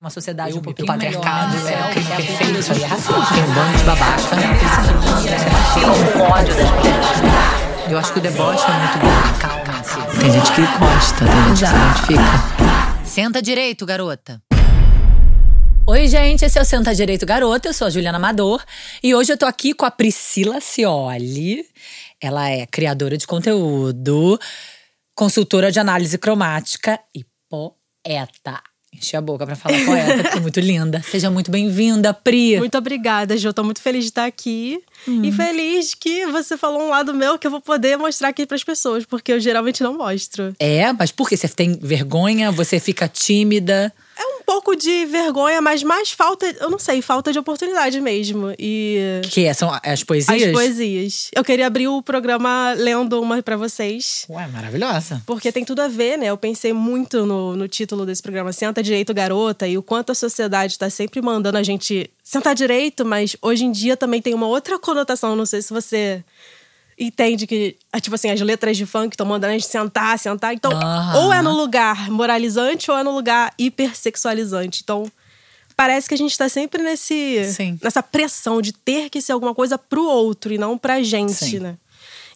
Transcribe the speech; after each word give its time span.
Uma 0.00 0.10
sociedade 0.10 0.50
Eu 0.50 0.58
um 0.58 0.60
me 0.60 0.64
pouquinho 0.66 0.86
patriarcado, 0.86 1.56
melhor, 1.56 1.72
é, 1.72 1.74
né? 1.74 1.88
o 1.88 1.90
crime 1.90 2.12
É 2.12 2.16
perfeito, 2.16 2.58
isso 2.60 2.72
aí 2.72 2.82
é 2.82 2.86
racista. 2.86 3.12
racista. 3.14 3.34
Tem 3.34 3.42
um 3.42 3.52
bando 3.52 3.78
de 3.78 3.84
babaca. 3.84 4.22
Tem 5.74 5.84
um 5.84 6.22
ódio 6.22 6.54
das 6.54 6.70
mulheres. 6.70 7.90
Eu 7.90 7.98
acho 7.98 8.12
que 8.12 8.18
o 8.20 8.22
deboche 8.22 8.64
é 8.64 8.78
muito 8.78 8.98
bom. 8.98 9.38
Calma-se. 9.40 10.20
Tem 10.20 10.30
gente 10.30 10.52
que 10.52 10.60
gosta, 10.78 11.24
tem 11.24 11.56
gente 11.56 11.60
que 11.60 11.66
se 11.66 12.12
identifica. 12.14 13.04
Senta 13.04 13.42
direito, 13.42 13.84
garota. 13.84 14.40
Oi, 15.84 16.06
gente, 16.06 16.44
esse 16.44 16.56
é 16.58 16.62
o 16.62 16.64
Senta 16.64 16.94
Direito 16.94 17.26
Garota, 17.26 17.70
eu 17.70 17.72
sou 17.72 17.86
a 17.86 17.90
Juliana 17.90 18.18
Amador 18.18 18.62
e 19.02 19.14
hoje 19.16 19.32
eu 19.32 19.38
tô 19.38 19.46
aqui 19.46 19.72
com 19.74 19.84
a 19.86 19.90
Priscila 19.90 20.60
Cioli. 20.60 21.64
Ela 22.22 22.48
é 22.50 22.66
criadora 22.66 23.16
de 23.16 23.26
conteúdo, 23.26 24.38
consultora 25.16 25.72
de 25.72 25.80
análise 25.80 26.16
cromática 26.18 27.00
e 27.16 27.24
poeta. 27.48 28.62
Enchi 28.98 29.16
a 29.16 29.20
boca 29.20 29.46
pra 29.46 29.54
falar 29.54 29.78
poeta, 29.84 30.22
porque 30.24 30.38
é 30.38 30.40
muito 30.40 30.58
linda. 30.60 31.02
Seja 31.08 31.30
muito 31.30 31.50
bem-vinda, 31.50 32.12
Pri. 32.12 32.58
Muito 32.58 32.76
obrigada, 32.76 33.36
Ju. 33.36 33.52
Tô 33.52 33.62
muito 33.62 33.80
feliz 33.80 34.04
de 34.04 34.10
estar 34.10 34.24
aqui. 34.24 34.80
E 35.06 35.30
feliz 35.32 35.94
que 35.94 36.26
você 36.26 36.56
falou 36.56 36.82
um 36.82 36.88
lado 36.88 37.14
meu 37.14 37.38
que 37.38 37.46
eu 37.46 37.50
vou 37.50 37.60
poder 37.60 37.96
mostrar 37.96 38.28
aqui 38.28 38.44
pras 38.44 38.64
pessoas, 38.64 39.04
porque 39.06 39.32
eu 39.32 39.40
geralmente 39.40 39.82
não 39.82 39.96
mostro. 39.96 40.54
É, 40.58 40.92
mas 40.92 41.12
por 41.12 41.28
quê? 41.28 41.36
Você 41.36 41.48
tem 41.48 41.78
vergonha? 41.80 42.50
Você 42.50 42.80
fica 42.80 43.06
tímida? 43.06 43.92
É 44.18 44.26
um 44.26 44.42
pouco 44.44 44.74
de 44.74 45.06
vergonha, 45.06 45.62
mas 45.62 45.84
mais 45.84 46.10
falta, 46.10 46.44
eu 46.60 46.68
não 46.68 46.78
sei, 46.78 47.00
falta 47.00 47.32
de 47.32 47.38
oportunidade 47.38 48.00
mesmo. 48.00 48.52
E 48.58 49.20
Que 49.30 49.44
é? 49.44 49.54
São 49.54 49.70
as 49.80 50.02
poesias? 50.02 50.42
as 50.42 50.52
poesias. 50.52 51.30
Eu 51.32 51.44
queria 51.44 51.68
abrir 51.68 51.86
o 51.86 52.02
programa 52.02 52.74
lendo 52.76 53.20
uma 53.22 53.40
pra 53.40 53.56
vocês. 53.56 54.26
Ué, 54.28 54.48
maravilhosa. 54.48 55.22
Porque 55.24 55.52
tem 55.52 55.64
tudo 55.64 55.82
a 55.82 55.88
ver, 55.88 56.18
né? 56.18 56.26
Eu 56.26 56.36
pensei 56.36 56.72
muito 56.72 57.24
no, 57.24 57.54
no 57.54 57.68
título 57.68 58.04
desse 58.04 58.20
programa, 58.20 58.52
Senta 58.52 58.82
Direito 58.82 59.14
Garota, 59.14 59.68
e 59.68 59.78
o 59.78 59.82
quanto 59.82 60.10
a 60.10 60.14
sociedade 60.16 60.76
tá 60.76 60.90
sempre 60.90 61.22
mandando 61.22 61.56
a 61.56 61.62
gente 61.62 62.10
sentar 62.24 62.56
direito, 62.56 63.04
mas 63.04 63.36
hoje 63.40 63.64
em 63.64 63.70
dia 63.70 63.96
também 63.96 64.20
tem 64.20 64.34
uma 64.34 64.48
outra 64.48 64.80
conotação. 64.80 65.36
Não 65.36 65.46
sei 65.46 65.62
se 65.62 65.72
você 65.72 66.24
entende 66.98 67.46
que, 67.46 67.76
ah, 67.92 68.00
tipo 68.00 68.14
assim, 68.14 68.30
as 68.30 68.40
letras 68.40 68.76
de 68.76 68.84
funk 68.84 69.14
estão 69.14 69.26
mandando 69.26 69.52
a 69.52 69.58
gente 69.58 69.66
sentar, 69.66 70.18
sentar. 70.18 70.52
Então, 70.54 70.72
ou 71.16 71.32
é 71.32 71.40
no 71.40 71.52
lugar 71.52 72.10
moralizante 72.10 72.90
ou 72.90 72.98
é 72.98 73.02
no 73.02 73.14
lugar 73.14 73.52
hipersexualizante. 73.58 74.80
Então, 74.82 75.10
parece 75.76 76.08
que 76.08 76.14
a 76.14 76.18
gente 76.18 76.36
tá 76.36 76.48
sempre 76.48 76.82
nesse, 76.82 77.52
Sim. 77.52 77.78
nessa 77.82 78.02
pressão 78.02 78.60
de 78.60 78.72
ter 78.72 79.08
que 79.10 79.20
ser 79.22 79.32
alguma 79.32 79.54
coisa 79.54 79.78
pro 79.78 80.04
outro 80.04 80.52
e 80.52 80.58
não 80.58 80.76
pra 80.76 81.02
gente, 81.02 81.32
Sim. 81.32 81.60
né? 81.60 81.76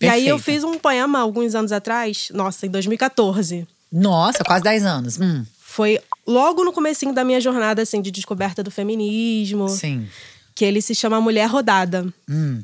E 0.00 0.08
aí 0.08 0.27
eu 0.27 0.38
fiz 0.38 0.64
um 0.64 0.78
poema 0.78 1.20
alguns 1.20 1.55
anos 1.55 1.70
atrás, 1.70 2.28
nossa, 2.33 2.66
em 2.66 2.70
2014. 2.70 3.66
Nossa, 3.92 4.42
quase 4.42 4.64
10 4.64 4.84
anos. 4.84 5.20
Hum, 5.20 5.44
Foi 5.60 6.00
logo 6.27 6.64
no 6.64 6.72
comecinho 6.72 7.12
da 7.12 7.22
minha 7.22 7.40
jornada 7.40 7.83
assim 7.83 8.02
de 8.02 8.10
descoberta 8.10 8.62
do 8.64 8.70
feminismo, 8.70 9.68
sim. 9.68 10.08
que 10.56 10.64
ele 10.64 10.83
se 10.83 10.92
chama 10.94 11.20
Mulher 11.20 11.46
Rodada. 11.48 12.06
Hum. 12.28 12.62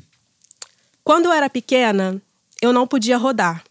Quando 1.09 1.25
eu 1.25 1.31
era 1.31 1.49
pequena, 1.49 2.21
eu 2.61 2.71
não 2.71 2.85
podia 2.85 3.17
rodar. 3.17 3.63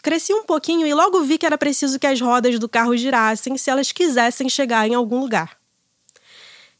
Cresci 0.00 0.32
um 0.32 0.44
pouquinho 0.44 0.86
e 0.86 0.94
logo 0.94 1.24
vi 1.24 1.36
que 1.36 1.44
era 1.44 1.58
preciso 1.58 1.98
que 1.98 2.06
as 2.06 2.20
rodas 2.20 2.56
do 2.56 2.68
carro 2.68 2.96
girassem 2.96 3.58
se 3.58 3.68
elas 3.68 3.90
quisessem 3.90 4.48
chegar 4.48 4.86
em 4.86 4.94
algum 4.94 5.18
lugar. 5.18 5.58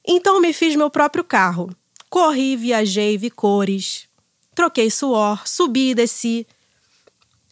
Então 0.07 0.41
me 0.41 0.53
fiz 0.53 0.77
meu 0.77 0.89
próprio 0.89 1.25
carro. 1.25 1.75
Corri, 2.09 2.55
viajei, 2.55 3.19
vi 3.19 3.29
cores. 3.29 4.07
Troquei 4.55 4.89
suor, 4.89 5.43
subi 5.49 5.91
e 5.91 5.95
desci. 5.97 6.47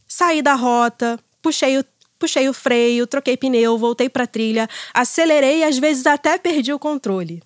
Saí 0.06 0.40
da 0.40 0.54
rota, 0.54 1.18
puxei 1.42 1.76
o, 1.80 1.84
puxei 2.16 2.48
o 2.48 2.54
freio, 2.54 3.08
troquei 3.08 3.36
pneu, 3.36 3.76
voltei 3.76 4.08
pra 4.08 4.24
trilha, 4.24 4.70
acelerei 4.94 5.62
e 5.62 5.64
às 5.64 5.78
vezes 5.78 6.06
até 6.06 6.38
perdi 6.38 6.72
o 6.72 6.78
controle. 6.78 7.42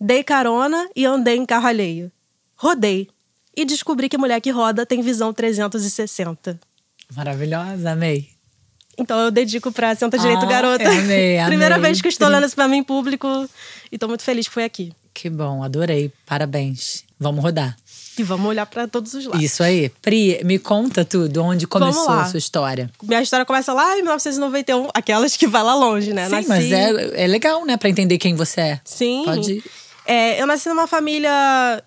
Dei 0.00 0.22
carona 0.22 0.88
e 0.94 1.04
andei 1.04 1.38
em 1.38 1.44
carro 1.44 1.66
alheio. 1.66 2.12
Rodei 2.54 3.08
e 3.56 3.64
descobri 3.64 4.08
que 4.08 4.18
mulher 4.18 4.40
que 4.40 4.50
roda 4.50 4.84
tem 4.86 5.00
visão 5.02 5.32
360. 5.32 6.58
Maravilhosa, 7.14 7.90
amei. 7.92 8.28
Então 8.96 9.18
eu 9.18 9.30
dedico 9.30 9.72
pra 9.72 9.94
Senta 9.94 10.16
Direito 10.18 10.44
Ah, 10.44 10.48
Garota. 10.48 10.88
amei, 10.88 11.38
amei. 11.38 11.46
Primeira 11.46 11.78
vez 11.78 12.00
que 12.00 12.08
estou 12.08 12.28
lendo 12.28 12.46
isso 12.46 12.54
pra 12.54 12.68
mim 12.68 12.78
em 12.78 12.82
público 12.84 13.28
e 13.90 13.98
tô 13.98 14.06
muito 14.08 14.22
feliz 14.22 14.46
que 14.46 14.54
foi 14.54 14.64
aqui. 14.64 14.92
Que 15.12 15.28
bom, 15.28 15.62
adorei. 15.62 16.12
Parabéns. 16.26 17.04
Vamos 17.18 17.42
rodar. 17.42 17.76
E 18.16 18.22
vamos 18.22 18.46
olhar 18.48 18.66
pra 18.66 18.86
todos 18.86 19.12
os 19.14 19.24
lados. 19.26 19.42
Isso 19.42 19.62
aí. 19.62 19.88
Pri, 20.00 20.40
me 20.44 20.58
conta 20.58 21.04
tudo, 21.04 21.42
onde 21.42 21.66
começou 21.66 22.08
a 22.10 22.24
sua 22.26 22.38
história. 22.38 22.88
Minha 23.02 23.20
história 23.22 23.44
começa 23.44 23.72
lá 23.72 23.92
em 23.98 24.02
1991, 24.02 24.88
aquelas 24.94 25.36
que 25.36 25.48
vai 25.48 25.62
lá 25.64 25.74
longe, 25.74 26.12
né? 26.12 26.26
Sim, 26.26 26.30
Nasci- 26.30 26.48
mas 26.48 26.70
é, 26.72 27.24
é 27.24 27.26
legal, 27.26 27.64
né, 27.64 27.76
pra 27.76 27.88
entender 27.88 28.18
quem 28.18 28.36
você 28.36 28.60
é. 28.60 28.80
Sim. 28.84 29.22
Pode 29.24 29.54
ir. 29.54 29.64
É, 30.06 30.40
eu 30.40 30.46
nasci 30.46 30.68
numa 30.68 30.86
família 30.86 31.82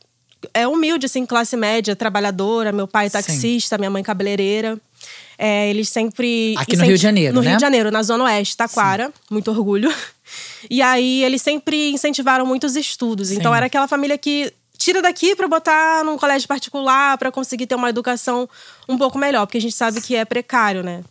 é 0.54 0.68
humilde, 0.68 1.06
assim, 1.06 1.26
classe 1.26 1.56
média, 1.56 1.96
trabalhadora. 1.96 2.72
Meu 2.72 2.88
pai 2.88 3.08
é 3.08 3.10
taxista, 3.10 3.78
minha 3.78 3.90
mãe 3.90 4.04
cabeleireira. 4.04 4.78
É, 5.38 5.70
eles 5.70 5.90
sempre. 5.90 6.56
Aqui 6.58 6.76
no 6.76 6.84
Rio 6.84 6.96
de 6.96 7.02
Janeiro, 7.02 7.34
No 7.34 7.42
né? 7.42 7.50
Rio 7.50 7.58
de 7.58 7.62
Janeiro, 7.62 7.92
na 7.92 8.02
Zona 8.02 8.24
Oeste, 8.24 8.58
Taquara. 8.58 9.12
Muito 9.30 9.52
orgulho. 9.52 9.94
E 10.70 10.82
aí, 10.82 11.24
eles 11.24 11.42
sempre 11.42 11.92
incentivaram 11.92 12.46
muitos 12.46 12.76
estudos. 12.76 13.32
Então, 13.32 13.52
Sim. 13.52 13.58
era 13.58 13.68
aquela 13.68 13.88
família 13.88 14.18
que 14.18 14.52
tira 14.78 15.02
daqui 15.02 15.36
pra 15.36 15.48
botar 15.48 16.04
num 16.04 16.18
colégio 16.18 16.48
particular 16.48 17.18
pra 17.18 17.32
conseguir 17.32 17.68
ter 17.68 17.76
uma 17.76 17.90
educação 17.90 18.50
um 18.90 18.98
pouco 18.98 19.18
melhor, 19.18 19.46
porque 19.46 19.58
a 19.60 19.62
gente 19.62 19.76
sabe 19.76 20.02
que 20.02 20.16
é 20.16 20.26
precário, 20.26 20.84
né? 20.84 21.04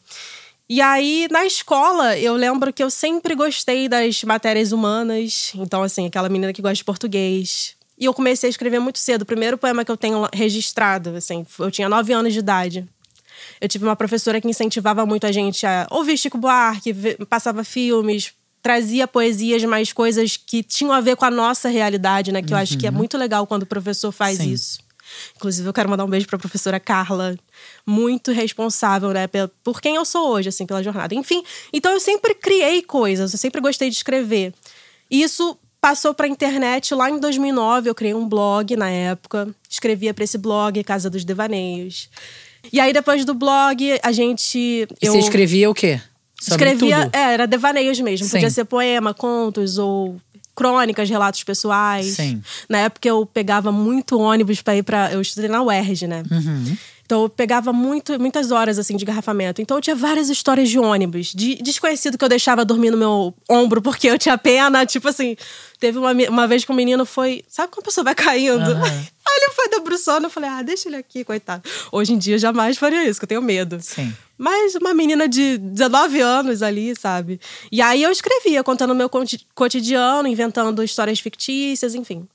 E 0.69 0.81
aí, 0.81 1.29
na 1.31 1.47
escola, 1.47 2.19
eu 2.19 2.35
lembro 2.35 2.73
que 2.73 2.83
eu 2.83 2.91
sempre 2.91 3.37
gostei 3.37 3.89
das 3.89 4.25
matérias 4.25 4.73
humanas. 4.73 5.53
Então, 5.55 5.83
assim, 5.83 6.07
aquela 6.07 6.29
menina 6.29 6.53
que 6.53 6.61
gosta 6.61 6.75
de 6.75 6.85
português. 6.85 7.76
E 7.99 8.05
eu 8.05 8.15
comecei 8.15 8.49
a 8.49 8.51
escrever 8.51 8.79
muito 8.79 8.99
cedo. 8.99 9.23
O 9.23 9.27
primeiro 9.27 9.57
poema 9.57 9.85
que 9.85 9.91
eu 9.91 9.97
tenho 9.97 10.29
registrado, 10.33 11.17
assim, 11.17 11.47
eu 11.59 11.71
tinha 11.71 11.89
nove 11.89 12.13
anos 12.13 12.33
de 12.33 12.39
idade. 12.39 12.87
Eu 13.61 13.69
tive 13.69 13.85
uma 13.85 13.97
professora 13.97 14.41
que 14.41 14.49
incentivava 14.49 15.07
muito 15.07 15.27
a 15.27 15.33
gente 15.33 15.67
a 15.67 15.87
ouvir 15.91 16.17
Chico 16.19 16.37
Buarque, 16.37 16.95
passava 17.29 17.65
filmes, 17.65 18.33
trazia 18.63 19.07
poesias, 19.07 19.63
mais 19.65 19.93
coisas 19.93 20.37
que 20.37 20.63
tinham 20.63 20.93
a 20.93 21.01
ver 21.01 21.17
com 21.17 21.25
a 21.25 21.31
nossa 21.31 21.69
realidade, 21.69 22.33
né? 22.33 22.43
Que 22.43 22.53
eu 22.53 22.59
acho 22.59 22.77
que 22.77 22.87
é 22.87 22.91
muito 22.91 23.17
legal 23.17 23.47
quando 23.47 23.63
o 23.63 23.67
professor 23.67 24.13
faz 24.13 24.39
Sim. 24.39 24.53
isso. 24.53 24.87
Inclusive, 25.37 25.69
eu 25.69 25.73
quero 25.73 25.89
mandar 25.89 26.05
um 26.05 26.09
beijo 26.09 26.27
pra 26.27 26.39
professora 26.39 26.81
Carla, 26.81 27.37
muito 27.87 28.33
responsável, 28.33 29.11
né, 29.11 29.29
por 29.63 29.81
quem 29.81 29.95
eu 29.95 30.05
sou 30.05 30.31
hoje, 30.31 30.49
assim, 30.49 30.67
pela 30.67 30.83
jornada. 30.83 31.15
Enfim, 31.15 31.45
então 31.73 31.93
eu 31.93 32.01
sempre 32.01 32.35
criei 32.35 32.83
coisas, 32.83 33.33
eu 33.33 33.39
sempre 33.39 33.61
gostei 33.61 33.89
de 33.89 33.97
escrever. 33.97 34.53
Isso 35.09 35.57
passou 35.87 36.13
pra 36.13 36.27
internet 36.27 36.93
lá 36.97 37.09
em 37.09 37.21
2009, 37.21 37.89
eu 37.89 37.95
criei 37.95 38.13
um 38.13 38.29
blog 38.29 38.75
na 38.75 38.91
época, 38.91 39.47
escrevia 39.71 40.13
pra 40.13 40.25
esse 40.25 40.37
blog, 40.37 40.83
Casa 40.83 41.09
dos 41.09 41.25
Devaneios. 41.25 42.11
E 42.73 42.81
aí, 42.81 42.93
depois 42.93 43.25
do 43.25 43.33
blog, 43.33 43.97
a 44.03 44.11
gente. 44.11 44.59
E 44.59 44.89
eu 45.01 45.13
você 45.13 45.21
escrevia 45.21 45.71
o 45.71 45.75
quê? 45.75 46.01
Sobre 46.41 46.71
escrevia, 46.71 47.05
tudo? 47.05 47.15
é, 47.15 47.35
era 47.35 47.47
devaneios 47.47 48.01
mesmo. 48.01 48.27
Sim. 48.27 48.33
Podia 48.33 48.51
ser 48.51 48.65
poema, 48.65 49.15
contos 49.15 49.79
ou 49.79 50.17
crônicas, 50.57 51.09
relatos 51.09 51.45
pessoais. 51.45 52.07
Sim. 52.07 52.43
Na 52.69 52.79
época 52.79 53.07
eu 53.07 53.25
pegava 53.25 53.71
muito 53.71 54.19
ônibus 54.19 54.61
para 54.61 54.75
ir 54.75 54.83
para 54.83 55.13
eu 55.13 55.21
estudei 55.21 55.49
na 55.49 55.63
UERJ, 55.63 56.09
né? 56.09 56.25
Uhum. 56.29 56.77
Então 57.07 57.23
eu 57.23 57.29
pegava 57.29 57.73
muito, 57.73 58.19
muitas 58.19 58.51
horas 58.51 58.81
assim 58.81 58.97
de 58.97 59.05
garrafamento. 59.05 59.63
Então 59.63 59.77
eu 59.77 59.81
tinha 59.81 59.95
várias 59.95 60.29
histórias 60.29 60.69
de 60.69 60.77
ônibus, 60.77 61.29
de 61.33 61.55
desconhecido 61.63 62.19
que 62.19 62.25
eu 62.25 62.29
deixava 62.29 62.65
dormir 62.65 62.91
no 62.91 62.99
meu 62.99 63.33
ombro 63.49 63.81
porque 63.81 64.09
eu 64.09 64.19
tinha 64.19 64.37
pena, 64.37 64.85
tipo 64.85 65.07
assim, 65.09 65.37
teve 65.79 65.99
uma, 65.99 66.13
uma 66.29 66.49
vez 66.49 66.65
que 66.65 66.73
um 66.73 66.75
menino 66.75 67.07
foi, 67.07 67.45
sabe 67.49 67.73
quando 67.73 67.85
a 67.85 67.85
pessoa 67.85 68.05
vai 68.05 68.15
caindo? 68.15 68.75
Aí 69.29 69.41
ele 69.43 69.53
foi 69.53 69.69
debruçando, 69.69 70.27
eu 70.27 70.31
falei: 70.31 70.51
"Ah, 70.51 70.63
deixa 70.63 70.89
ele 70.89 70.97
aqui, 70.97 71.25
coitado". 71.25 71.63
Hoje 71.93 72.13
em 72.13 72.19
dia 72.19 72.39
jamais 72.39 72.77
faria 72.77 73.09
isso, 73.09 73.21
que 73.21 73.25
eu 73.25 73.29
tenho 73.29 73.43
medo. 73.43 73.79
Sim. 73.81 74.13
Mas 74.37 74.75
uma 74.75 74.93
menina 74.93 75.29
de 75.29 75.59
19 75.59 76.21
anos 76.21 76.63
ali, 76.63 76.95
sabe? 76.99 77.41
E 77.71 77.81
aí 77.81 78.03
eu 78.03 78.11
escrevia, 78.11 78.65
contando 78.65 78.91
o 78.91 78.97
meu 78.97 79.09
cotidiano, 79.55 80.29
inventando 80.29 80.83
histórias 80.83 81.21
fictícias, 81.21 81.95
enfim. 81.95 82.27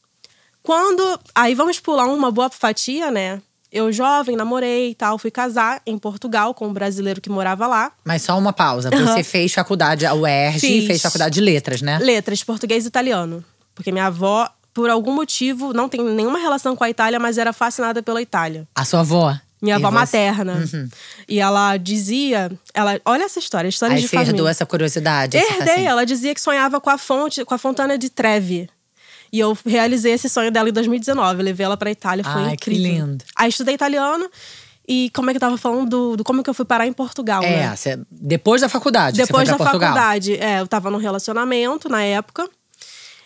Quando. 0.63 1.19
Aí 1.35 1.53
vamos 1.55 1.79
pular 1.79 2.05
uma 2.05 2.31
boa 2.31 2.49
fatia, 2.49 3.11
né? 3.11 3.41
Eu, 3.71 3.91
jovem, 3.91 4.35
namorei 4.35 4.89
e 4.91 4.95
tal, 4.95 5.17
fui 5.17 5.31
casar 5.31 5.81
em 5.85 5.97
Portugal 5.97 6.53
com 6.53 6.67
um 6.67 6.73
brasileiro 6.73 7.21
que 7.21 7.29
morava 7.29 7.65
lá. 7.67 7.91
Mas 8.03 8.21
só 8.21 8.37
uma 8.37 8.51
pausa. 8.51 8.89
Você 8.89 9.23
fez 9.23 9.53
faculdade, 9.53 10.05
a 10.05 10.13
UERJ, 10.13 10.59
Fiz. 10.59 10.87
fez 10.87 11.01
faculdade 11.01 11.35
de 11.35 11.41
letras, 11.41 11.81
né? 11.81 11.97
Letras, 11.99 12.43
português 12.43 12.83
e 12.83 12.87
italiano. 12.89 13.43
Porque 13.73 13.89
minha 13.91 14.07
avó, 14.07 14.49
por 14.73 14.89
algum 14.89 15.13
motivo, 15.13 15.71
não 15.71 15.87
tem 15.87 16.03
nenhuma 16.03 16.37
relação 16.37 16.75
com 16.75 16.83
a 16.83 16.89
Itália, 16.89 17.17
mas 17.17 17.37
era 17.37 17.53
fascinada 17.53 18.03
pela 18.03 18.21
Itália. 18.21 18.67
A 18.75 18.83
sua 18.83 18.99
avó? 18.99 19.33
Minha 19.61 19.75
avó 19.77 19.91
materna. 19.91 20.67
E 21.29 21.39
ela 21.39 21.77
dizia. 21.77 22.51
Ela, 22.73 22.99
olha 23.05 23.23
essa 23.23 23.39
história, 23.39 23.69
história 23.69 23.95
Aí 23.95 24.01
de 24.01 24.07
você 24.07 24.15
família. 24.15 24.31
herdou 24.31 24.47
essa 24.47 24.65
curiosidade. 24.65 25.37
Herdei, 25.37 25.85
ela 25.85 26.03
dizia 26.03 26.33
que 26.33 26.41
sonhava 26.41 26.81
com 26.81 26.89
a 26.89 26.97
fonte, 26.97 27.45
com 27.45 27.53
a 27.53 27.57
Fontana 27.57 27.97
de 27.97 28.09
Trevi. 28.09 28.67
E 29.31 29.39
eu 29.39 29.57
realizei 29.65 30.11
esse 30.13 30.27
sonho 30.27 30.51
dela 30.51 30.69
em 30.69 30.73
2019. 30.73 31.39
Eu 31.39 31.45
levei 31.45 31.65
ela 31.65 31.77
pra 31.77 31.89
Itália, 31.89 32.23
foi 32.23 32.33
Ai, 32.43 32.57
que 32.57 32.71
incrível. 32.71 33.05
lindo. 33.05 33.25
Aí 33.35 33.49
estudei 33.49 33.75
italiano 33.75 34.29
e 34.87 35.09
como 35.13 35.29
é 35.29 35.33
que 35.33 35.37
eu 35.37 35.41
tava 35.41 35.57
falando 35.57 35.89
do, 35.89 36.17
do 36.17 36.23
como 36.23 36.43
que 36.43 36.49
eu 36.49 36.53
fui 36.53 36.65
parar 36.65 36.85
em 36.85 36.91
Portugal, 36.93 37.41
É, 37.43 37.69
né? 37.69 37.75
depois 38.09 38.61
da 38.61 38.67
faculdade. 38.67 39.17
Depois 39.17 39.47
da 39.47 39.55
Portugal. 39.55 39.93
faculdade, 39.93 40.35
é, 40.35 40.59
eu 40.59 40.67
tava 40.67 40.91
num 40.91 40.97
relacionamento 40.97 41.87
na 41.87 42.03
época. 42.03 42.49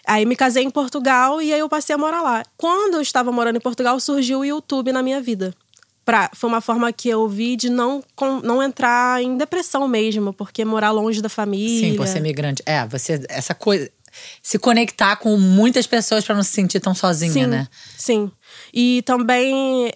Aí 0.08 0.26
me 0.26 0.36
casei 0.36 0.64
em 0.64 0.70
Portugal 0.70 1.42
e 1.42 1.52
aí 1.52 1.60
eu 1.60 1.68
passei 1.68 1.96
a 1.96 1.98
morar 1.98 2.22
lá. 2.22 2.44
Quando 2.56 2.96
eu 2.96 3.02
estava 3.02 3.32
morando 3.32 3.56
em 3.56 3.62
Portugal, 3.62 4.00
surgiu 4.00 4.40
o 4.40 4.46
YouTube 4.46 4.92
na 4.92 5.02
minha 5.02 5.20
vida. 5.20 5.54
Pra, 6.06 6.30
foi 6.36 6.48
uma 6.48 6.62
forma 6.62 6.94
que 6.94 7.10
eu 7.10 7.28
vi 7.28 7.56
de 7.56 7.68
não, 7.68 8.04
com, 8.16 8.40
não 8.42 8.62
entrar 8.62 9.24
em 9.24 9.36
depressão 9.36 9.88
mesmo, 9.88 10.32
porque 10.32 10.64
morar 10.64 10.92
longe 10.92 11.20
da 11.20 11.30
família. 11.30 11.90
Sim, 11.90 11.98
você 11.98 12.20
é 12.20 12.22
migrante. 12.22 12.62
É, 12.64 12.86
você. 12.86 13.26
Essa 13.28 13.56
coisa. 13.56 13.90
Se 14.42 14.58
conectar 14.60 15.16
com 15.18 15.38
muitas 15.38 15.88
pessoas 15.88 16.24
para 16.24 16.36
não 16.36 16.44
se 16.44 16.52
sentir 16.52 16.80
tão 16.80 16.96
sozinha, 16.96 17.32
sim, 17.32 17.46
né? 17.48 17.68
Sim. 17.98 18.32
E 18.74 19.02
também 19.04 19.92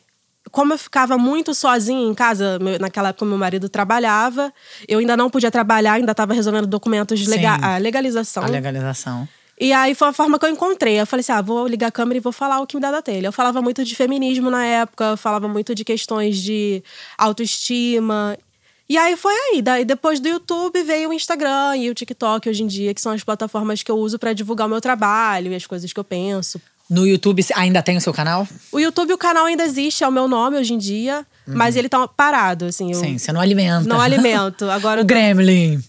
como 0.51 0.73
eu 0.73 0.77
ficava 0.77 1.17
muito 1.17 1.53
sozinha 1.53 2.09
em 2.09 2.13
casa, 2.13 2.57
naquela 2.79 3.09
época 3.09 3.25
meu 3.25 3.37
marido 3.37 3.69
trabalhava, 3.69 4.51
eu 4.87 4.99
ainda 4.99 5.15
não 5.15 5.29
podia 5.29 5.51
trabalhar, 5.51 5.93
ainda 5.93 6.11
estava 6.11 6.33
resolvendo 6.33 6.65
documentos 6.65 7.19
de 7.19 7.29
lega 7.29 7.59
a 7.61 7.77
legalização. 7.77 8.43
A 8.43 8.47
legalização. 8.47 9.27
E 9.59 9.73
aí 9.73 9.93
foi 9.93 10.07
a 10.07 10.13
forma 10.13 10.39
que 10.39 10.45
eu 10.45 10.49
encontrei. 10.49 10.99
Eu 10.99 11.05
falei 11.05 11.19
assim: 11.19 11.33
ah, 11.33 11.41
vou 11.41 11.67
ligar 11.67 11.87
a 11.87 11.91
câmera 11.91 12.17
e 12.17 12.21
vou 12.21 12.31
falar 12.31 12.61
o 12.61 12.67
que 12.67 12.75
me 12.77 12.81
dá 12.81 12.91
da 12.91 13.01
telha. 13.01 13.27
Eu 13.27 13.33
falava 13.33 13.61
muito 13.61 13.83
de 13.83 13.93
feminismo 13.93 14.49
na 14.49 14.65
época, 14.65 15.03
eu 15.03 15.17
falava 15.17 15.47
muito 15.49 15.75
de 15.75 15.83
questões 15.83 16.37
de 16.37 16.81
autoestima. 17.17 18.37
E 18.89 18.97
aí 18.97 19.15
foi 19.15 19.33
aí. 19.33 19.61
Daí 19.61 19.85
depois 19.85 20.19
do 20.19 20.27
YouTube 20.27 20.81
veio 20.83 21.09
o 21.09 21.13
Instagram 21.13 21.77
e 21.77 21.89
o 21.91 21.93
TikTok 21.93 22.49
hoje 22.49 22.63
em 22.63 22.67
dia, 22.67 22.93
que 22.93 22.99
são 22.99 23.11
as 23.11 23.23
plataformas 23.23 23.83
que 23.83 23.91
eu 23.91 23.97
uso 23.97 24.17
para 24.17 24.33
divulgar 24.33 24.65
o 24.65 24.69
meu 24.69 24.81
trabalho 24.81 25.51
e 25.51 25.55
as 25.55 25.67
coisas 25.67 25.93
que 25.93 25.99
eu 25.99 26.03
penso. 26.03 26.59
No 26.89 27.05
YouTube 27.05 27.45
ainda 27.53 27.83
tem 27.83 27.97
o 27.97 28.01
seu 28.01 28.11
canal? 28.11 28.47
O 28.71 28.79
YouTube, 28.79 29.13
o 29.13 29.17
canal 29.17 29.45
ainda 29.45 29.63
existe, 29.63 30.03
é 30.03 30.07
o 30.07 30.11
meu 30.11 30.27
nome 30.27 30.57
hoje 30.57 30.73
em 30.73 30.77
dia, 30.79 31.23
uhum. 31.47 31.53
mas 31.55 31.75
ele 31.75 31.87
tá 31.87 32.07
parado, 32.07 32.65
assim. 32.65 32.91
Eu... 32.91 32.99
Sim, 32.99 33.15
você 33.15 33.31
não 33.31 33.39
alimenta. 33.39 33.87
Não 33.87 34.01
alimento. 34.01 34.67
Agora 34.71 35.01
o 35.01 35.03
tô... 35.03 35.07
Gremlin. 35.07 35.83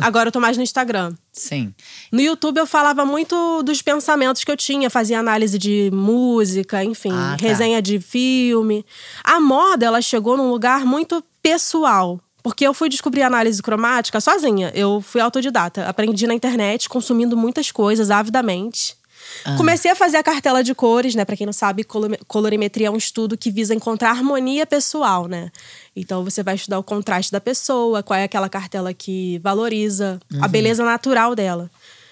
Agora 0.00 0.28
eu 0.28 0.32
tô 0.32 0.40
mais 0.40 0.56
no 0.56 0.62
Instagram. 0.62 1.14
Sim. 1.32 1.72
No 2.10 2.20
YouTube 2.20 2.58
eu 2.58 2.66
falava 2.66 3.04
muito 3.04 3.62
dos 3.62 3.82
pensamentos 3.82 4.42
que 4.42 4.50
eu 4.50 4.56
tinha, 4.56 4.90
fazia 4.90 5.18
análise 5.18 5.58
de 5.58 5.90
música, 5.92 6.82
enfim, 6.82 7.12
ah, 7.12 7.36
tá. 7.38 7.46
resenha 7.46 7.80
de 7.80 8.00
filme. 8.00 8.84
A 9.22 9.40
moda, 9.40 9.86
ela 9.86 10.02
chegou 10.02 10.36
num 10.36 10.50
lugar 10.50 10.84
muito 10.84 11.22
pessoal. 11.40 12.20
Porque 12.42 12.66
eu 12.66 12.74
fui 12.74 12.88
descobrir 12.88 13.22
análise 13.22 13.62
cromática 13.62 14.20
sozinha. 14.20 14.72
Eu 14.74 15.00
fui 15.00 15.20
autodidata. 15.20 15.86
Aprendi 15.86 16.26
na 16.26 16.34
internet, 16.34 16.88
consumindo 16.88 17.36
muitas 17.36 17.70
coisas 17.70 18.10
avidamente. 18.10 18.96
Ah. 19.44 19.56
Comecei 19.56 19.90
a 19.90 19.94
fazer 19.94 20.16
a 20.16 20.22
cartela 20.22 20.62
de 20.62 20.74
cores, 20.74 21.14
né? 21.14 21.24
Para 21.24 21.36
quem 21.36 21.46
não 21.46 21.52
sabe, 21.52 21.86
colorimetria 22.26 22.88
é 22.88 22.90
um 22.90 22.96
estudo 22.96 23.36
que 23.36 23.50
visa 23.50 23.74
encontrar 23.74 24.10
harmonia 24.10 24.66
pessoal, 24.66 25.26
né? 25.26 25.50
Então 25.94 26.24
você 26.24 26.42
vai 26.42 26.54
estudar 26.54 26.78
o 26.78 26.82
contraste 26.82 27.30
da 27.30 27.40
pessoa, 27.40 28.02
qual 28.02 28.18
é 28.18 28.24
aquela 28.24 28.48
cartela 28.48 28.92
que 28.92 29.38
valoriza 29.38 30.20
uhum. 30.32 30.44
a 30.44 30.48
beleza 30.48 30.84
natural 30.84 31.34
dela. 31.34 31.70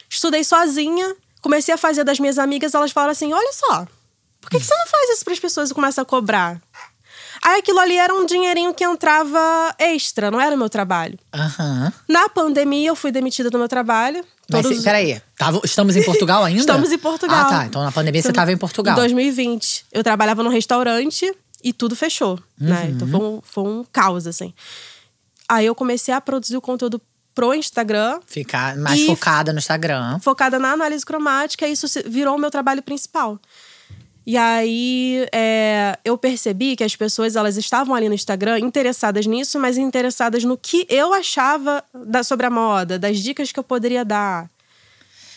Estudei 0.09 0.45
sozinha, 0.45 1.15
comecei 1.41 1.75
a 1.75 1.79
fazer 1.79 2.05
das 2.05 2.19
minhas 2.19 2.39
amigas, 2.39 2.75
elas 2.75 2.93
falaram 2.93 3.13
assim: 3.13 3.33
olha 3.33 3.53
só, 3.53 3.87
por 4.41 4.51
que, 4.51 4.59
que 4.59 4.65
você 4.65 4.75
não 4.75 4.87
faz 4.87 5.11
isso 5.11 5.25
para 5.25 5.33
as 5.33 5.41
pessoas 5.41 5.71
e 5.71 5.75
começa 5.75 6.03
a 6.03 6.05
cobrar? 6.05 6.61
Aí 7.43 7.61
aquilo 7.61 7.79
ali 7.79 7.97
era 7.97 8.13
um 8.15 8.27
dinheirinho 8.27 8.75
que 8.75 8.85
entrava 8.85 9.75
extra, 9.79 10.31
não 10.31 10.41
era 10.41 10.55
o 10.55 10.59
meu 10.59 10.69
trabalho. 10.69 11.19
Uhum. 11.35 11.93
Na 12.09 12.29
pandemia, 12.29 12.89
eu 12.89 12.97
fui 12.97 13.11
demitida 13.11 13.49
do 13.49 13.59
meu 13.59 13.69
trabalho. 13.69 14.25
Mas 14.51 14.63
todos... 14.63 14.83
peraí, 14.83 15.21
tava, 15.37 15.61
estamos 15.65 15.97
em 15.97 16.05
Portugal 16.05 16.45
ainda? 16.45 16.61
estamos 16.61 16.93
em 16.93 16.99
Portugal. 16.99 17.47
Ah, 17.47 17.49
tá. 17.49 17.67
Então 17.67 17.83
na 17.83 17.93
pandemia 17.93 18.21
você 18.21 18.29
estava 18.29 18.53
em 18.53 18.57
Portugal. 18.57 18.95
Em 18.95 18.97
2020. 18.97 19.87
Eu 19.93 20.03
trabalhava 20.03 20.43
num 20.43 20.51
restaurante 20.51 21.33
e 21.63 21.73
tudo 21.73 21.97
fechou, 21.97 22.39
uhum. 22.61 22.69
né? 22.69 22.91
Então 22.91 23.09
foi 23.09 23.21
um, 23.21 23.41
foi 23.43 23.65
um 23.65 23.85
caos, 23.91 24.27
assim. 24.27 24.53
Aí 25.49 25.67
eu 25.67 25.75
comecei 25.75 26.13
a 26.13 26.21
produzir 26.21 26.57
o 26.57 26.61
conteúdo 26.61 27.01
pro 27.35 27.55
Instagram. 27.55 28.21
Ficar 28.27 28.77
mais 28.77 29.07
focada 29.07 29.53
no 29.53 29.59
Instagram. 29.59 30.19
Focada 30.21 30.59
na 30.59 30.73
análise 30.73 31.05
cromática, 31.05 31.67
e 31.67 31.73
isso 31.73 31.87
virou 32.07 32.37
o 32.37 32.39
meu 32.39 32.51
trabalho 32.51 32.83
principal. 32.83 33.39
E 34.27 34.37
aí 34.37 35.27
é, 35.33 35.99
eu 36.05 36.17
percebi 36.17 36.77
que 36.77 36.85
as 36.85 36.95
pessoas 36.95 37.37
elas 37.37 37.57
estavam 37.57 37.95
ali 37.95 38.09
no 38.09 38.15
Instagram 38.15 38.59
interessadas 38.59 39.27
nisso, 39.27 39.59
mas 39.59 39.79
interessadas 39.79 40.45
no 40.45 40.57
que 40.57 40.87
eu 40.89 41.13
achava 41.13 41.83
da, 41.95 42.23
sobre 42.23 42.47
a 42.47 42.51
moda, 42.51 42.99
das 42.99 43.19
dicas 43.19 43.51
que 43.51 43.59
eu 43.59 43.65
poderia 43.65 44.05
dar. 44.05 44.49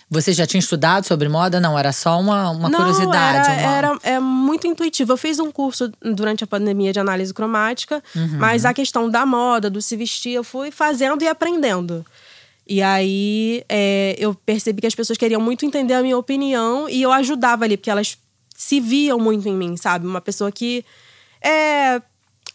Você 0.09 0.31
já 0.31 0.45
tinha 0.45 0.59
estudado 0.59 1.07
sobre 1.07 1.27
moda? 1.27 1.59
Não, 1.59 1.80
era 1.80 1.91
só 1.91 2.19
uma, 2.19 2.51
uma 2.51 2.69
Não, 2.69 2.77
curiosidade. 2.77 3.50
Era, 3.50 3.63
uma... 3.63 3.77
era 3.77 4.00
é 4.03 4.19
muito 4.19 4.68
intuitivo. 4.68 5.13
Eu 5.13 5.18
fiz 5.18 5.39
um 5.39 5.50
curso 5.50 5.91
durante 6.01 6.44
a 6.44 6.47
pandemia 6.47 6.94
de 6.94 7.00
análise 7.00 7.33
cromática, 7.33 8.03
uhum. 8.15 8.38
mas 8.38 8.63
a 8.63 8.74
questão 8.74 9.09
da 9.09 9.25
moda, 9.25 9.71
do 9.71 9.81
se 9.81 9.95
vestir, 9.95 10.33
eu 10.33 10.44
fui 10.44 10.69
fazendo 10.69 11.24
e 11.24 11.27
aprendendo. 11.27 12.06
E 12.68 12.81
aí 12.81 13.63
é, 13.68 14.15
eu 14.19 14.35
percebi 14.35 14.81
que 14.81 14.88
as 14.88 14.95
pessoas 14.95 15.18
queriam 15.18 15.41
muito 15.41 15.65
entender 15.65 15.95
a 15.95 16.01
minha 16.01 16.18
opinião 16.18 16.88
e 16.88 17.01
eu 17.01 17.12
ajudava 17.12 17.65
ali, 17.65 17.75
porque 17.75 17.89
elas 17.89 18.18
se 18.63 18.80
viam 18.80 19.19
muito 19.19 19.48
em 19.48 19.56
mim, 19.56 19.75
sabe? 19.75 20.07
Uma 20.07 20.21
pessoa 20.21 20.51
que 20.51 20.86
é 21.42 22.01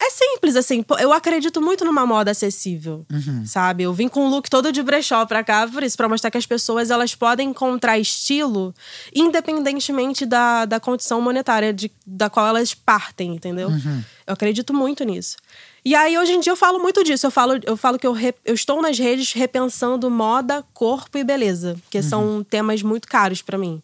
é 0.01 0.09
simples, 0.09 0.55
assim. 0.55 0.83
Eu 0.97 1.11
acredito 1.11 1.61
muito 1.61 1.83
numa 1.83 2.05
moda 2.05 2.31
acessível, 2.31 3.05
uhum. 3.11 3.45
sabe? 3.45 3.83
Eu 3.83 3.93
vim 3.93 4.07
com 4.07 4.25
um 4.25 4.29
look 4.29 4.49
todo 4.49 4.71
de 4.71 4.81
brechó 4.81 5.25
pra 5.25 5.43
cá, 5.43 5.67
por 5.67 5.83
isso, 5.83 5.97
pra 5.97 6.07
mostrar 6.07 6.31
que 6.31 6.37
as 6.37 6.45
pessoas 6.45 6.89
elas 6.89 7.15
podem 7.15 7.49
encontrar 7.49 7.99
estilo 7.99 8.73
independentemente 9.13 10.25
da, 10.25 10.63
da 10.63 10.79
condição 10.79 11.19
monetária 11.19 11.73
de, 11.73 11.91
da 12.07 12.29
qual 12.29 12.47
elas 12.47 12.73
partem, 12.73 13.35
entendeu? 13.35 13.67
Uhum. 13.67 14.01
Eu 14.25 14.33
acredito 14.33 14.73
muito 14.73 15.03
nisso. 15.03 15.35
E 15.83 15.93
aí, 15.93 16.17
hoje 16.17 16.31
em 16.31 16.39
dia, 16.39 16.53
eu 16.53 16.57
falo 16.57 16.79
muito 16.79 17.03
disso. 17.03 17.27
Eu 17.27 17.31
falo, 17.31 17.59
eu 17.65 17.75
falo 17.75 17.99
que 17.99 18.07
eu, 18.07 18.13
re, 18.13 18.33
eu 18.45 18.53
estou 18.53 18.81
nas 18.81 18.97
redes 18.97 19.33
repensando 19.33 20.09
moda, 20.09 20.63
corpo 20.73 21.17
e 21.17 21.25
beleza, 21.25 21.75
que 21.89 21.97
uhum. 21.97 22.03
são 22.03 22.43
temas 22.43 22.81
muito 22.81 23.05
caros 23.05 23.41
para 23.41 23.57
mim. 23.57 23.81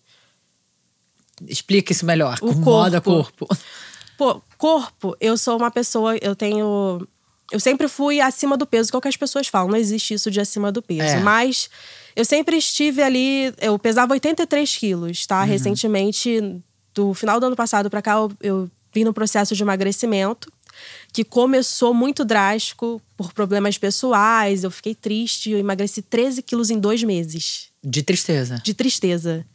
Explica 1.47 1.91
isso 1.91 2.05
melhor. 2.05 2.37
O 2.41 2.47
corpo. 2.47 2.59
moda, 2.61 3.01
corpo. 3.01 3.47
Pô, 4.17 4.41
corpo, 4.57 5.15
eu 5.19 5.37
sou 5.37 5.57
uma 5.57 5.69
pessoa, 5.69 6.17
eu 6.21 6.35
tenho. 6.35 7.05
Eu 7.51 7.59
sempre 7.59 7.87
fui 7.87 8.19
acima 8.19 8.57
do 8.57 8.65
peso, 8.65 8.89
que 8.89 8.95
é 8.95 8.99
o 8.99 9.01
que 9.01 9.07
as 9.07 9.17
pessoas 9.17 9.47
falam. 9.47 9.69
Não 9.69 9.77
existe 9.77 10.13
isso 10.13 10.31
de 10.31 10.39
acima 10.39 10.71
do 10.71 10.81
peso. 10.81 11.15
É. 11.15 11.19
Mas 11.19 11.69
eu 12.15 12.25
sempre 12.25 12.57
estive 12.57 13.01
ali. 13.01 13.53
Eu 13.59 13.77
pesava 13.77 14.13
83 14.13 14.77
quilos, 14.77 15.25
tá? 15.25 15.41
Uhum. 15.41 15.47
Recentemente, 15.47 16.61
do 16.93 17.13
final 17.13 17.39
do 17.39 17.47
ano 17.47 17.55
passado 17.55 17.89
pra 17.89 18.01
cá, 18.01 18.13
eu, 18.13 18.31
eu 18.41 18.71
vim 18.93 19.03
no 19.03 19.13
processo 19.13 19.53
de 19.53 19.61
emagrecimento, 19.61 20.51
que 21.11 21.23
começou 21.23 21.93
muito 21.93 22.23
drástico 22.23 23.01
por 23.17 23.33
problemas 23.33 23.77
pessoais. 23.77 24.63
Eu 24.63 24.71
fiquei 24.71 24.95
triste, 24.95 25.51
eu 25.51 25.59
emagreci 25.59 26.01
13 26.01 26.41
quilos 26.41 26.69
em 26.69 26.79
dois 26.79 27.03
meses. 27.03 27.67
De 27.83 28.01
tristeza. 28.01 28.61
De 28.63 28.73
tristeza. 28.73 29.45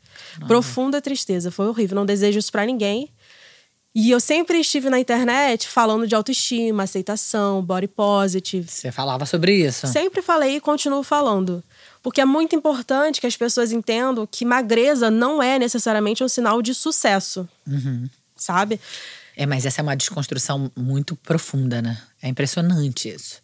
Profunda 0.46 1.00
tristeza. 1.00 1.50
Foi 1.50 1.66
horrível. 1.66 1.96
Não 1.96 2.06
desejo 2.06 2.38
isso 2.38 2.52
para 2.52 2.66
ninguém. 2.66 3.10
E 3.92 4.10
eu 4.10 4.20
sempre 4.20 4.60
estive 4.60 4.88
na 4.88 5.00
internet 5.00 5.66
falando 5.66 6.06
de 6.06 6.14
autoestima, 6.14 6.84
aceitação, 6.84 7.60
body 7.60 7.88
positive. 7.88 8.68
Você 8.68 8.92
falava 8.92 9.26
sobre 9.26 9.66
isso? 9.66 9.86
Sempre 9.88 10.22
falei 10.22 10.56
e 10.56 10.60
continuo 10.60 11.02
falando. 11.02 11.62
Porque 12.00 12.20
é 12.20 12.24
muito 12.24 12.54
importante 12.54 13.20
que 13.20 13.26
as 13.26 13.36
pessoas 13.36 13.72
entendam 13.72 14.26
que 14.26 14.44
magreza 14.44 15.10
não 15.10 15.42
é 15.42 15.58
necessariamente 15.58 16.22
um 16.22 16.28
sinal 16.28 16.62
de 16.62 16.72
sucesso. 16.72 17.48
Uhum. 17.66 18.08
Sabe? 18.36 18.80
É, 19.36 19.44
mas 19.44 19.66
essa 19.66 19.80
é 19.80 19.82
uma 19.82 19.96
desconstrução 19.96 20.70
muito 20.76 21.16
profunda, 21.16 21.82
né? 21.82 22.00
É 22.22 22.28
impressionante 22.28 23.08
isso. 23.08 23.42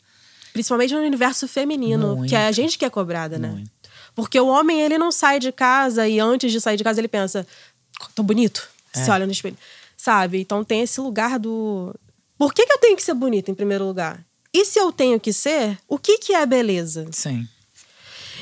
Principalmente 0.52 0.94
no 0.94 1.00
universo 1.00 1.46
feminino, 1.48 2.16
muito. 2.16 2.30
que 2.30 2.36
é 2.36 2.46
a 2.46 2.52
gente 2.52 2.78
que 2.78 2.84
é 2.84 2.90
cobrada, 2.90 3.38
né? 3.38 3.48
Muito. 3.48 3.70
Porque 4.16 4.40
o 4.40 4.46
homem, 4.46 4.80
ele 4.80 4.96
não 4.96 5.12
sai 5.12 5.38
de 5.38 5.52
casa 5.52 6.08
e 6.08 6.18
antes 6.18 6.50
de 6.50 6.58
sair 6.58 6.78
de 6.78 6.82
casa 6.82 6.98
ele 6.98 7.06
pensa, 7.06 7.46
tão 8.14 8.24
bonito. 8.24 8.66
É. 8.94 9.04
Se 9.04 9.10
olha 9.10 9.26
no 9.26 9.30
espelho. 9.30 9.56
Sabe? 9.94 10.40
Então 10.40 10.64
tem 10.64 10.80
esse 10.80 10.98
lugar 11.02 11.38
do. 11.38 11.94
Por 12.38 12.54
que, 12.54 12.64
que 12.64 12.72
eu 12.72 12.78
tenho 12.78 12.96
que 12.96 13.02
ser 13.02 13.12
bonita 13.12 13.50
em 13.50 13.54
primeiro 13.54 13.84
lugar? 13.84 14.24
E 14.52 14.64
se 14.64 14.78
eu 14.78 14.90
tenho 14.90 15.20
que 15.20 15.34
ser, 15.34 15.78
o 15.86 15.98
que, 15.98 16.16
que 16.16 16.32
é 16.32 16.46
beleza? 16.46 17.06
Sim. 17.12 17.46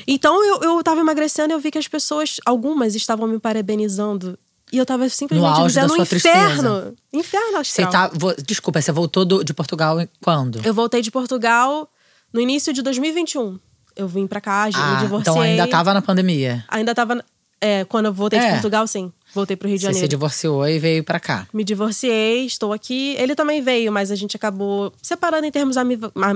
Então 0.07 0.41
eu, 0.45 0.61
eu 0.63 0.83
tava 0.83 1.01
emagrecendo 1.01 1.51
e 1.51 1.55
eu 1.55 1.59
vi 1.59 1.71
que 1.71 1.77
as 1.77 1.89
pessoas, 1.89 2.37
algumas 2.45 2.95
estavam 2.95 3.27
me 3.27 3.37
parabenizando. 3.37 4.39
E 4.71 4.77
eu 4.77 4.85
tava 4.85 5.09
simplesmente 5.09 5.59
no 5.59 5.67
dizendo 5.67 5.97
inferno. 5.97 6.05
Tristeza. 6.05 6.95
Inferno 7.11 7.57
astral. 7.57 7.91
Você 7.91 7.91
tá, 7.91 8.11
desculpa, 8.45 8.81
você 8.81 8.91
voltou 8.93 9.25
do, 9.25 9.43
de 9.43 9.53
Portugal 9.53 9.97
quando? 10.23 10.65
Eu 10.65 10.73
voltei 10.73 11.01
de 11.01 11.11
Portugal 11.11 11.89
no 12.31 12.39
início 12.39 12.71
de 12.71 12.81
2021 12.81 13.59
eu 13.95 14.07
vim 14.07 14.27
pra 14.27 14.41
cá, 14.41 14.69
ah, 14.73 14.95
me 14.95 15.01
divorciei. 15.01 15.31
Então 15.33 15.41
ainda 15.41 15.67
tava 15.67 15.93
na 15.93 16.01
pandemia? 16.01 16.63
Ainda 16.67 16.93
tava. 16.93 17.23
É, 17.61 17.85
quando 17.85 18.07
eu 18.07 18.13
voltei 18.13 18.37
é. 18.37 18.45
de 18.45 18.51
Portugal, 18.53 18.85
sim. 18.85 19.11
Voltei 19.33 19.55
pro 19.55 19.67
Rio 19.67 19.77
de 19.77 19.83
Janeiro. 19.83 19.99
Você 19.99 20.05
se 20.05 20.09
divorciou 20.09 20.67
e 20.67 20.77
veio 20.77 21.03
pra 21.03 21.19
cá? 21.19 21.47
Me 21.53 21.63
divorciei, 21.63 22.45
estou 22.45 22.71
aqui. 22.71 23.15
Ele 23.17 23.33
também 23.33 23.61
veio, 23.61 23.91
mas 23.91 24.11
a 24.11 24.15
gente 24.15 24.35
acabou 24.35 24.93
separando 25.01 25.45
em 25.45 25.51
termos 25.51 25.75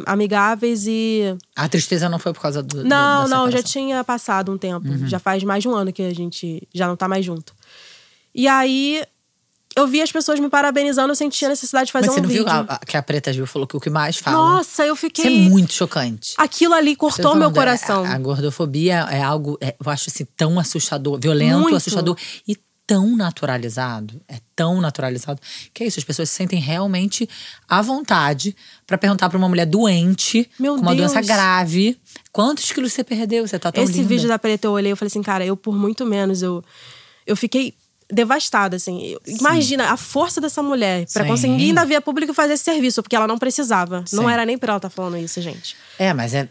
amigáveis 0.05 0.85
e. 0.87 1.37
A 1.55 1.67
tristeza 1.69 2.09
não 2.09 2.19
foi 2.19 2.33
por 2.33 2.41
causa 2.41 2.63
do. 2.63 2.83
Não, 2.83 3.25
do, 3.25 3.29
não, 3.29 3.51
já 3.51 3.61
tinha 3.61 4.03
passado 4.03 4.51
um 4.51 4.57
tempo. 4.57 4.87
Uhum. 4.87 5.07
Já 5.07 5.19
faz 5.19 5.43
mais 5.43 5.61
de 5.61 5.69
um 5.69 5.75
ano 5.75 5.93
que 5.93 6.01
a 6.01 6.13
gente 6.13 6.67
já 6.73 6.87
não 6.87 6.95
tá 6.95 7.07
mais 7.07 7.25
junto. 7.25 7.53
E 8.33 8.47
aí 8.47 9.03
eu 9.79 9.88
vi 9.88 10.01
as 10.01 10.12
pessoas 10.12 10.39
me 10.39 10.50
parabenizando, 10.50 11.12
eu 11.12 11.15
senti 11.15 11.43
a 11.45 11.50
necessidade 11.50 11.88
de 11.88 11.91
fazer 11.91 12.07
Mas 12.07 12.13
você 12.15 12.19
um 12.19 12.24
não 12.24 12.29
vídeo. 12.29 12.43
viu 12.45 12.51
a, 12.53 12.59
a- 12.75 12.79
que 12.79 12.95
a 12.98 13.01
Preta 13.03 13.31
Gil 13.33 13.48
falou 13.48 13.67
que 13.67 13.75
o 13.75 13.79
que 13.79 13.89
mais 13.89 14.17
fala? 14.17 14.38
Nossa, 14.38 14.86
eu 14.86 14.95
fiquei. 14.95 15.25
Isso 15.25 15.45
é 15.48 15.50
muito 15.50 15.74
chocante. 15.74 16.33
Aquilo 16.38 16.74
ali 16.74 16.95
cortou 16.95 17.36
meu 17.36 17.50
é, 17.50 17.53
coração. 17.53 18.03
A, 18.05 18.13
a 18.13 18.17
gordofobia 18.19 19.07
é 19.09 19.21
algo, 19.21 19.57
é, 19.62 19.75
eu 19.83 19.91
acho 19.91 20.09
assim, 20.09 20.25
tão 20.38 20.59
assustador, 20.59 21.19
violento, 21.19 21.59
Muito. 21.59 21.75
assustador 21.77 22.15
e 22.48 22.55
tão 22.86 23.15
naturalizado. 23.15 24.19
É 24.27 24.38
tão 24.55 24.81
naturalizado. 24.81 25.39
Que 25.74 25.83
é 25.83 25.88
isso, 25.88 26.00
as 26.00 26.03
pessoas 26.03 26.29
se 26.29 26.36
sentem 26.36 26.59
realmente 26.59 27.29
à 27.67 27.81
vontade 27.83 28.55
pra 28.88 28.98
perguntar 28.98 29.29
pra 29.29 29.38
uma 29.38 29.48
mulher 29.48 29.65
doente, 29.67 30.50
Meu 30.59 30.75
com 30.75 30.81
uma 30.81 30.95
Deus. 30.95 31.12
doença 31.12 31.25
grave, 31.25 32.00
quantos 32.31 32.71
quilos 32.71 32.91
você 32.91 33.03
perdeu? 33.03 33.48
Você 33.48 33.59
tá 33.59 33.71
tão 33.71 33.83
Esse 33.83 33.93
linda. 33.93 34.07
vídeo 34.07 34.27
da 34.27 34.39
Preta 34.39 34.67
eu 34.67 34.71
olhei, 34.71 34.91
eu 34.91 34.98
falei 34.98 35.07
assim, 35.09 35.21
cara, 35.21 35.45
eu 35.45 35.55
por 35.55 35.75
muito 35.75 36.03
menos, 36.05 36.41
eu, 36.41 36.63
eu 37.27 37.36
fiquei 37.38 37.75
devastada, 38.11 38.75
assim. 38.75 39.03
Eu- 39.05 39.21
Imagina 39.27 39.91
a 39.91 39.97
força 39.97 40.41
dessa 40.41 40.63
mulher 40.63 41.05
pra 41.13 41.23
Sim. 41.23 41.29
conseguir 41.29 41.65
ainda 41.65 41.85
via 41.85 42.01
público 42.01 42.33
fazer 42.33 42.53
esse 42.53 42.63
serviço, 42.63 43.01
porque 43.03 43.15
ela 43.15 43.27
não 43.27 43.37
precisava. 43.37 44.03
Não 44.11 44.23
Sim. 44.25 44.31
era 44.31 44.45
nem 44.45 44.57
pra 44.57 44.71
ela 44.73 44.77
estar 44.77 44.89
falando 44.89 45.17
isso, 45.17 45.41
gente. 45.41 45.75
É, 45.97 46.13
mas 46.13 46.33
é, 46.33 46.49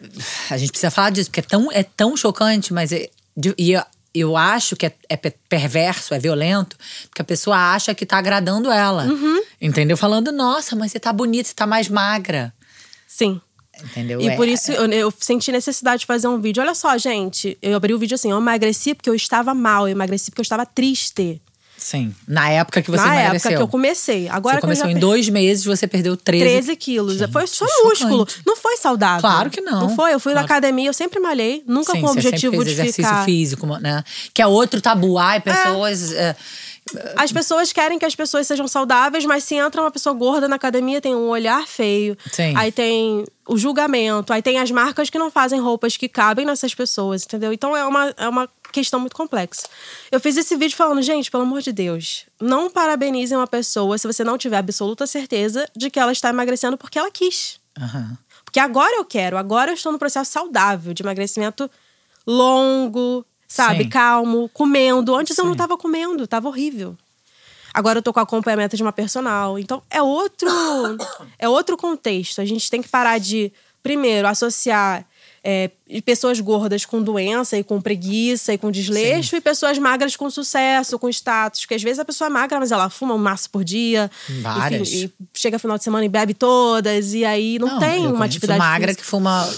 a 0.51 0.57
gente 0.57 0.71
precisa 0.71 0.91
falar 0.91 1.11
disso, 1.11 1.31
porque 1.31 1.41
é 1.41 1.43
tão, 1.43 1.73
é 1.73 1.83
tão 1.83 2.17
chocante, 2.17 2.73
mas 2.73 2.93
é, 2.93 3.09
e 3.57 3.73
eu, 3.73 3.83
eu 4.15 4.37
acho 4.37 4.77
que 4.77 4.87
é, 4.87 4.93
é 5.09 5.17
pe- 5.17 5.35
perverso, 5.49 6.15
é 6.15 6.19
violento, 6.19 6.77
porque 7.11 7.23
a 7.23 7.25
pessoa 7.25 7.57
acha 7.75 7.95
que 7.95 8.07
tá 8.07 8.19
agradando 8.19 8.71
ela. 8.71 9.05
Uhum. 9.05 9.43
Entendeu? 9.61 9.97
Falando, 9.97 10.31
nossa, 10.33 10.75
mas 10.77 10.93
você 10.93 11.01
tá 11.01 11.13
bonita, 11.13 11.49
você 11.49 11.55
tá 11.55 11.67
mais 11.67 11.89
magra. 11.89 12.53
Sim. 13.07 13.41
Entendeu? 13.83 14.21
E 14.21 14.29
É- 14.29 14.35
por 14.37 14.49
isso 14.49 14.73
eu, 14.73 14.87
eu 14.91 15.13
senti 15.21 15.53
necessidade 15.53 16.01
de 16.01 16.07
fazer 16.07 16.27
um 16.27 16.41
vídeo. 16.41 16.61
Olha 16.61 16.75
só, 16.75 16.97
gente, 16.99 17.57
eu 17.63 17.77
abri 17.77 17.95
o 17.95 17.99
vídeo 17.99 18.17
assim, 18.17 18.31
eu 18.31 18.39
emagreci 18.39 18.93
porque 18.95 19.09
eu 19.09 19.15
estava 19.15 19.55
mal, 19.55 19.87
eu 19.87 19.93
emagreci 19.93 20.31
porque 20.33 20.41
eu 20.41 20.43
estava 20.45 20.67
triste. 20.67 21.41
Sim. 21.79 22.15
Na 22.27 22.51
época 22.51 22.83
que 22.83 22.91
você 22.91 23.05
Na 23.07 23.15
emagreceu. 23.21 23.37
época 23.51 23.57
que 23.57 23.63
eu 23.63 23.69
comecei. 23.69 24.29
Agora 24.29 24.57
você 24.57 24.61
começou 24.61 24.87
em 24.89 24.93
per- 24.95 25.01
dois 25.01 25.29
meses, 25.29 25.65
você 25.65 25.87
perdeu 25.87 26.17
13. 26.17 26.45
13 26.45 26.77
quilos. 26.77 27.15
Gente, 27.17 27.33
foi 27.33 27.47
só 27.47 27.67
chocante. 27.67 27.85
músculo. 28.05 28.27
Não 28.47 28.57
foi 28.57 28.77
saudável. 28.77 29.21
Claro 29.21 29.49
que 29.51 29.61
não. 29.61 29.81
Não 29.89 29.97
foi. 29.97 30.13
Eu 30.13 30.21
fui 30.21 30.33
na 30.35 30.41
Claro. 30.41 30.53
academia, 30.53 30.89
eu 30.89 30.93
sempre 30.93 31.21
malhei, 31.21 31.63
nunca 31.67 31.93
Sim, 31.93 32.01
com 32.01 32.09
o 32.09 32.11
objetivo 32.11 32.65
de 32.65 32.71
exercício 32.73 33.05
ficar. 33.05 33.25
físico, 33.25 33.67
né? 33.79 34.03
Que 34.35 34.43
é 34.43 34.47
outro 34.47 34.81
tabu. 34.81 35.17
Ai, 35.19 35.41
pessoas. 35.41 36.13
é, 36.13 36.35
As 37.17 37.31
pessoas 37.31 37.71
querem 37.71 37.99
que 37.99 38.05
as 38.07 38.15
pessoas 38.15 38.47
sejam 38.47 38.67
saudáveis, 38.67 39.25
mas 39.27 39.45
se 39.45 39.55
entra 39.55 39.81
uma 39.83 39.91
pessoa 39.91 40.15
gorda 40.15 40.49
na 40.49 40.57
academia, 40.57 41.03
tem 41.03 41.15
um 41.15 41.29
olhar 41.29 41.67
feio. 41.67 42.17
Sim. 42.33 42.55
Aí 42.57 42.73
tem 42.73 43.27
o 43.47 43.59
julgamento, 43.59 44.33
aí 44.33 44.41
tem 44.41 44.59
as 44.59 44.71
marcas 44.71 45.11
que 45.11 45.19
não 45.19 45.31
fazem 45.31 45.61
roupas 45.61 45.99
que 45.99 46.09
cabem 46.09 46.47
nessas 46.47 46.75
pessoas, 46.75 47.25
entendeu? 47.25 47.53
Então 47.53 47.77
é 47.77 47.85
uma, 47.85 48.15
é 48.17 48.27
uma 48.29 48.49
questão 48.73 49.01
muito 49.01 49.17
complexa. 49.17 49.63
Eu 50.11 50.21
fiz 50.21 50.37
esse 50.37 50.57
vídeo 50.57 50.77
falando, 50.77 51.03
gente, 51.03 51.31
pelo 51.31 51.43
amor 51.43 51.63
de 51.63 51.73
Deus, 51.73 52.27
não 52.41 52.71
parabenizem 52.71 53.37
uma 53.37 53.47
pessoa 53.47 53.99
se 53.99 54.07
você 54.07 54.23
não 54.23 54.39
tiver 54.39 54.59
absoluta 54.59 55.07
certeza 55.07 55.69
de 55.77 55.91
que 55.91 55.99
ela 55.99 56.13
está 56.13 56.29
emagrecendo 56.31 56.77
porque 56.77 56.99
ela 56.99 57.11
quis. 57.11 57.61
aham. 57.79 58.17
Porque 58.45 58.61
agora 58.61 58.97
eu 58.97 59.05
quero, 59.05 59.37
agora 59.37 59.71
eu 59.71 59.75
estou 59.75 59.93
no 59.93 59.99
processo 59.99 60.33
saudável 60.33 60.95
de 60.95 61.03
emagrecimento 61.03 61.71
longo, 62.27 63.23
sabe? 63.47 63.85
Sim. 63.85 63.91
Calmo, 63.91 64.49
comendo. 64.55 65.15
Antes 65.15 65.37
eu 65.37 65.45
não 65.45 65.53
Sim. 65.53 65.59
tava 65.59 65.77
comendo, 65.77 66.27
tava 66.27 66.49
horrível. 66.49 66.97
Agora 67.75 67.99
eu 67.99 68.03
tô 68.03 68.11
com 68.11 68.21
acompanhamento 68.21 68.75
de 68.75 68.83
uma 68.83 68.93
personal. 68.93 69.59
Então 69.59 69.83
é 69.91 70.01
outro, 70.01 70.49
é 71.39 71.47
outro 71.47 71.77
contexto. 71.77 72.41
A 72.41 72.45
gente 72.47 72.71
tem 72.71 72.81
que 72.81 72.89
parar 72.89 73.19
de, 73.19 73.53
primeiro, 73.83 74.27
associar 74.27 75.07
é, 75.51 75.71
pessoas 76.03 76.39
gordas 76.41 76.85
com 76.85 77.03
doença 77.03 77.57
e 77.57 77.65
com 77.65 77.81
preguiça 77.81 78.53
e 78.53 78.59
com 78.59 78.71
desleixo 78.71 79.35
e 79.35 79.41
pessoas 79.41 79.79
magras 79.79 80.15
com 80.15 80.29
sucesso, 80.29 80.99
com 80.99 81.09
status. 81.09 81.61
Porque 81.61 81.75
às 81.75 81.83
vezes 81.83 81.99
a 81.99 82.05
pessoa 82.05 82.27
é 82.27 82.31
magra, 82.31 82.61
mas 82.61 82.71
ela 82.71 82.91
fuma 82.91 83.15
um 83.15 83.19
maço 83.19 83.49
por 83.49 83.65
dia. 83.65 84.11
Várias. 84.43 84.93
Enfim, 84.93 85.11
e 85.19 85.39
chega 85.39 85.59
final 85.59 85.79
de 85.79 85.85
semana 85.85 86.05
e 86.05 86.09
bebe 86.09 86.35
todas. 86.35 87.15
E 87.15 87.25
aí 87.25 87.59
não, 87.59 87.79
tem 87.79 88.05
eu 88.05 88.13
uma 88.13 88.27
atividade 88.27 88.59
magra 88.59 88.89
física. 88.89 89.03
que 89.03 89.09
fuma 89.09 89.49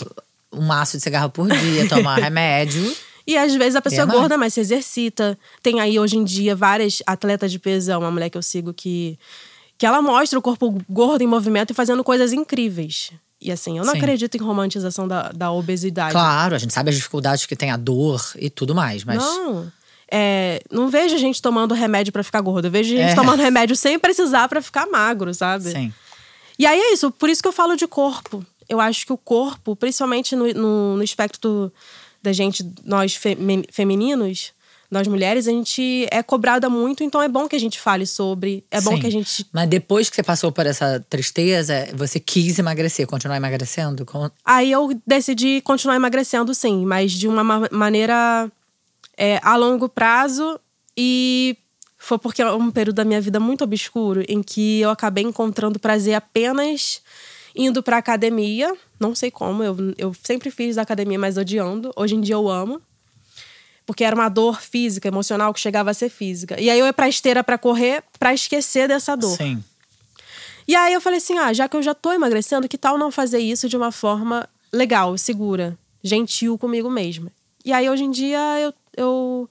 um 0.52 0.62
maço 0.62 0.96
de 0.96 1.02
cigarro 1.02 1.28
por 1.28 1.48
dia, 1.48 1.88
toma 1.88 2.14
remédio. 2.22 2.96
E 3.26 3.36
às 3.36 3.52
vezes 3.56 3.74
a 3.74 3.82
pessoa 3.82 4.02
é 4.02 4.06
gorda, 4.06 4.38
mas 4.38 4.54
se 4.54 4.60
exercita. 4.60 5.36
Tem 5.60 5.80
aí 5.80 5.98
hoje 5.98 6.16
em 6.16 6.22
dia 6.22 6.54
várias 6.54 7.02
atletas 7.04 7.50
de 7.50 7.58
peso, 7.58 7.90
uma 7.98 8.12
mulher 8.12 8.30
que 8.30 8.38
eu 8.38 8.42
sigo 8.42 8.72
que 8.72 9.18
que 9.76 9.86
ela 9.86 10.00
mostra 10.00 10.38
o 10.38 10.42
corpo 10.42 10.78
gordo 10.88 11.22
em 11.22 11.26
movimento 11.26 11.70
e 11.72 11.74
fazendo 11.74 12.04
coisas 12.04 12.32
incríveis. 12.32 13.10
E 13.40 13.50
assim, 13.50 13.78
eu 13.78 13.84
não 13.84 13.92
Sim. 13.92 13.98
acredito 13.98 14.34
em 14.36 14.40
romantização 14.40 15.08
da, 15.08 15.30
da 15.32 15.50
obesidade. 15.50 16.12
Claro, 16.12 16.54
a 16.54 16.58
gente 16.58 16.74
sabe 16.74 16.90
as 16.90 16.96
dificuldades 16.96 17.46
que 17.46 17.56
tem 17.56 17.70
a 17.70 17.76
dor 17.76 18.22
e 18.36 18.50
tudo 18.50 18.74
mais, 18.74 19.02
mas. 19.04 19.18
Não. 19.18 19.72
É, 20.12 20.60
não 20.70 20.88
vejo 20.88 21.16
gente 21.18 21.40
tomando 21.40 21.72
remédio 21.72 22.12
pra 22.12 22.22
ficar 22.24 22.40
gorda. 22.40 22.66
Eu 22.68 22.72
vejo 22.72 22.90
gente 22.90 23.12
É. 23.12 23.14
tomando 23.14 23.40
remédio 23.40 23.76
sem 23.76 23.98
precisar 23.98 24.48
pra 24.48 24.60
ficar 24.60 24.86
magro, 24.86 25.32
sabe? 25.32 25.70
Sim. 25.70 25.92
E 26.58 26.66
aí 26.66 26.78
é 26.78 26.92
isso, 26.92 27.10
por 27.12 27.30
isso 27.30 27.40
que 27.40 27.48
eu 27.48 27.52
falo 27.52 27.76
de 27.76 27.86
corpo. 27.86 28.44
Eu 28.68 28.80
acho 28.80 29.06
que 29.06 29.12
o 29.12 29.16
corpo, 29.16 29.74
principalmente 29.74 30.36
no, 30.36 30.52
no, 30.52 30.96
no 30.96 31.02
espectro 31.02 31.72
da 32.22 32.32
gente, 32.32 32.68
nós 32.84 33.14
femi- 33.14 33.64
femininos, 33.72 34.52
nós 34.90 35.06
mulheres, 35.06 35.46
a 35.46 35.50
gente 35.52 36.06
é 36.10 36.22
cobrada 36.22 36.68
muito, 36.68 37.04
então 37.04 37.22
é 37.22 37.28
bom 37.28 37.46
que 37.46 37.54
a 37.54 37.60
gente 37.60 37.78
fale 37.78 38.04
sobre. 38.06 38.64
É 38.70 38.80
bom 38.80 38.92
Sim. 38.96 39.00
que 39.00 39.06
a 39.06 39.10
gente. 39.10 39.46
Mas 39.52 39.68
depois 39.68 40.10
que 40.10 40.16
você 40.16 40.22
passou 40.22 40.50
por 40.50 40.66
essa 40.66 41.04
tristeza, 41.08 41.88
você 41.94 42.18
quis 42.18 42.58
emagrecer, 42.58 43.06
continuar 43.06 43.36
emagrecendo? 43.36 44.04
Aí 44.44 44.72
eu 44.72 44.90
decidi 45.06 45.60
continuar 45.60 45.94
emagrecendo, 45.96 46.52
sim, 46.54 46.84
mas 46.84 47.12
de 47.12 47.28
uma 47.28 47.44
ma- 47.44 47.68
maneira 47.70 48.50
é, 49.16 49.38
a 49.42 49.54
longo 49.56 49.88
prazo. 49.88 50.58
E 50.96 51.56
foi 51.96 52.18
porque 52.18 52.42
é 52.42 52.50
um 52.50 52.70
período 52.70 52.96
da 52.96 53.04
minha 53.04 53.20
vida 53.20 53.38
muito 53.38 53.62
obscuro 53.62 54.24
em 54.28 54.42
que 54.42 54.80
eu 54.80 54.90
acabei 54.90 55.22
encontrando 55.22 55.78
prazer 55.78 56.14
apenas 56.14 57.00
indo 57.54 57.82
pra 57.82 57.98
academia. 57.98 58.74
Não 58.98 59.14
sei 59.14 59.30
como, 59.30 59.62
eu, 59.62 59.76
eu 59.96 60.12
sempre 60.22 60.50
fiz 60.50 60.78
academia, 60.78 61.18
mas 61.18 61.36
odiando. 61.36 61.92
Hoje 61.96 62.14
em 62.16 62.20
dia 62.20 62.34
eu 62.34 62.48
amo. 62.48 62.80
Porque 63.90 64.04
era 64.04 64.14
uma 64.14 64.28
dor 64.28 64.62
física, 64.62 65.08
emocional, 65.08 65.52
que 65.52 65.58
chegava 65.58 65.90
a 65.90 65.94
ser 65.94 66.08
física. 66.08 66.60
E 66.60 66.70
aí 66.70 66.78
eu 66.78 66.86
ia 66.86 66.92
pra 66.92 67.08
esteira 67.08 67.42
pra 67.42 67.58
correr, 67.58 68.04
pra 68.20 68.32
esquecer 68.32 68.86
dessa 68.86 69.16
dor. 69.16 69.36
Sim. 69.36 69.60
E 70.68 70.76
aí 70.76 70.92
eu 70.92 71.00
falei 71.00 71.16
assim: 71.16 71.36
ah, 71.38 71.52
já 71.52 71.68
que 71.68 71.76
eu 71.76 71.82
já 71.82 71.92
tô 71.92 72.12
emagrecendo, 72.12 72.68
que 72.68 72.78
tal 72.78 72.96
não 72.96 73.10
fazer 73.10 73.40
isso 73.40 73.68
de 73.68 73.76
uma 73.76 73.90
forma 73.90 74.48
legal, 74.72 75.18
segura, 75.18 75.76
gentil 76.04 76.56
comigo 76.56 76.88
mesma? 76.88 77.32
E 77.64 77.72
aí 77.72 77.90
hoje 77.90 78.04
em 78.04 78.12
dia 78.12 78.38
eu, 78.60 78.72
eu 78.96 79.50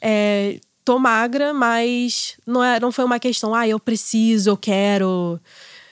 é, 0.00 0.58
tô 0.82 0.98
magra, 0.98 1.52
mas 1.52 2.38
não, 2.46 2.64
é, 2.64 2.80
não 2.80 2.90
foi 2.90 3.04
uma 3.04 3.18
questão, 3.18 3.54
ah, 3.54 3.68
eu 3.68 3.78
preciso, 3.78 4.48
eu 4.48 4.56
quero. 4.56 5.38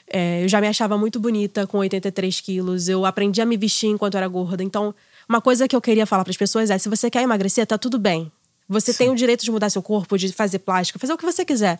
É, 0.07 0.43
eu 0.43 0.49
já 0.49 0.59
me 0.59 0.67
achava 0.67 0.97
muito 0.97 1.19
bonita 1.19 1.67
com 1.67 1.77
83 1.77 2.39
quilos, 2.39 2.89
eu 2.89 3.05
aprendi 3.05 3.39
a 3.39 3.45
me 3.45 3.55
vestir 3.55 3.89
enquanto 3.89 4.17
era 4.17 4.27
gorda. 4.27 4.63
Então, 4.63 4.95
uma 5.27 5.41
coisa 5.41 5.67
que 5.67 5.75
eu 5.75 5.81
queria 5.81 6.05
falar 6.05 6.23
para 6.23 6.31
as 6.31 6.37
pessoas 6.37 6.69
é: 6.69 6.77
se 6.77 6.89
você 6.89 7.09
quer 7.09 7.21
emagrecer, 7.21 7.65
tá 7.65 7.77
tudo 7.77 7.97
bem. 7.99 8.31
Você 8.69 8.93
tem 8.93 9.09
o 9.09 9.15
direito 9.15 9.43
de 9.43 9.51
mudar 9.51 9.69
seu 9.69 9.81
corpo, 9.83 10.17
de 10.17 10.31
fazer 10.31 10.59
plástica, 10.59 10.97
fazer 10.97 11.13
o 11.13 11.17
que 11.17 11.25
você 11.25 11.43
quiser. 11.43 11.79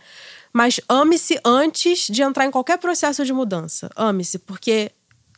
Mas 0.51 0.79
ame-se 0.89 1.39
antes 1.43 2.07
de 2.07 2.21
entrar 2.21 2.45
em 2.45 2.51
qualquer 2.51 2.77
processo 2.77 3.25
de 3.25 3.31
mudança. 3.31 3.89
Ame-se, 3.95 4.37
porque 4.39 4.91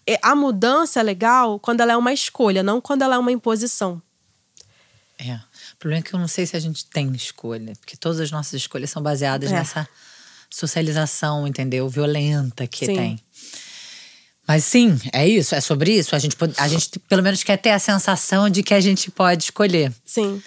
é- 0.07 0.19
a 0.23 0.35
mudança 0.35 0.99
é 0.99 1.03
legal 1.03 1.59
quando 1.59 1.81
ela 1.81 1.93
é 1.93 1.97
uma 1.97 2.11
escolha, 2.11 2.63
não 2.63 2.81
quando 2.81 3.03
ela 3.03 3.15
é 3.15 3.17
uma 3.17 3.31
imposição. 3.31 4.01
É. 5.19 5.35
O 5.35 5.77
problema 5.79 5.99
é 5.99 6.03
que 6.03 6.13
eu 6.15 6.19
não 6.19 6.27
sei 6.27 6.45
se 6.45 6.55
a 6.57 6.59
gente 6.59 6.85
tem 6.87 7.11
escolha, 7.13 7.73
porque 7.79 7.95
todas 7.95 8.19
as 8.19 8.31
nossas 8.31 8.53
escolhas 8.53 8.89
são 8.89 9.01
baseadas 9.01 9.51
É. 9.51 9.55
nessa 9.55 9.87
socialização, 10.49 11.45
entendeu? 11.47 11.87
Violenta 11.87 12.65
que 12.67 12.85
Sim. 12.85 12.95
tem. 12.95 13.19
Mas 14.47 14.63
sim, 14.63 14.99
é 15.11 15.27
isso, 15.27 15.55
é 15.55 15.61
sobre 15.61 15.91
isso. 15.91 16.15
A 16.15 16.19
gente, 16.19 16.35
a 16.57 16.67
gente 16.67 16.99
pelo 16.99 17.23
menos 17.23 17.43
quer 17.43 17.57
ter 17.57 17.71
a 17.71 17.79
sensação 17.79 18.49
de 18.49 18.61
que 18.61 18.73
a 18.73 18.79
gente 18.79 19.09
pode 19.09 19.45
escolher. 19.45 19.91
Sim. 20.05 20.41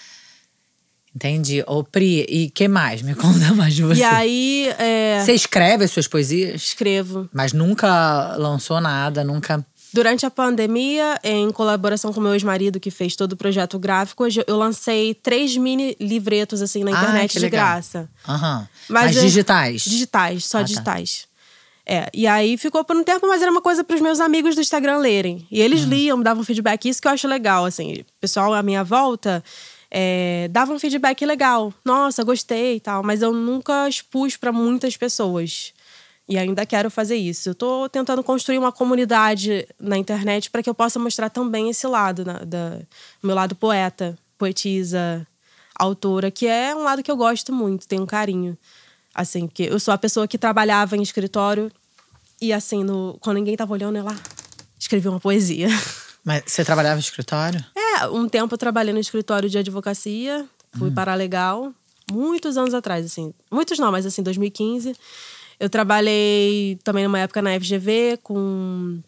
Entendi. 1.15 1.65
Ô, 1.67 1.83
Pri, 1.83 2.25
e 2.29 2.51
que 2.51 2.69
mais? 2.69 3.03
Me 3.03 3.15
conta 3.17 3.53
mais 3.55 3.75
de 3.75 3.83
você. 3.83 4.01
E 4.01 4.05
aí, 4.05 4.69
é, 4.79 5.21
Você 5.25 5.33
escreve 5.33 5.85
as 5.85 5.91
suas 5.91 6.07
poesias, 6.07 6.63
escrevo. 6.63 7.29
mas 7.33 7.53
nunca 7.53 8.37
lançou 8.37 8.81
nada, 8.81 9.25
nunca. 9.25 9.65
Durante 9.93 10.27
a 10.27 10.31
pandemia, 10.31 11.19
em 11.25 11.51
colaboração 11.51 12.13
com 12.13 12.21
meu 12.21 12.35
ex-marido, 12.35 12.79
que 12.79 12.91
fez 12.91 13.17
todo 13.17 13.33
o 13.33 13.37
projeto 13.37 13.79
gráfico, 13.79 14.25
eu 14.47 14.57
lancei 14.57 15.15
três 15.15 15.57
mini 15.57 15.97
livretos 15.99 16.61
assim 16.61 16.85
na 16.85 16.91
Ah, 16.91 17.03
internet 17.03 17.31
que 17.33 17.39
de 17.39 17.47
legal. 17.47 17.67
graça. 17.67 18.09
Aham. 18.29 18.69
Mas 18.89 19.17
Mas, 19.17 19.21
digitais. 19.23 19.83
Digitais, 19.83 20.45
só 20.45 20.59
Ah, 20.59 20.61
tá. 20.61 20.67
É, 21.91 22.11
e 22.13 22.27
aí 22.27 22.59
ficou 22.59 22.85
por 22.85 22.95
um 22.95 23.03
tempo, 23.03 23.27
mas 23.27 23.41
era 23.41 23.51
uma 23.51 23.63
coisa 23.63 23.83
para 23.83 23.97
os 23.97 24.03
meus 24.03 24.21
amigos 24.21 24.55
do 24.55 24.61
Instagram 24.61 24.99
lerem. 24.99 25.47
E 25.51 25.59
eles 25.63 25.85
Hum. 25.85 25.89
liam, 25.89 26.19
me 26.19 26.25
davam 26.25 26.45
feedback. 26.45 26.87
Isso 26.87 27.01
que 27.01 27.09
eu 27.09 27.13
acho 27.13 27.27
legal, 27.27 27.65
assim. 27.65 28.05
Pessoal 28.21 28.53
à 28.53 28.63
minha 28.63 28.85
volta 28.85 29.43
é, 29.91 30.49
dava 30.51 30.71
um 30.75 30.79
feedback 30.79 31.25
legal. 31.25 31.73
Nossa, 31.83 32.23
gostei 32.23 32.77
e 32.77 32.81
tal. 32.81 33.03
Mas 33.03 33.23
eu 33.23 33.33
nunca 33.33 33.89
expus 33.89 34.37
para 34.37 34.53
muitas 34.53 34.99
pessoas. 34.99 35.73
E 36.29 36.37
ainda 36.37 36.67
quero 36.67 36.91
fazer 36.91 37.17
isso. 37.17 37.49
Eu 37.49 37.55
tô 37.55 37.89
tentando 37.89 38.23
construir 38.23 38.59
uma 38.59 38.71
comunidade 38.71 39.67
na 39.81 39.97
internet 39.97 40.51
para 40.51 40.63
que 40.63 40.69
eu 40.69 40.75
possa 40.75 40.99
mostrar 40.99 41.31
também 41.31 41.71
esse 41.71 41.87
lado, 41.87 42.23
na- 42.23 42.41
da, 42.45 42.81
o 43.23 43.27
meu 43.27 43.35
lado 43.35 43.55
poeta, 43.55 44.15
poetisa, 44.37 45.27
autora, 45.75 46.31
que 46.31 46.47
é 46.47 46.77
um 46.77 46.83
lado 46.83 47.03
que 47.03 47.11
eu 47.11 47.17
gosto 47.17 47.51
muito, 47.51 47.89
tenho 47.89 48.03
um 48.03 48.07
carinho. 48.07 48.59
Assim, 49.19 49.49
porque 49.49 49.65
eu 49.65 49.81
sou 49.81 49.93
a 49.93 49.99
pessoa 49.99 50.29
que 50.29 50.39
trabalhava 50.39 50.97
em 50.97 51.03
escritório 51.03 51.73
e 52.41 52.53
assim, 52.53 52.85
no, 52.85 53.19
quando 53.21 53.39
ninguém 53.39 53.57
tava 53.57 53.73
olhando, 53.73 53.97
eu 53.99 54.05
lá 54.05 54.17
escrevi 54.79 55.09
uma 55.09 55.19
poesia. 55.19 55.67
Mas 56.25 56.45
você 56.47 56.65
trabalhava 56.65 56.99
em 56.99 57.03
escritório? 57.03 57.65
É, 57.77 58.07
um 58.07 58.29
tempo 58.29 58.55
eu 58.55 58.59
trabalhei 58.59 58.95
no 58.95 59.01
escritório 59.01 59.51
de 59.51 59.59
advocacia, 59.59 60.47
fui 60.79 60.93
para 60.93 61.17
legal, 61.17 61.73
muitos 62.13 62.57
anos 62.57 62.75
atrás, 62.75 63.05
assim. 63.05 63.35
Muitos 63.51 63.77
não, 63.81 63.91
mas 63.91 64.07
assim, 64.07 64.23
2015. 64.23 64.95
Eu 65.59 65.69
trabalhei 65.69 66.79
também 66.85 67.03
numa 67.03 67.19
época 67.19 67.43
na 67.43 67.59
FGV 67.59 68.21
com 68.23 69.01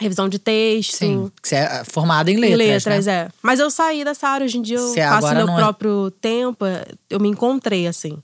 revisão 0.00 0.28
de 0.28 0.40
texto. 0.40 0.96
Sim. 0.96 1.30
que 1.40 1.48
Você 1.48 1.54
é 1.54 1.84
formada 1.84 2.28
em 2.28 2.36
letras. 2.38 2.52
Em 2.52 2.56
letras, 2.56 3.06
né? 3.06 3.12
é. 3.12 3.28
Mas 3.40 3.60
eu 3.60 3.70
saí 3.70 4.04
dessa 4.04 4.26
área, 4.26 4.44
hoje 4.44 4.58
em 4.58 4.62
dia 4.62 4.78
eu 4.78 4.88
Você 4.88 5.00
faço 5.00 5.32
meu 5.32 5.48
é- 5.48 5.54
próprio 5.56 6.10
tempo, 6.20 6.64
eu 7.08 7.20
me 7.20 7.28
encontrei, 7.28 7.86
assim. 7.86 8.18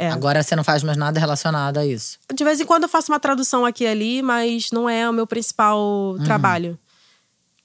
É. 0.00 0.08
Agora 0.10 0.42
você 0.44 0.54
não 0.54 0.62
faz 0.62 0.84
mais 0.84 0.96
nada 0.96 1.18
relacionado 1.18 1.78
a 1.78 1.84
isso. 1.84 2.18
De 2.32 2.44
vez 2.44 2.60
em 2.60 2.64
quando 2.64 2.84
eu 2.84 2.88
faço 2.88 3.10
uma 3.10 3.18
tradução 3.18 3.66
aqui 3.66 3.82
e 3.82 3.86
ali, 3.88 4.22
mas 4.22 4.70
não 4.70 4.88
é 4.88 5.10
o 5.10 5.12
meu 5.12 5.26
principal 5.26 5.78
Uhum. 6.16 6.22
trabalho. 6.24 6.78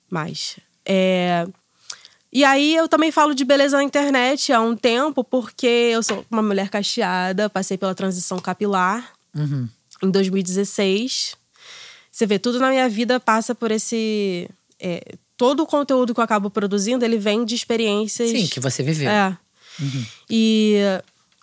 Mas. 0.10 0.58
É... 0.86 1.46
E 2.32 2.44
aí 2.44 2.76
eu 2.76 2.88
também 2.88 3.12
falo 3.12 3.36
de 3.36 3.46
beleza 3.46 3.78
na 3.78 3.84
internet 3.84 4.52
há 4.52 4.60
um 4.60 4.76
tempo, 4.76 5.24
porque 5.24 5.68
eu 5.68 6.02
sou 6.02 6.26
uma 6.32 6.42
mulher 6.42 6.70
cacheada, 6.70 7.48
passei 7.50 7.78
pela 7.78 7.94
transição 7.94 8.40
capilar 8.40 9.12
Uhum. 9.36 9.70
em 10.02 10.10
2016. 10.10 11.36
Você 12.12 12.26
vê, 12.26 12.40
tudo 12.40 12.60
na 12.60 12.70
minha 12.70 12.90
vida 12.90 13.20
passa 13.20 13.54
por 13.54 13.70
esse. 13.70 14.50
é, 14.80 15.04
todo 15.38 15.62
o 15.64 15.68
conteúdo 15.68 16.14
que 16.14 16.20
eu 16.20 16.24
acabo 16.24 16.50
produzindo, 16.50 17.06
ele 17.06 17.18
vem 17.18 17.46
de 17.46 17.54
experiências. 17.54 18.30
Sim, 18.32 18.48
que 18.48 18.60
você 18.60 18.82
viveu. 18.82 19.10
É. 19.10 19.38
E 20.30 20.78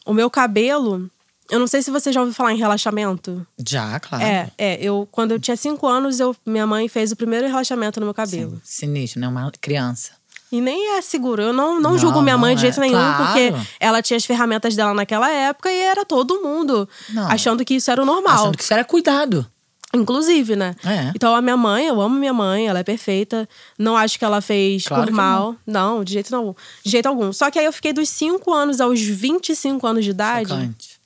o 0.04 0.12
meu 0.12 0.30
cabelo. 0.30 1.10
Eu 1.50 1.58
não 1.58 1.66
sei 1.66 1.82
se 1.82 1.90
você 1.90 2.12
já 2.12 2.20
ouviu 2.20 2.32
falar 2.34 2.52
em 2.52 2.56
relaxamento. 2.58 3.44
Já, 3.58 3.98
claro. 3.98 4.22
É, 4.24 4.50
é. 4.56 4.78
Eu, 4.80 5.08
quando 5.10 5.32
eu 5.32 5.40
tinha 5.40 5.56
cinco 5.56 5.86
anos, 5.88 6.20
eu, 6.20 6.34
minha 6.46 6.64
mãe 6.66 6.86
fez 6.88 7.10
o 7.10 7.16
primeiro 7.16 7.46
relaxamento 7.48 7.98
no 7.98 8.06
meu 8.06 8.14
cabelo. 8.14 8.60
Sim, 8.62 8.86
sinistro, 8.86 9.20
né? 9.20 9.26
Uma 9.26 9.50
criança. 9.60 10.12
E 10.52 10.60
nem 10.60 10.96
é 10.96 11.02
seguro. 11.02 11.42
Eu 11.42 11.52
não, 11.52 11.80
não, 11.80 11.92
Não, 11.92 11.98
julgo 11.98 12.20
minha 12.22 12.36
mãe 12.38 12.54
de 12.54 12.60
jeito 12.62 12.78
é. 12.78 12.80
nenhum, 12.82 12.94
Claro. 12.98 13.24
porque 13.24 13.52
ela 13.78 14.02
tinha 14.02 14.16
as 14.16 14.24
ferramentas 14.24 14.74
dela 14.76 14.92
naquela 14.94 15.30
época 15.30 15.70
e 15.72 15.80
era 15.80 16.04
todo 16.04 16.40
mundo 16.42 16.88
Não. 17.10 17.28
achando 17.28 17.64
que 17.64 17.74
isso 17.74 17.90
era 17.90 18.02
o 18.02 18.04
normal. 18.04 18.34
Achando 18.34 18.56
que 18.56 18.62
isso 18.64 18.72
era 18.74 18.84
cuidado. 18.84 19.46
Inclusive, 19.92 20.54
né? 20.54 20.76
É. 20.84 21.10
Então, 21.14 21.34
a 21.34 21.42
minha 21.42 21.56
mãe, 21.56 21.86
eu 21.86 22.00
amo 22.00 22.14
minha 22.14 22.32
mãe, 22.32 22.68
ela 22.68 22.78
é 22.78 22.84
perfeita. 22.84 23.48
Não 23.76 23.96
acho 23.96 24.18
que 24.18 24.24
ela 24.24 24.40
fez 24.40 24.84
Claro 24.84 25.06
por 25.06 25.12
mal. 25.12 25.56
Não. 25.66 26.04
de 26.04 26.12
jeito 26.12 26.30
não. 26.30 26.54
De 26.84 26.90
jeito 26.90 27.06
algum. 27.06 27.32
Só 27.32 27.50
que 27.50 27.58
aí 27.58 27.64
eu 27.64 27.72
fiquei 27.72 27.92
dos 27.92 28.08
5 28.08 28.52
anos 28.52 28.80
aos 28.80 29.00
25 29.00 29.84
anos 29.86 30.04
de 30.04 30.10
idade. 30.10 30.50
Chocante. 30.50 31.00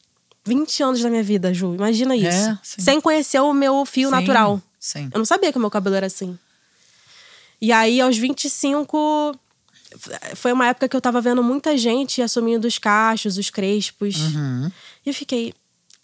20 0.44 0.82
anos 0.82 1.00
da 1.00 1.08
minha 1.08 1.22
vida, 1.22 1.54
Ju. 1.54 1.74
Imagina 1.74 2.14
isso. 2.14 2.28
É. 2.28 2.58
Sem 2.62 3.00
conhecer 3.00 3.40
o 3.40 3.54
meu 3.54 3.86
fio 3.86 4.08
Sim, 4.08 4.14
natural. 4.14 4.60
Sim. 4.78 5.08
Eu 5.12 5.18
não 5.18 5.24
sabia 5.24 5.50
que 5.50 5.56
o 5.56 5.60
meu 5.60 5.70
cabelo 5.70 5.96
era 5.96 6.06
assim. 6.06 6.38
E 7.60 7.72
aí, 7.72 7.98
aos 8.02 8.18
25, 8.18 9.34
foi 10.34 10.52
uma 10.52 10.66
época 10.66 10.86
que 10.86 10.94
eu 10.94 11.00
tava 11.00 11.22
vendo 11.22 11.42
muita 11.42 11.78
gente 11.78 12.20
assumindo 12.20 12.68
os 12.68 12.78
cachos, 12.78 13.38
os 13.38 13.48
crespos. 13.48 14.16
Uhum. 14.18 14.70
E 15.06 15.08
eu 15.08 15.14
fiquei, 15.14 15.54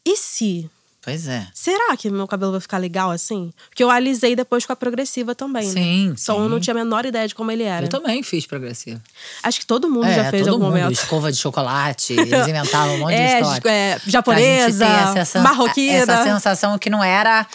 e 0.04 0.16
se? 0.16 0.70
Pois 1.02 1.26
é. 1.26 1.47
Será 1.54 1.97
que 1.97 2.11
meu 2.11 2.28
cabelo 2.28 2.52
vai 2.52 2.61
ficar 2.61 2.76
legal 2.76 3.11
assim? 3.11 3.52
Porque 3.71 3.83
eu 3.83 3.90
alisei 3.90 4.37
depois 4.37 4.66
com 4.66 4.73
a 4.73 4.76
progressiva 4.76 5.35
também. 5.35 5.66
né? 5.66 5.73
Sim, 5.73 6.14
Então 6.23 6.38
eu 6.38 6.45
sim. 6.45 6.50
não 6.50 6.61
tinha 6.61 6.75
a 6.75 6.76
menor 6.76 7.07
ideia 7.07 7.26
de 7.26 7.35
como 7.35 7.50
ele 7.50 7.62
era. 7.62 7.87
Eu 7.87 7.88
também 7.88 8.23
fiz 8.23 8.45
progressivo. 8.45 9.00
Acho 9.42 9.61
que 9.61 9.66
todo 9.66 9.88
mundo 9.88 10.04
é, 10.07 10.14
já 10.16 10.30
fez 10.30 10.42
todo 10.42 10.52
algum 10.52 10.64
mundo. 10.66 10.76
momento. 10.78 10.92
Escova 10.92 11.33
de 11.33 11.38
chocolate. 11.38 12.12
Eles 12.21 12.47
inventavam 12.49 12.97
um 12.97 12.99
monte 12.99 13.14
de 13.14 13.21
É, 13.23 13.40
história. 13.40 13.71
é, 13.71 14.00
japonesa, 14.07 14.87
essa- 15.16 15.40
marroquina. 15.40 15.95
Essa 16.02 16.23
sensação 16.23 16.78
que 16.78 16.90
não 16.90 17.02
era 17.02 17.47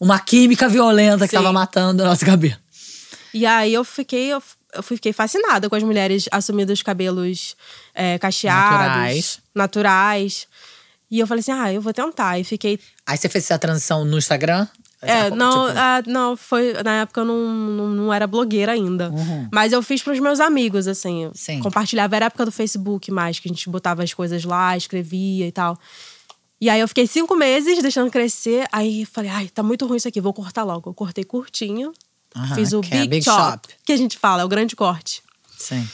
uma 0.00 0.18
química 0.18 0.68
violenta 0.68 1.24
que 1.26 1.30
Sim. 1.30 1.36
tava 1.36 1.52
matando 1.52 2.02
o 2.02 2.06
nosso 2.06 2.26
cabelo. 2.26 2.56
E 3.32 3.46
aí 3.46 3.74
eu 3.74 3.84
fiquei, 3.84 4.32
eu, 4.32 4.42
eu 4.74 4.82
fiquei 4.82 5.12
fascinada 5.12 5.68
com 5.68 5.76
as 5.76 5.82
mulheres 5.84 6.28
assumindo 6.32 6.72
os 6.72 6.82
cabelos 6.82 7.54
é, 7.94 8.18
cacheados, 8.18 8.80
Naturais. 8.88 9.40
naturais. 9.54 10.47
E 11.10 11.18
eu 11.18 11.26
falei 11.26 11.40
assim: 11.40 11.52
ah, 11.52 11.72
eu 11.72 11.80
vou 11.80 11.92
tentar. 11.92 12.38
E 12.38 12.44
fiquei. 12.44 12.78
Aí 13.06 13.16
você 13.16 13.28
fez 13.28 13.44
essa 13.44 13.58
transição 13.58 14.04
no 14.04 14.18
Instagram? 14.18 14.66
É, 15.00 15.24
Tipo, 15.24 15.36
não, 15.36 15.66
ah, 15.66 16.02
não, 16.06 16.36
foi. 16.36 16.72
Na 16.82 17.02
época 17.02 17.20
eu 17.20 17.24
não, 17.24 17.36
não, 17.36 17.88
não 17.88 18.12
era 18.12 18.26
blogueira 18.26 18.72
ainda. 18.72 19.12
Mas 19.52 19.72
eu 19.72 19.80
fiz 19.82 20.02
pros 20.02 20.18
meus 20.18 20.40
amigos, 20.40 20.88
assim. 20.88 21.26
Uhum. 21.26 21.32
Sim. 21.34 21.60
Compartilhava. 21.60 22.16
Era 22.16 22.26
a 22.26 22.28
época 22.28 22.44
do 22.44 22.52
Facebook 22.52 23.10
mais, 23.12 23.38
que 23.38 23.48
a 23.48 23.52
gente 23.52 23.68
botava 23.70 24.02
as 24.02 24.12
coisas 24.12 24.44
lá, 24.44 24.76
escrevia 24.76 25.46
e 25.46 25.52
tal. 25.52 25.78
E 26.60 26.68
aí 26.68 26.80
eu 26.80 26.88
fiquei 26.88 27.06
cinco 27.06 27.36
meses 27.36 27.80
deixando 27.80 28.10
crescer. 28.10 28.66
Aí 28.72 29.04
falei, 29.04 29.30
ai, 29.30 29.48
tá 29.48 29.62
muito 29.62 29.86
ruim 29.86 29.98
isso 29.98 30.08
aqui, 30.08 30.20
vou 30.20 30.32
cortar 30.32 30.64
logo. 30.64 30.90
Eu 30.90 30.94
cortei 30.94 31.22
curtinho. 31.22 31.92
Aham, 32.34 32.54
fiz 32.56 32.72
o 32.72 32.80
é 32.80 32.88
Big, 32.88 33.08
Big 33.08 33.24
chop, 33.24 33.40
Chop. 33.40 33.68
que 33.84 33.92
a 33.92 33.96
gente 33.96 34.18
fala, 34.18 34.42
é 34.42 34.44
o 34.44 34.48
grande 34.48 34.74
corte. 34.74 35.22
Sim. 35.56 35.88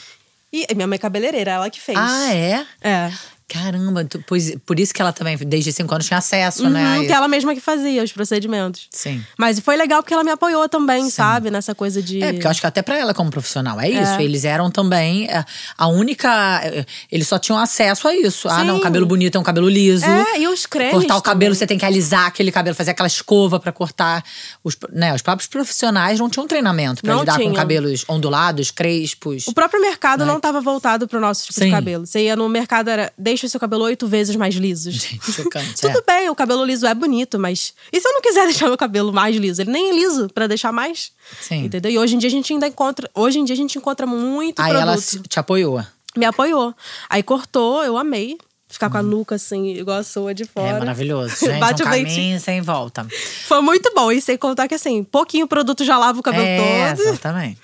E 0.51 0.65
minha 0.73 0.87
mãe 0.87 0.95
é 0.95 0.99
cabeleireira, 0.99 1.51
ela 1.51 1.69
que 1.69 1.79
fez. 1.79 1.97
Ah, 1.97 2.33
é? 2.33 2.65
É. 2.81 3.11
Caramba, 3.47 4.03
tu- 4.03 4.23
pois, 4.27 4.55
por 4.65 4.79
isso 4.79 4.91
que 4.91 4.99
ela 5.01 5.13
também, 5.13 5.37
desde 5.37 5.71
cinco 5.71 5.93
anos, 5.93 6.07
tinha 6.07 6.17
acesso, 6.17 6.67
né? 6.67 6.83
Uhum, 6.83 6.95
isso. 6.97 7.05
que 7.07 7.13
ela 7.13 7.27
mesma 7.27 7.53
que 7.53 7.61
fazia 7.61 8.03
os 8.03 8.11
procedimentos. 8.11 8.87
Sim. 8.89 9.23
Mas 9.37 9.59
foi 9.59 9.77
legal 9.77 10.01
porque 10.01 10.13
ela 10.15 10.23
me 10.23 10.31
apoiou 10.31 10.67
também, 10.67 11.09
sabe? 11.11 11.51
Nessa 11.51 11.75
coisa 11.75 12.01
de. 12.01 12.23
É, 12.23 12.33
porque 12.33 12.47
eu 12.47 12.51
acho 12.51 12.59
que 12.59 12.65
até 12.65 12.81
pra 12.81 12.97
ela 12.97 13.13
como 13.13 13.29
profissional 13.29 13.79
é 13.79 13.87
isso. 13.89 14.19
Eles 14.19 14.45
eram 14.45 14.71
também 14.71 15.27
é, 15.29 15.45
a 15.77 15.87
única. 15.87 16.61
é, 16.63 16.85
Eles 17.11 17.27
só 17.27 17.37
tinham 17.37 17.59
acesso 17.59 18.07
a 18.07 18.15
isso. 18.15 18.49
Ah, 18.49 18.63
não, 18.63 18.77
Sim. 18.77 18.81
cabelo 18.81 19.05
bonito 19.05 19.35
é 19.37 19.39
um 19.39 19.43
cabelo 19.43 19.69
liso. 19.69 20.05
É, 20.05 20.39
e 20.39 20.47
os 20.47 20.65
cremes. 20.65 20.93
Cortar 20.95 21.15
o 21.17 21.21
cabelo, 21.21 21.51
também. 21.53 21.59
você 21.59 21.67
tem 21.67 21.77
que 21.77 21.85
alisar 21.85 22.25
aquele 22.25 22.51
cabelo, 22.51 22.75
fazer 22.75 22.91
aquela 22.91 23.07
escova 23.07 23.59
pra 23.59 23.71
cortar. 23.71 24.23
Os, 24.63 24.75
né, 24.91 25.13
os 25.13 25.21
próprios 25.21 25.47
profissionais 25.47 26.19
não 26.19 26.29
tinham 26.29 26.47
treinamento 26.47 27.03
pra 27.03 27.13
Não 27.13 27.19
lidar 27.19 27.39
com 27.39 27.53
cabelos 27.53 28.03
ondulados, 28.09 28.71
crespos. 28.71 29.47
O 29.47 29.53
próprio 29.53 29.79
mercado 29.79 30.25
não 30.25 30.37
estava 30.37 30.59
voltado 30.61 31.07
pro 31.07 31.19
nosso 31.19 31.43
tipo 31.45 31.53
Sim. 31.59 31.65
de 31.65 31.71
cabelo. 31.71 32.05
Você 32.07 32.23
ia 32.23 32.35
no 32.35 32.49
mercado, 32.49 32.89
era 32.89 33.13
deixa 33.35 33.47
o 33.47 33.49
seu 33.49 33.59
cabelo 33.59 33.83
oito 33.83 34.07
vezes 34.07 34.35
mais 34.35 34.55
liso. 34.55 34.89
Gente, 34.91 35.31
chocante. 35.31 35.75
Tudo 35.81 35.99
é. 35.99 36.01
bem, 36.01 36.29
o 36.29 36.35
cabelo 36.35 36.65
liso 36.65 36.87
é 36.87 36.93
bonito, 36.93 37.37
mas. 37.37 37.73
E 37.91 37.99
se 37.99 38.07
eu 38.07 38.13
não 38.13 38.21
quiser 38.21 38.45
deixar 38.47 38.67
meu 38.67 38.77
cabelo 38.77 39.13
mais 39.13 39.35
liso? 39.35 39.61
Ele 39.61 39.71
nem 39.71 39.91
é 39.91 39.93
liso 39.93 40.27
pra 40.33 40.47
deixar 40.47 40.71
mais. 40.71 41.11
Sim. 41.41 41.65
Entendeu? 41.65 41.91
E 41.91 41.97
hoje 41.97 42.15
em 42.15 42.17
dia 42.17 42.27
a 42.27 42.31
gente 42.31 42.51
ainda 42.51 42.67
encontra. 42.67 43.09
Hoje 43.13 43.39
em 43.39 43.45
dia 43.45 43.53
a 43.53 43.57
gente 43.57 43.77
encontra 43.77 44.07
muito 44.07 44.59
Aí 44.61 44.71
produto. 44.71 45.15
ela 45.15 45.23
te 45.27 45.39
apoiou. 45.39 45.83
Me 46.17 46.25
apoiou. 46.25 46.73
Aí 47.09 47.21
cortou, 47.21 47.83
eu 47.83 47.97
amei. 47.97 48.37
Ficar 48.67 48.89
com 48.89 48.97
a 48.97 49.03
nuca 49.03 49.35
assim, 49.35 49.67
igual 49.67 49.99
a 49.99 50.03
sua 50.03 50.33
de 50.33 50.43
fora. 50.43 50.67
Uhum. 50.67 50.75
É 50.75 50.79
maravilhoso. 50.79 51.35
Gente, 51.45 51.59
Bate 51.59 51.83
um 51.83 51.85
o 51.85 51.89
caminho 51.89 52.39
sem 52.39 52.61
volta. 52.61 53.05
Foi 53.47 53.61
muito 53.61 53.93
bom. 53.93 54.11
E 54.11 54.19
sem 54.19 54.37
contar 54.37 54.67
que 54.67 54.73
assim, 54.73 55.03
pouquinho 55.03 55.47
produto 55.47 55.85
já 55.85 55.97
lava 55.97 56.19
o 56.19 56.23
cabelo 56.23 56.43
é, 56.43 56.93
todo. 56.93 57.07
exatamente. 57.07 57.59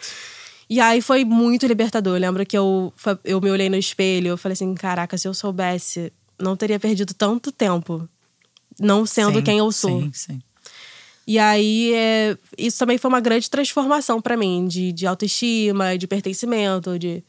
E 0.72 0.80
aí 0.80 1.02
foi 1.02 1.26
muito 1.26 1.68
libertador. 1.68 2.16
Eu 2.16 2.22
lembro 2.22 2.46
que 2.46 2.58
eu, 2.58 2.94
eu 3.26 3.42
me 3.42 3.52
olhei 3.52 3.68
no 3.70 3.76
espelho 3.76 4.30
eu 4.30 4.38
falei 4.38 4.54
assim: 4.54 4.74
caraca, 4.74 5.18
se 5.18 5.28
eu 5.28 5.34
soubesse, 5.34 6.14
não 6.40 6.56
teria 6.56 6.80
perdido 6.80 7.14
tanto 7.14 7.52
tempo. 7.52 8.08
Não 8.80 9.06
sendo 9.06 9.40
Sim, 9.40 9.42
quem 9.42 9.58
eu 9.58 9.70
sou. 9.70 10.02
Sim, 10.04 10.12
sim. 10.14 10.42
E 11.28 11.38
aí, 11.38 11.94
é, 11.94 12.38
isso 12.58 12.80
também 12.80 12.98
foi 12.98 13.10
uma 13.10 13.20
grande 13.20 13.50
transformação 13.50 14.22
pra 14.22 14.38
mim, 14.38 14.66
de, 14.66 14.94
de 14.94 15.06
autoestima, 15.06 15.98
de 15.98 16.08
pertencimento, 16.08 16.98
de 16.98 17.22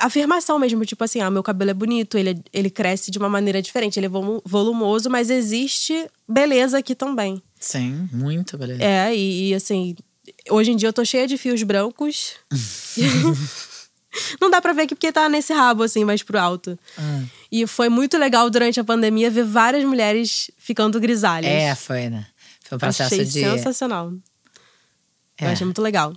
afirmação 0.00 0.56
mesmo. 0.56 0.86
Tipo 0.86 1.02
assim, 1.02 1.20
ah, 1.20 1.30
meu 1.30 1.42
cabelo 1.42 1.72
é 1.72 1.74
bonito, 1.74 2.16
ele, 2.16 2.30
é- 2.30 2.38
ele 2.52 2.70
cresce 2.70 3.10
de 3.10 3.18
uma 3.18 3.28
maneira 3.28 3.60
diferente, 3.60 3.98
ele 3.98 4.06
é 4.06 4.08
volu- 4.08 4.42
volumoso, 4.44 5.10
mas 5.10 5.28
existe 5.28 6.08
beleza 6.28 6.78
aqui 6.78 6.94
também. 6.94 7.42
Sim, 7.58 8.08
muito, 8.12 8.56
beleza. 8.56 8.82
É, 8.84 9.12
e, 9.14 9.48
e, 9.50 9.54
assim, 9.54 9.96
hoje 10.50 10.70
em 10.72 10.76
dia 10.76 10.88
eu 10.88 10.92
tô 10.92 11.04
cheia 11.04 11.26
de 11.26 11.36
fios 11.38 11.62
brancos. 11.62 12.32
Não 14.40 14.48
dá 14.50 14.62
pra 14.62 14.72
ver 14.72 14.82
aqui 14.82 14.94
porque 14.94 15.12
tá 15.12 15.28
nesse 15.28 15.52
rabo, 15.52 15.82
assim, 15.82 16.02
mais 16.04 16.22
pro 16.22 16.38
alto. 16.38 16.78
Ah. 16.96 17.22
E 17.52 17.66
foi 17.66 17.88
muito 17.90 18.16
legal 18.16 18.48
durante 18.48 18.80
a 18.80 18.84
pandemia 18.84 19.30
ver 19.30 19.44
várias 19.44 19.84
mulheres 19.84 20.50
ficando 20.56 20.98
grisalhas. 20.98 21.50
É, 21.50 21.74
foi, 21.74 22.08
né? 22.08 22.26
Foi 22.66 22.76
um 22.76 22.78
processo 22.78 23.12
Achei 23.14 23.24
de. 23.26 23.32
sensacional. 23.32 24.12
Eu 25.38 25.48
É. 25.48 25.52
achei 25.52 25.64
muito 25.66 25.82
legal. 25.82 26.14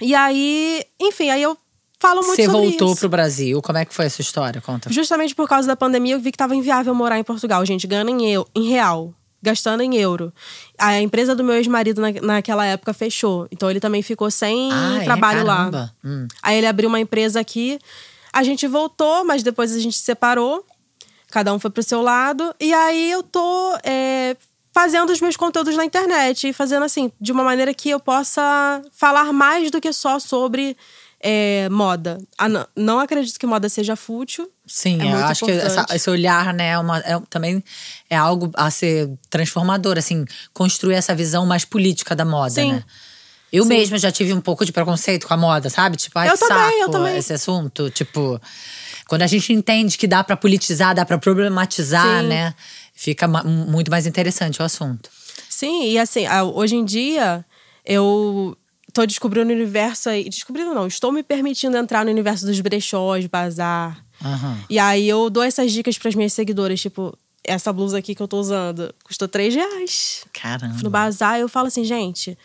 E 0.00 0.14
aí, 0.14 0.82
enfim, 0.98 1.28
aí 1.28 1.42
eu 1.42 1.56
falo 2.00 2.22
muito 2.22 2.34
Você 2.36 2.46
sobre 2.46 2.60
voltou 2.68 2.92
isso. 2.92 3.00
pro 3.00 3.08
Brasil. 3.10 3.60
Como 3.60 3.76
é 3.78 3.84
que 3.84 3.94
foi 3.94 4.06
essa 4.06 4.22
história? 4.22 4.60
Conta. 4.62 4.90
Justamente 4.90 5.34
por 5.34 5.46
causa 5.46 5.68
da 5.68 5.76
pandemia, 5.76 6.14
eu 6.14 6.20
vi 6.20 6.32
que 6.32 6.38
tava 6.38 6.56
inviável 6.56 6.94
morar 6.94 7.18
em 7.18 7.24
Portugal. 7.24 7.64
Gente, 7.66 7.86
ganhando 7.86 8.10
em, 8.10 8.32
eu, 8.32 8.48
em 8.54 8.68
real, 8.70 9.14
gastando 9.42 9.82
em 9.82 9.96
euro. 9.96 10.32
A 10.78 11.00
empresa 11.00 11.34
do 11.34 11.42
meu 11.42 11.56
ex-marido 11.56 12.00
na, 12.00 12.12
naquela 12.22 12.64
época 12.64 12.94
fechou. 12.94 13.48
Então 13.50 13.68
ele 13.68 13.80
também 13.80 14.02
ficou 14.02 14.30
sem 14.30 14.70
Ah, 14.72 14.98
é? 15.00 15.04
trabalho 15.04 15.44
lá. 15.44 15.56
Caramba. 15.56 15.94
Hum. 16.04 16.28
Aí 16.42 16.56
ele 16.58 16.66
abriu 16.66 16.88
uma 16.88 17.00
empresa 17.00 17.40
aqui. 17.40 17.78
A 18.32 18.42
gente 18.42 18.66
voltou, 18.66 19.24
mas 19.24 19.42
depois 19.42 19.74
a 19.74 19.78
gente 19.80 19.96
se 19.96 20.04
separou. 20.04 20.64
Cada 21.30 21.52
um 21.52 21.58
foi 21.58 21.70
pro 21.70 21.82
seu 21.82 22.00
lado. 22.00 22.54
E 22.60 22.72
aí 22.72 23.10
eu 23.10 23.22
tô 23.22 23.76
é, 23.82 24.36
fazendo 24.72 25.10
os 25.10 25.20
meus 25.20 25.36
conteúdos 25.36 25.76
na 25.76 25.84
internet. 25.84 26.48
E 26.48 26.52
fazendo 26.52 26.84
assim, 26.84 27.10
de 27.20 27.32
uma 27.32 27.42
maneira 27.42 27.74
que 27.74 27.90
eu 27.90 27.98
possa 27.98 28.80
falar 28.92 29.32
mais 29.32 29.70
do 29.70 29.80
que 29.80 29.92
só 29.92 30.18
sobre 30.18 30.76
é, 31.22 31.68
moda. 31.70 32.18
Ah, 32.36 32.48
não, 32.48 32.66
não 32.76 32.98
acredito 32.98 33.38
que 33.38 33.46
moda 33.46 33.68
seja 33.68 33.94
fútil. 33.94 34.50
Sim, 34.66 35.00
É 35.00 35.12
eu 35.12 35.24
acho 35.24 35.44
que 35.44 35.50
essa- 35.52 35.66
importante. 35.80 35.96
esse 35.96 36.10
olhar, 36.10 36.52
né, 36.52 36.70
é 36.70 36.78
uma- 36.78 36.98
é- 36.98 37.20
também 37.30 37.62
é 38.10 38.16
algo 38.16 38.50
a 38.54 38.70
ser 38.70 39.08
transformador, 39.30 39.96
assim, 39.98 40.24
construir 40.52 40.94
essa 40.94 41.14
visão 41.14 41.46
mais 41.46 41.64
política 41.64 42.14
da 42.16 42.24
moda, 42.24 42.50
Sim. 42.50 42.72
né? 42.72 42.84
Eu 43.52 43.64
Sim. 43.64 43.68
mesma 43.68 43.98
já 43.98 44.10
tive 44.10 44.32
um 44.32 44.40
pouco 44.40 44.64
de 44.64 44.72
preconceito 44.72 45.26
com 45.28 45.34
a 45.34 45.36
moda, 45.36 45.68
sabe? 45.68 45.96
Tipo, 45.96 46.18
ai, 46.18 46.28
Eu 46.30 46.32
que 46.34 46.38
também, 46.40 46.56
saco 46.70 46.82
eu 46.82 46.88
também. 46.90 47.16
esse 47.18 47.32
assunto. 47.34 47.90
Tipo, 47.90 48.40
quando 49.06 49.20
a 49.22 49.26
gente 49.26 49.52
entende 49.52 49.98
que 49.98 50.06
dá 50.06 50.24
pra 50.24 50.36
politizar, 50.38 50.94
dá 50.94 51.04
pra 51.04 51.18
problematizar, 51.18 52.22
Sim. 52.22 52.28
né? 52.28 52.54
Fica 52.94 53.28
muito 53.28 53.90
mais 53.90 54.06
interessante 54.06 54.60
o 54.62 54.64
assunto. 54.64 55.10
Sim, 55.50 55.84
e 55.90 55.98
assim, 55.98 56.24
hoje 56.54 56.76
em 56.76 56.84
dia 56.84 57.44
eu 57.84 58.56
tô 58.92 59.06
descobrindo 59.06 59.50
o 59.50 59.54
universo 59.54 60.08
aí. 60.08 60.28
Descobrindo 60.28 60.74
não, 60.74 60.86
estou 60.86 61.12
me 61.12 61.22
permitindo 61.22 61.76
entrar 61.76 62.04
no 62.04 62.10
universo 62.10 62.46
dos 62.46 62.60
brechós, 62.60 63.26
bazar. 63.26 64.04
Aham. 64.24 64.58
E 64.68 64.78
aí 64.78 65.08
eu 65.08 65.28
dou 65.30 65.42
essas 65.42 65.72
dicas 65.72 65.98
pras 65.98 66.14
minhas 66.14 66.32
seguidoras, 66.32 66.80
tipo, 66.80 67.16
essa 67.44 67.72
blusa 67.72 67.98
aqui 67.98 68.14
que 68.14 68.22
eu 68.22 68.28
tô 68.28 68.38
usando 68.38 68.94
custou 69.04 69.26
3 69.26 69.54
reais. 69.54 70.24
Caramba. 70.32 70.76
No 70.82 70.90
bazar, 70.90 71.38
eu 71.38 71.48
falo 71.48 71.66
assim, 71.68 71.84
gente. 71.84 72.38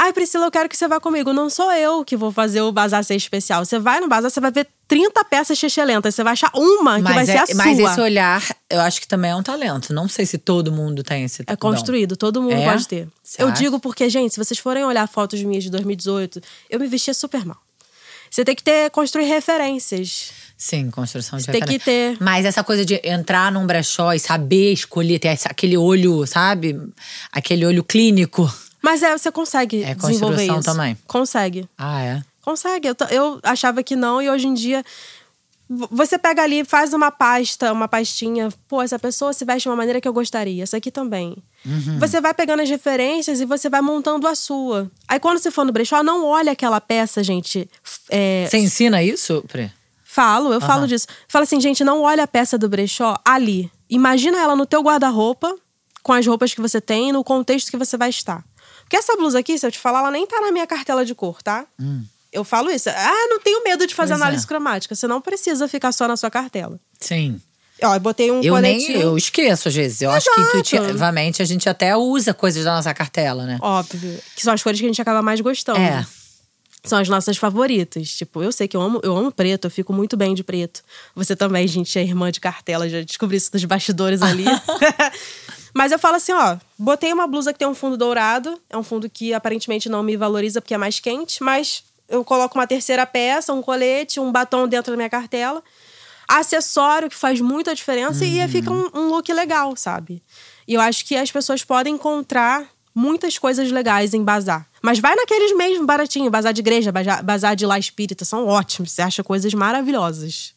Ai, 0.00 0.12
Priscila, 0.12 0.46
eu 0.46 0.50
quero 0.52 0.68
que 0.68 0.76
você 0.76 0.86
vá 0.86 1.00
comigo. 1.00 1.32
Não 1.32 1.50
sou 1.50 1.72
eu 1.72 2.04
que 2.04 2.16
vou 2.16 2.30
fazer 2.30 2.60
o 2.60 2.70
bazar 2.70 3.02
ser 3.02 3.16
especial. 3.16 3.64
Você 3.64 3.80
vai 3.80 3.98
no 3.98 4.06
bazar, 4.08 4.30
você 4.30 4.38
vai 4.38 4.52
ver 4.52 4.68
30 4.86 5.24
peças 5.24 5.60
excelentes. 5.60 6.14
Você 6.14 6.22
vai 6.22 6.34
achar 6.34 6.52
uma 6.54 6.98
que 6.98 7.02
vai 7.02 7.14
Mas, 7.14 7.26
ser 7.26 7.32
é- 7.32 7.38
a 7.40 7.46
mas 7.56 7.76
sua. 7.78 7.90
esse 7.90 8.00
olhar, 8.00 8.42
eu 8.70 8.80
acho 8.80 9.00
que 9.00 9.08
também 9.08 9.32
é 9.32 9.34
um 9.34 9.42
talento. 9.42 9.92
Não 9.92 10.08
sei 10.08 10.24
se 10.24 10.38
todo 10.38 10.70
mundo 10.70 11.02
tem 11.02 11.24
esse 11.24 11.42
É 11.42 11.56
dom. 11.56 11.56
construído, 11.56 12.16
todo 12.16 12.40
mundo 12.40 12.52
É? 12.54 12.64
pode 12.70 12.86
ter. 12.86 13.08
Você 13.24 13.42
eu 13.42 13.48
acha? 13.48 13.60
digo 13.60 13.80
porque, 13.80 14.08
gente, 14.08 14.34
se 14.34 14.38
vocês 14.38 14.58
forem 14.60 14.84
olhar 14.84 15.08
fotos 15.08 15.42
minhas 15.42 15.64
de 15.64 15.70
2018, 15.70 16.40
eu 16.70 16.78
me 16.78 16.86
vestia 16.86 17.12
super 17.12 17.44
mal. 17.44 17.56
Você 18.30 18.44
tem 18.44 18.54
que 18.54 18.62
ter, 18.62 18.90
construir 18.90 19.24
referências. 19.24 20.30
Sim, 20.56 20.90
construção 20.90 21.38
de 21.38 21.44
Você 21.44 21.52
tem 21.52 21.62
que 21.62 21.78
ter. 21.78 22.16
Mas 22.20 22.44
essa 22.44 22.62
coisa 22.62 22.84
de 22.84 23.00
entrar 23.02 23.50
num 23.50 23.66
brechó 23.66 24.12
e 24.12 24.18
saber 24.20 24.72
escolher, 24.72 25.18
ter 25.18 25.36
aquele 25.46 25.76
olho, 25.76 26.26
sabe? 26.26 26.78
Aquele 27.32 27.66
olho 27.66 27.82
clínico. 27.82 28.48
Mas 28.82 29.02
é, 29.02 29.16
você 29.16 29.30
consegue 29.32 29.82
É 29.82 29.94
desenvolver 29.94 30.44
isso. 30.44 30.62
também. 30.62 30.96
Consegue. 31.06 31.68
Ah, 31.76 32.02
é? 32.02 32.22
Consegue. 32.42 32.88
Eu, 32.88 32.96
eu 33.10 33.40
achava 33.42 33.82
que 33.82 33.96
não, 33.96 34.22
e 34.22 34.30
hoje 34.30 34.46
em 34.46 34.54
dia. 34.54 34.84
Você 35.90 36.16
pega 36.16 36.42
ali, 36.42 36.64
faz 36.64 36.94
uma 36.94 37.10
pasta, 37.10 37.70
uma 37.74 37.86
pastinha. 37.86 38.48
Pô, 38.66 38.80
essa 38.80 38.98
pessoa 38.98 39.34
se 39.34 39.44
veste 39.44 39.64
de 39.64 39.68
uma 39.68 39.76
maneira 39.76 40.00
que 40.00 40.08
eu 40.08 40.14
gostaria. 40.14 40.62
Essa 40.62 40.78
aqui 40.78 40.90
também. 40.90 41.36
Uhum. 41.66 41.98
Você 41.98 42.22
vai 42.22 42.32
pegando 42.32 42.62
as 42.62 42.70
referências 42.70 43.38
e 43.38 43.44
você 43.44 43.68
vai 43.68 43.82
montando 43.82 44.26
a 44.26 44.34
sua. 44.34 44.90
Aí 45.06 45.20
quando 45.20 45.38
você 45.38 45.50
for 45.50 45.66
no 45.66 45.72
brechó, 45.72 46.02
não 46.02 46.24
olha 46.24 46.52
aquela 46.52 46.80
peça, 46.80 47.22
gente. 47.22 47.68
é, 48.08 48.46
Você 48.48 48.56
ensina 48.56 49.02
isso, 49.02 49.44
Pri? 49.46 49.70
Falo, 50.02 50.54
eu 50.54 50.60
falo 50.60 50.86
disso. 50.88 51.06
Fala 51.28 51.42
assim, 51.42 51.60
gente, 51.60 51.84
não 51.84 52.00
olha 52.00 52.24
a 52.24 52.26
peça 52.26 52.56
do 52.56 52.66
brechó 52.66 53.14
ali. 53.22 53.70
Imagina 53.90 54.38
ela 54.40 54.56
no 54.56 54.64
teu 54.64 54.80
guarda-roupa, 54.80 55.54
com 56.02 56.14
as 56.14 56.26
roupas 56.26 56.54
que 56.54 56.62
você 56.62 56.80
tem, 56.80 57.12
no 57.12 57.22
contexto 57.22 57.70
que 57.70 57.76
você 57.76 57.96
vai 57.98 58.08
estar. 58.08 58.42
Porque 58.88 58.96
essa 58.96 59.14
blusa 59.16 59.38
aqui, 59.38 59.58
se 59.58 59.66
eu 59.66 59.70
te 59.70 59.78
falar, 59.78 59.98
ela 59.98 60.10
nem 60.10 60.26
tá 60.26 60.40
na 60.40 60.50
minha 60.50 60.66
cartela 60.66 61.04
de 61.04 61.14
cor, 61.14 61.42
tá? 61.42 61.66
Eu 62.32 62.42
falo 62.42 62.70
isso. 62.70 62.88
Ah, 62.88 63.26
não 63.28 63.38
tenho 63.38 63.62
medo 63.62 63.86
de 63.86 63.94
fazer 63.94 64.14
Pois 64.14 64.22
análise 64.22 64.44
é. 64.44 64.48
cromática. 64.48 64.94
Você 64.94 65.06
não 65.06 65.20
precisa 65.20 65.68
ficar 65.68 65.92
só 65.92 66.08
na 66.08 66.16
sua 66.16 66.30
cartela. 66.30 66.80
Sim. 66.98 67.38
Ó, 67.82 67.94
eu 67.94 68.00
botei 68.00 68.30
um 68.30 68.42
Eu 68.42 68.56
nem 68.60 68.90
eu 68.92 69.16
esqueço 69.16 69.68
às 69.68 69.74
vezes. 69.74 70.00
Eu 70.00 70.10
acho 70.10 70.26
que 70.34 70.40
Exato. 70.40 70.56
intuitivamente 70.56 71.42
a 71.42 71.44
gente 71.44 71.68
até 71.68 71.94
usa 71.94 72.32
coisas 72.32 72.64
da 72.64 72.74
nossa 72.74 72.92
cartela, 72.94 73.44
né? 73.44 73.58
Óbvio. 73.60 74.18
Que 74.34 74.42
são 74.42 74.54
as 74.54 74.62
cores 74.62 74.80
que 74.80 74.86
a 74.86 74.88
gente 74.88 75.02
acaba 75.02 75.20
mais 75.20 75.40
gostando. 75.42 75.78
É. 75.78 76.06
São 76.82 76.98
as 76.98 77.08
nossas 77.08 77.36
favoritas. 77.36 78.08
Tipo, 78.10 78.42
eu 78.42 78.50
sei 78.52 78.66
que 78.66 78.76
eu 78.76 78.80
amo, 78.80 79.00
eu 79.02 79.14
amo 79.16 79.30
preto, 79.30 79.66
eu 79.66 79.70
fico 79.70 79.92
muito 79.92 80.16
bem 80.16 80.34
de 80.34 80.42
preto. 80.42 80.82
Você 81.14 81.36
também, 81.36 81.68
gente, 81.68 81.98
é 81.98 82.02
irmã 82.02 82.30
de 82.30 82.40
cartela, 82.40 82.88
já 82.88 83.02
descobri 83.02 83.36
isso 83.36 83.52
dos 83.52 83.64
bastidores 83.64 84.22
ali. 84.22 84.44
Mas 85.74 85.92
eu 85.92 85.98
falo 85.98 86.16
assim, 86.16 86.32
ó, 86.32 86.56
botei 86.78 87.12
uma 87.12 87.26
blusa 87.26 87.52
que 87.52 87.58
tem 87.58 87.68
um 87.68 87.74
fundo 87.74 87.96
dourado, 87.96 88.60
é 88.70 88.76
um 88.76 88.82
fundo 88.82 89.08
que 89.08 89.34
aparentemente 89.34 89.88
não 89.88 90.02
me 90.02 90.16
valoriza 90.16 90.60
porque 90.60 90.74
é 90.74 90.78
mais 90.78 91.00
quente, 91.00 91.42
mas 91.42 91.84
eu 92.08 92.24
coloco 92.24 92.58
uma 92.58 92.66
terceira 92.66 93.04
peça, 93.06 93.52
um 93.52 93.62
colete, 93.62 94.18
um 94.18 94.32
batom 94.32 94.66
dentro 94.66 94.92
da 94.92 94.96
minha 94.96 95.10
cartela. 95.10 95.62
Acessório 96.26 97.08
que 97.08 97.16
faz 97.16 97.40
muita 97.40 97.74
diferença 97.74 98.24
e 98.24 98.40
aí 98.40 98.48
fica 98.48 98.70
um, 98.70 98.90
um 98.94 99.08
look 99.08 99.32
legal, 99.32 99.74
sabe? 99.76 100.22
E 100.66 100.74
eu 100.74 100.80
acho 100.80 101.04
que 101.04 101.16
as 101.16 101.30
pessoas 101.30 101.64
podem 101.64 101.94
encontrar 101.94 102.66
muitas 102.94 103.38
coisas 103.38 103.70
legais 103.70 104.12
em 104.12 104.22
bazar. 104.22 104.66
Mas 104.82 104.98
vai 104.98 105.14
naqueles 105.14 105.56
mesmo 105.56 105.86
baratinho, 105.86 106.30
bazar 106.30 106.52
de 106.52 106.60
igreja, 106.60 106.92
bazar, 106.92 107.24
bazar 107.24 107.56
de 107.56 107.64
lá 107.64 107.78
espírita, 107.78 108.24
são 108.24 108.46
ótimos. 108.46 108.92
Você 108.92 109.02
acha 109.02 109.24
coisas 109.24 109.54
maravilhosas. 109.54 110.54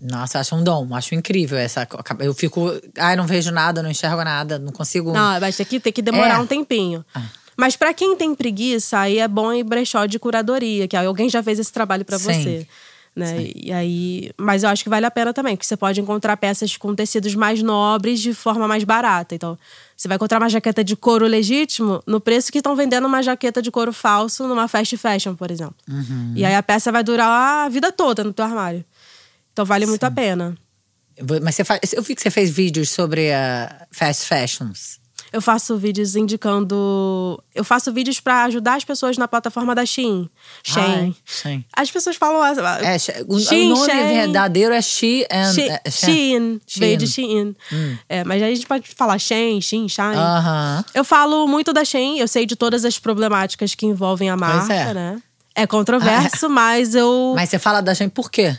Nossa, 0.00 0.38
acho 0.40 0.54
um 0.54 0.62
dom, 0.62 0.94
acho 0.94 1.14
incrível 1.14 1.56
essa. 1.58 1.86
Eu 2.20 2.34
fico. 2.34 2.70
Ai, 2.98 3.16
não 3.16 3.26
vejo 3.26 3.50
nada, 3.50 3.82
não 3.82 3.90
enxergo 3.90 4.22
nada, 4.22 4.58
não 4.58 4.72
consigo. 4.72 5.12
Não, 5.12 5.40
mas 5.40 5.56
tem 5.56 5.64
que, 5.66 5.80
tem 5.80 5.92
que 5.92 6.02
demorar 6.02 6.34
É. 6.34 6.38
um 6.38 6.46
tempinho. 6.46 7.04
Mas 7.56 7.76
pra 7.76 7.94
quem 7.94 8.16
tem 8.16 8.34
preguiça, 8.34 8.98
aí 8.98 9.18
é 9.18 9.28
bom 9.28 9.52
ir 9.52 9.62
brechó 9.62 10.06
de 10.06 10.18
curadoria, 10.18 10.88
que 10.88 10.96
alguém 10.96 11.28
já 11.28 11.42
fez 11.42 11.58
esse 11.58 11.72
trabalho 11.72 12.04
pra 12.04 12.18
Sim. 12.18 12.24
você. 12.24 12.66
Né? 13.16 13.52
E 13.54 13.72
aí, 13.72 14.32
mas 14.36 14.64
eu 14.64 14.68
acho 14.68 14.82
que 14.82 14.90
vale 14.90 15.06
a 15.06 15.10
pena 15.10 15.32
também, 15.32 15.54
porque 15.54 15.64
você 15.64 15.76
pode 15.76 16.00
encontrar 16.00 16.36
peças 16.36 16.76
com 16.76 16.92
tecidos 16.96 17.32
mais 17.36 17.62
nobres 17.62 18.18
de 18.20 18.34
forma 18.34 18.66
mais 18.66 18.82
barata. 18.82 19.36
Então, 19.36 19.56
você 19.96 20.08
vai 20.08 20.16
encontrar 20.16 20.40
uma 20.42 20.48
jaqueta 20.48 20.82
de 20.82 20.96
couro 20.96 21.24
legítimo 21.24 22.02
no 22.08 22.20
preço 22.20 22.50
que 22.50 22.58
estão 22.58 22.74
vendendo 22.74 23.06
uma 23.06 23.22
jaqueta 23.22 23.62
de 23.62 23.70
couro 23.70 23.92
falso 23.92 24.48
numa 24.48 24.66
fast 24.66 24.96
fashion, 24.96 25.36
por 25.36 25.52
exemplo. 25.52 25.76
Uhum. 25.88 26.32
E 26.34 26.44
aí 26.44 26.56
a 26.56 26.62
peça 26.62 26.90
vai 26.90 27.04
durar 27.04 27.66
a 27.66 27.68
vida 27.68 27.92
toda 27.92 28.24
no 28.24 28.32
teu 28.32 28.44
armário. 28.44 28.84
Então 29.54 29.64
vale 29.64 29.86
muito 29.86 30.04
a 30.04 30.10
pena. 30.10 30.54
Mas 31.42 31.54
você 31.54 31.64
faz. 31.64 31.80
Eu 31.92 32.02
vi 32.02 32.14
que 32.14 32.20
você 32.20 32.30
fez 32.30 32.50
vídeos 32.50 32.90
sobre 32.90 33.32
a 33.32 33.86
fast 33.92 34.26
fashions. 34.26 34.98
Eu 35.32 35.40
faço 35.40 35.76
vídeos 35.76 36.14
indicando. 36.14 37.42
Eu 37.54 37.64
faço 37.64 37.92
vídeos 37.92 38.20
pra 38.20 38.44
ajudar 38.44 38.74
as 38.76 38.84
pessoas 38.84 39.16
na 39.16 39.26
plataforma 39.26 39.74
da 39.74 39.84
Shein. 39.86 40.28
Shein. 40.62 40.82
Ai, 40.84 41.14
Shein. 41.24 41.64
As 41.72 41.90
pessoas 41.90 42.16
falam. 42.16 42.40
ah, 42.42 42.78
É, 42.82 42.98
She- 42.98 43.12
o, 43.28 43.38
Shein, 43.40 43.72
o 43.72 43.76
nome 43.76 43.90
Shein. 43.92 44.06
verdadeiro 44.08 44.74
é 44.74 44.82
She 44.82 45.26
and. 45.30 45.52
She- 45.54 45.68
é, 45.68 45.90
Shein. 45.90 46.60
Veio 46.76 46.96
de 46.96 47.06
Shein. 47.06 47.56
Shein. 47.68 47.98
É, 48.08 48.22
mas 48.24 48.42
a 48.42 48.46
gente 48.46 48.66
pode 48.66 48.88
falar 48.94 49.18
Shein, 49.18 49.60
Shein, 49.60 49.88
Shine. 49.88 50.14
Aham. 50.16 50.84
Eu 50.94 51.04
falo 51.04 51.46
muito 51.48 51.72
da 51.72 51.84
Shein, 51.84 52.18
eu 52.18 52.28
sei 52.28 52.44
de 52.46 52.54
todas 52.56 52.84
as 52.84 52.98
problemáticas 52.98 53.74
que 53.74 53.86
envolvem 53.86 54.30
a 54.30 54.36
marca, 54.36 54.72
é. 54.72 54.94
né? 54.94 55.22
É 55.54 55.66
controverso, 55.66 56.48
mas 56.50 56.94
eu. 56.94 57.32
Mas 57.36 57.50
você 57.50 57.58
fala 57.58 57.80
da 57.80 57.94
Shein 57.94 58.08
por 58.08 58.30
quê? 58.30 58.56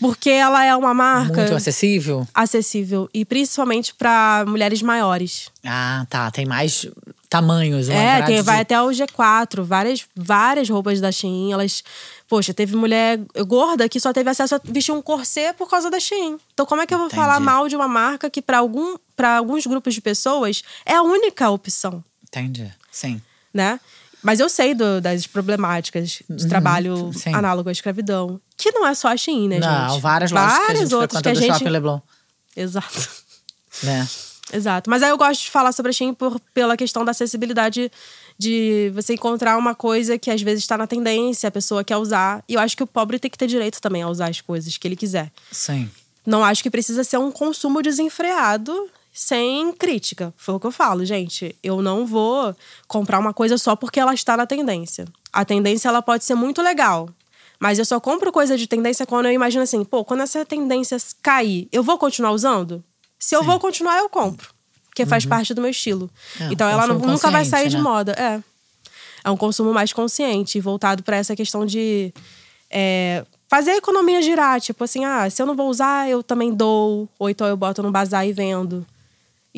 Porque 0.00 0.30
ela 0.30 0.64
é 0.64 0.74
uma 0.76 0.94
marca 0.94 1.34
Muito 1.40 1.54
acessível? 1.54 2.26
acessível 2.34 3.08
e 3.12 3.24
principalmente 3.24 3.94
pra 3.94 4.44
mulheres 4.46 4.80
maiores. 4.82 5.50
Ah, 5.64 6.06
tá. 6.08 6.30
Tem 6.30 6.46
mais 6.46 6.86
tamanhos. 7.28 7.88
É, 7.88 8.22
tem, 8.22 8.36
de- 8.36 8.42
vai 8.42 8.60
até 8.60 8.80
o 8.80 8.88
G4, 8.88 9.62
várias, 9.62 10.06
várias 10.16 10.68
roupas 10.68 11.00
da 11.00 11.12
Shein, 11.12 11.52
elas... 11.52 11.82
Poxa, 12.28 12.52
teve 12.52 12.76
mulher 12.76 13.18
gorda 13.46 13.88
que 13.88 13.98
só 13.98 14.12
teve 14.12 14.28
acesso 14.30 14.54
a 14.54 14.60
vestir 14.64 14.92
um 14.92 15.00
corset 15.02 15.54
por 15.56 15.68
causa 15.68 15.90
da 15.90 15.98
Shein. 15.98 16.38
Então 16.52 16.64
como 16.66 16.82
é 16.82 16.86
que 16.86 16.92
eu 16.94 16.98
vou 16.98 17.06
Entendi. 17.06 17.20
falar 17.22 17.40
mal 17.40 17.68
de 17.68 17.74
uma 17.76 17.88
marca 17.88 18.28
que 18.30 18.40
para 18.42 18.58
algum, 18.58 18.96
pra 19.16 19.38
alguns 19.38 19.66
grupos 19.66 19.94
de 19.94 20.00
pessoas 20.02 20.62
é 20.84 20.94
a 20.94 21.02
única 21.02 21.48
opção, 21.50 22.04
Entendi. 22.26 22.70
Sim. 22.90 23.20
né? 23.52 23.80
Mas 24.22 24.40
eu 24.40 24.48
sei 24.48 24.74
do- 24.74 25.00
das 25.00 25.26
problemáticas 25.26 26.22
de 26.28 26.48
trabalho 26.48 26.94
Uhum. 26.96 27.12
sim. 27.12 27.32
análogo 27.34 27.68
à 27.68 27.72
escravidão. 27.72 28.40
Que 28.56 28.72
não 28.72 28.86
é 28.86 28.94
só 28.94 29.08
a 29.08 29.16
Shein, 29.16 29.48
né, 29.48 29.58
Não, 29.60 29.90
gente? 29.90 30.00
várias 30.02 30.30
lojas 30.32 30.52
que 30.52 30.56
a 30.58 30.60
Várias 30.66 30.80
gente 30.80 30.94
outras 30.94 31.22
que 31.22 31.28
a 31.28 31.34
gente... 31.34 31.52
Shopping 31.52 31.68
Leblon. 31.70 32.00
Exato. 32.56 33.08
Né? 33.82 34.08
Exato. 34.52 34.90
Mas 34.90 35.02
aí 35.02 35.10
eu 35.10 35.16
gosto 35.18 35.42
de 35.42 35.50
falar 35.50 35.72
sobre 35.72 35.90
a 35.90 35.92
Shein 35.92 36.12
por, 36.14 36.40
pela 36.52 36.76
questão 36.76 37.04
da 37.04 37.10
acessibilidade 37.12 37.92
de 38.36 38.90
você 38.94 39.14
encontrar 39.14 39.56
uma 39.58 39.74
coisa 39.74 40.18
que 40.18 40.30
às 40.30 40.40
vezes 40.42 40.64
está 40.64 40.76
na 40.78 40.86
tendência, 40.86 41.48
a 41.48 41.50
pessoa 41.52 41.84
quer 41.84 41.96
usar. 41.96 42.42
E 42.48 42.54
eu 42.54 42.60
acho 42.60 42.76
que 42.76 42.82
o 42.82 42.86
pobre 42.86 43.18
tem 43.18 43.30
que 43.30 43.38
ter 43.38 43.46
direito 43.46 43.80
também 43.80 44.02
a 44.02 44.08
usar 44.08 44.28
as 44.30 44.40
coisas 44.40 44.76
que 44.76 44.88
ele 44.88 44.96
quiser. 44.96 45.30
Sim. 45.52 45.88
Não 46.26 46.42
acho 46.44 46.62
que 46.62 46.70
precisa 46.70 47.04
ser 47.04 47.18
um 47.18 47.30
consumo 47.30 47.80
desenfreado 47.82 48.88
sem 49.18 49.72
crítica. 49.72 50.32
Foi 50.36 50.54
o 50.54 50.60
que 50.60 50.66
eu 50.68 50.70
falo, 50.70 51.04
gente. 51.04 51.52
Eu 51.60 51.82
não 51.82 52.06
vou 52.06 52.54
comprar 52.86 53.18
uma 53.18 53.34
coisa 53.34 53.58
só 53.58 53.74
porque 53.74 53.98
ela 53.98 54.14
está 54.14 54.36
na 54.36 54.46
tendência. 54.46 55.06
A 55.32 55.44
tendência 55.44 55.88
ela 55.88 56.00
pode 56.00 56.24
ser 56.24 56.36
muito 56.36 56.62
legal. 56.62 57.08
Mas 57.58 57.80
eu 57.80 57.84
só 57.84 57.98
compro 57.98 58.30
coisa 58.30 58.56
de 58.56 58.68
tendência 58.68 59.04
quando 59.04 59.26
eu 59.26 59.32
imagino 59.32 59.64
assim, 59.64 59.84
pô, 59.84 60.04
quando 60.04 60.20
essa 60.20 60.44
tendência 60.46 60.96
cair, 61.20 61.66
eu 61.72 61.82
vou 61.82 61.98
continuar 61.98 62.30
usando? 62.30 62.82
Se 63.18 63.34
eu 63.34 63.42
vou 63.42 63.58
continuar, 63.58 63.98
eu 63.98 64.08
compro. 64.08 64.50
Porque 64.86 65.04
faz 65.04 65.26
parte 65.26 65.52
do 65.52 65.60
meu 65.60 65.70
estilo. 65.72 66.08
É, 66.40 66.52
então 66.52 66.68
ela 66.68 66.86
nunca 66.86 67.28
vai 67.28 67.44
sair 67.44 67.64
consciente, 67.64 67.70
de 67.70 67.76
né? 67.76 67.82
moda. 67.82 68.12
É. 68.12 68.40
É 69.24 69.30
um 69.32 69.36
consumo 69.36 69.74
mais 69.74 69.92
consciente, 69.92 70.60
voltado 70.60 71.02
para 71.02 71.16
essa 71.16 71.34
questão 71.34 71.66
de 71.66 72.14
é, 72.70 73.26
fazer 73.48 73.72
a 73.72 73.76
economia 73.78 74.22
girar. 74.22 74.60
Tipo 74.60 74.84
assim, 74.84 75.04
ah, 75.04 75.28
se 75.28 75.42
eu 75.42 75.46
não 75.46 75.56
vou 75.56 75.68
usar, 75.68 76.08
eu 76.08 76.22
também 76.22 76.54
dou. 76.54 77.08
Ou 77.18 77.28
então 77.28 77.48
eu 77.48 77.56
boto 77.56 77.82
no 77.82 77.90
bazar 77.90 78.24
e 78.24 78.32
vendo. 78.32 78.86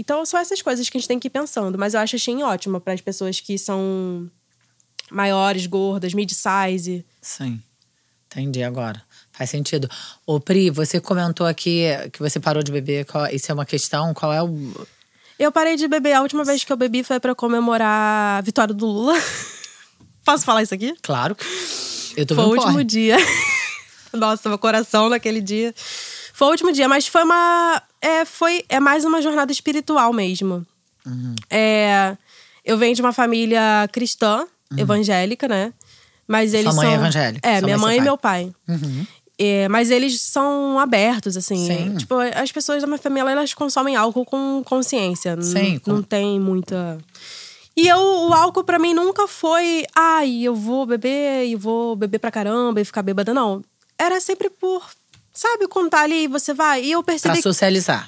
Então 0.01 0.25
são 0.25 0.41
essas 0.41 0.63
coisas 0.63 0.89
que 0.89 0.97
a 0.97 0.99
gente 0.99 1.07
tem 1.09 1.19
que 1.19 1.27
ir 1.29 1.31
pensando. 1.31 1.77
Mas 1.77 1.93
eu 1.93 2.01
acho 2.01 2.17
a 2.17 2.19
Shein 2.19 2.43
ótima 2.43 2.81
para 2.81 2.95
as 2.95 3.03
pessoas 3.03 3.39
que 3.39 3.59
são 3.59 4.31
maiores, 5.11 5.67
gordas, 5.67 6.15
mid-size. 6.15 7.05
Sim. 7.21 7.63
Entendi 8.27 8.63
agora. 8.63 9.03
Faz 9.31 9.51
sentido. 9.51 9.91
Ô, 10.25 10.41
Pri, 10.41 10.71
você 10.71 11.01
comentou 11.01 11.47
aqui 11.47 11.85
que 12.15 12.19
você 12.19 12.41
parou 12.41 12.63
de 12.63 12.73
beber. 12.73 13.05
Qual, 13.05 13.27
isso 13.27 13.53
é 13.53 13.55
uma 13.55 13.67
questão? 13.67 14.15
Qual 14.15 14.33
é 14.33 14.43
o. 14.43 14.87
Eu 15.39 15.53
parei 15.53 15.77
de 15.77 15.87
beber. 15.87 16.15
A 16.15 16.23
última 16.23 16.45
vez 16.45 16.65
que 16.65 16.73
eu 16.73 16.79
bebi 16.79 17.05
foi 17.05 17.21
para 17.21 17.35
comemorar 17.35 18.39
a 18.39 18.41
vitória 18.41 18.73
do 18.73 18.87
Lula. 18.87 19.15
Posso 20.25 20.47
falar 20.47 20.63
isso 20.63 20.73
aqui? 20.73 20.95
Claro. 21.03 21.37
Eu 22.17 22.25
tô 22.25 22.35
Foi 22.35 22.45
o 22.45 22.49
último 22.49 22.83
dia. 22.83 23.19
Nossa, 24.15 24.49
meu 24.49 24.59
coração 24.59 25.11
naquele 25.11 25.43
dia. 25.43 25.75
Foi 26.41 26.49
o 26.49 26.51
último 26.53 26.73
dia, 26.73 26.89
mas 26.89 27.07
foi 27.07 27.23
uma. 27.23 27.83
É, 28.01 28.25
foi, 28.25 28.65
é 28.71 28.81
mais 28.81 29.05
uma 29.05 29.21
jornada 29.21 29.53
espiritual 29.53 30.11
mesmo. 30.11 30.67
Uhum. 31.05 31.35
É, 31.51 32.17
eu 32.65 32.79
venho 32.79 32.95
de 32.95 33.03
uma 33.03 33.13
família 33.13 33.87
cristã, 33.93 34.47
evangélica, 34.75 35.47
né? 35.47 35.71
Mas 36.27 36.55
eles 36.55 36.69
Uhum. 36.75 36.77
mãe 36.77 36.87
é 36.87 36.91
são. 36.93 37.01
evangélica? 37.01 37.47
É, 37.47 37.59
Sua 37.59 37.67
minha 37.67 37.77
mãe 37.77 37.85
e 37.85 37.97
mãe 37.97 37.99
e 37.99 38.01
meu 38.01 38.17
pai. 38.17 38.51
Uhum. 38.67 39.07
É, 39.39 39.69
mas 39.69 39.91
eles 39.91 40.19
são 40.23 40.79
abertos, 40.79 41.37
assim. 41.37 41.67
Sim. 41.67 41.97
Tipo, 41.99 42.15
as 42.35 42.51
pessoas 42.51 42.81
da 42.81 42.87
minha 42.87 42.97
família, 42.99 43.31
elas 43.33 43.53
consomem 43.53 43.95
álcool 43.95 44.25
com 44.25 44.63
consciência. 44.65 45.37
Sim, 45.43 45.79
com- 45.79 45.93
Não 45.93 46.03
tem 46.03 46.41
muita. 46.41 46.97
E 47.77 47.87
eu, 47.87 47.99
o 47.99 48.33
álcool 48.33 48.65
pra 48.65 48.79
mim 48.79 48.95
nunca 48.95 49.29
foi, 49.29 49.85
ai, 49.95 50.41
eu 50.43 50.55
vou 50.55 50.87
beber 50.87 51.45
e 51.49 51.55
vou 51.55 51.95
beber 51.97 52.19
pra 52.19 52.31
caramba 52.31 52.81
e 52.81 52.85
ficar 52.87 53.03
bêbada, 53.03 53.35
não. 53.35 53.63
Era 53.99 54.19
sempre 54.23 54.49
por, 54.49 54.89
sabe, 55.41 55.67
quando 55.69 55.89
tá 55.91 56.01
ali 56.03 56.25
e 56.25 56.29
você 56.29 56.53
vai. 56.53 56.83
E 56.85 56.93
eu 56.93 57.03
Pra 57.03 57.13
percebi. 57.15 57.41
socializar. 57.43 58.07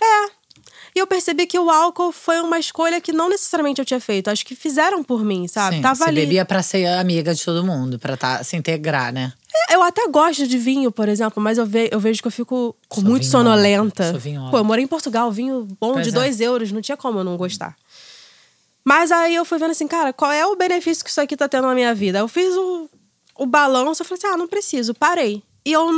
E 0.94 0.98
eu 0.98 1.06
percebi 1.06 1.46
que 1.46 1.58
o 1.58 1.70
álcool 1.70 2.12
foi 2.12 2.38
uma 2.42 2.58
escolha 2.58 3.00
que 3.00 3.14
não 3.14 3.30
necessariamente 3.30 3.80
eu 3.80 3.84
tinha 3.86 3.98
feito. 3.98 4.28
Acho 4.28 4.44
que 4.44 4.54
fizeram 4.54 5.02
por 5.02 5.24
mim, 5.24 5.48
sabe? 5.48 5.76
Sim, 5.76 5.82
Tava 5.82 5.94
você 5.94 6.04
ali. 6.04 6.20
bebia 6.20 6.44
pra 6.44 6.62
ser 6.62 6.84
amiga 6.86 7.34
de 7.34 7.42
todo 7.42 7.64
mundo, 7.64 7.98
pra 7.98 8.14
tá, 8.14 8.44
se 8.44 8.56
integrar, 8.56 9.10
né? 9.10 9.32
Eu 9.70 9.82
até 9.82 10.06
gosto 10.08 10.46
de 10.46 10.58
vinho, 10.58 10.92
por 10.92 11.08
exemplo, 11.08 11.42
mas 11.42 11.56
eu, 11.56 11.64
ve- 11.64 11.88
eu 11.90 11.98
vejo 11.98 12.20
que 12.20 12.28
eu 12.28 12.32
fico 12.32 12.76
Sou 12.92 13.02
muito 13.02 13.24
sonolenta. 13.24 14.12
Pô, 14.50 14.58
eu 14.58 14.64
morei 14.64 14.84
em 14.84 14.88
Portugal, 14.88 15.32
vinho 15.32 15.66
bom 15.80 15.94
Pois 15.94 16.04
de 16.04 16.10
é. 16.10 16.12
2 16.12 16.40
euros, 16.42 16.70
não 16.70 16.82
tinha 16.82 16.96
como 16.96 17.20
eu 17.20 17.24
não 17.24 17.38
gostar. 17.38 17.74
Mas 18.84 19.10
aí 19.10 19.34
eu 19.34 19.44
fui 19.46 19.58
vendo 19.58 19.70
assim, 19.70 19.86
cara, 19.88 20.12
qual 20.12 20.30
é 20.30 20.44
o 20.46 20.56
benefício 20.56 21.02
que 21.04 21.08
isso 21.10 21.20
aqui 21.22 21.36
tá 21.36 21.48
tendo 21.48 21.66
na 21.68 21.74
minha 21.74 21.94
vida? 21.94 22.18
Eu 22.18 22.28
fiz 22.28 22.54
o, 22.54 22.90
o 23.38 23.46
balanço, 23.46 24.02
eu 24.02 24.06
falei 24.06 24.18
assim, 24.22 24.34
ah, 24.34 24.36
não 24.36 24.48
preciso, 24.48 24.92
parei. 24.92 25.42
E 25.64 25.72
eu, 25.72 25.88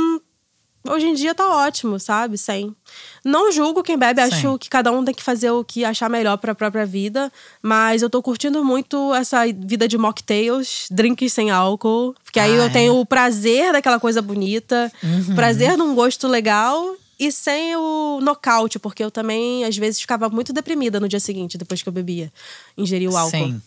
hoje 0.87 1.07
em 1.07 1.13
dia 1.13 1.33
tá 1.35 1.47
ótimo, 1.49 1.99
sabe? 1.99 2.37
Sem. 2.37 2.75
Não 3.23 3.51
julgo 3.51 3.81
quem 3.83 3.97
bebe, 3.97 4.21
Sim. 4.21 4.27
acho 4.35 4.57
que 4.59 4.69
cada 4.69 4.91
um 4.91 5.03
tem 5.03 5.13
que 5.13 5.23
fazer 5.23 5.49
o 5.51 5.63
que 5.63 5.83
achar 5.85 6.09
melhor 6.09 6.37
pra 6.37 6.53
própria 6.55 6.85
vida. 6.85 7.31
Mas 7.61 8.01
eu 8.01 8.09
tô 8.09 8.21
curtindo 8.21 8.63
muito 8.63 9.13
essa 9.15 9.43
vida 9.47 9.87
de 9.87 9.97
mocktails, 9.97 10.87
drinks 10.91 11.33
sem 11.33 11.49
álcool. 11.51 12.15
Porque 12.23 12.39
aí 12.39 12.51
Ah, 12.53 12.55
eu 12.55 12.63
é? 12.63 12.69
tenho 12.69 12.95
o 12.99 13.05
prazer 13.05 13.71
daquela 13.73 13.99
coisa 13.99 14.21
bonita, 14.21 14.91
Uhum. 15.03 15.31
o 15.31 15.35
prazer 15.35 15.75
de 15.75 15.81
um 15.81 15.95
gosto 15.95 16.27
legal 16.27 16.95
e 17.19 17.31
sem 17.31 17.75
o 17.75 18.19
nocaute, 18.21 18.77
porque 18.77 19.03
eu 19.03 19.09
também, 19.09 19.63
às 19.63 19.77
vezes, 19.77 20.01
ficava 20.01 20.29
muito 20.29 20.51
deprimida 20.51 20.99
no 20.99 21.07
dia 21.07 21.19
seguinte, 21.19 21.57
depois 21.57 21.81
que 21.81 21.87
eu 21.89 21.93
bebia, 21.93 22.31
ingeria 22.77 23.09
o 23.09 23.15
álcool. 23.15 23.31
Sim. 23.37 23.61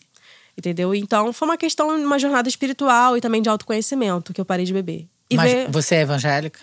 Entendeu? 0.57 0.92
Então 0.94 1.33
foi 1.33 1.46
uma 1.48 1.57
questão, 1.57 1.88
uma 1.96 2.18
jornada 2.18 2.48
espiritual 2.48 3.16
e 3.16 3.20
também 3.20 3.40
de 3.40 3.48
autoconhecimento 3.48 4.35
que 4.35 4.40
eu 4.40 4.44
parei 4.44 4.64
de 4.66 4.72
beber. 4.72 5.07
E 5.31 5.37
Mas 5.37 5.52
ver- 5.52 5.70
você 5.70 5.94
é 5.96 6.00
evangélica? 6.00 6.59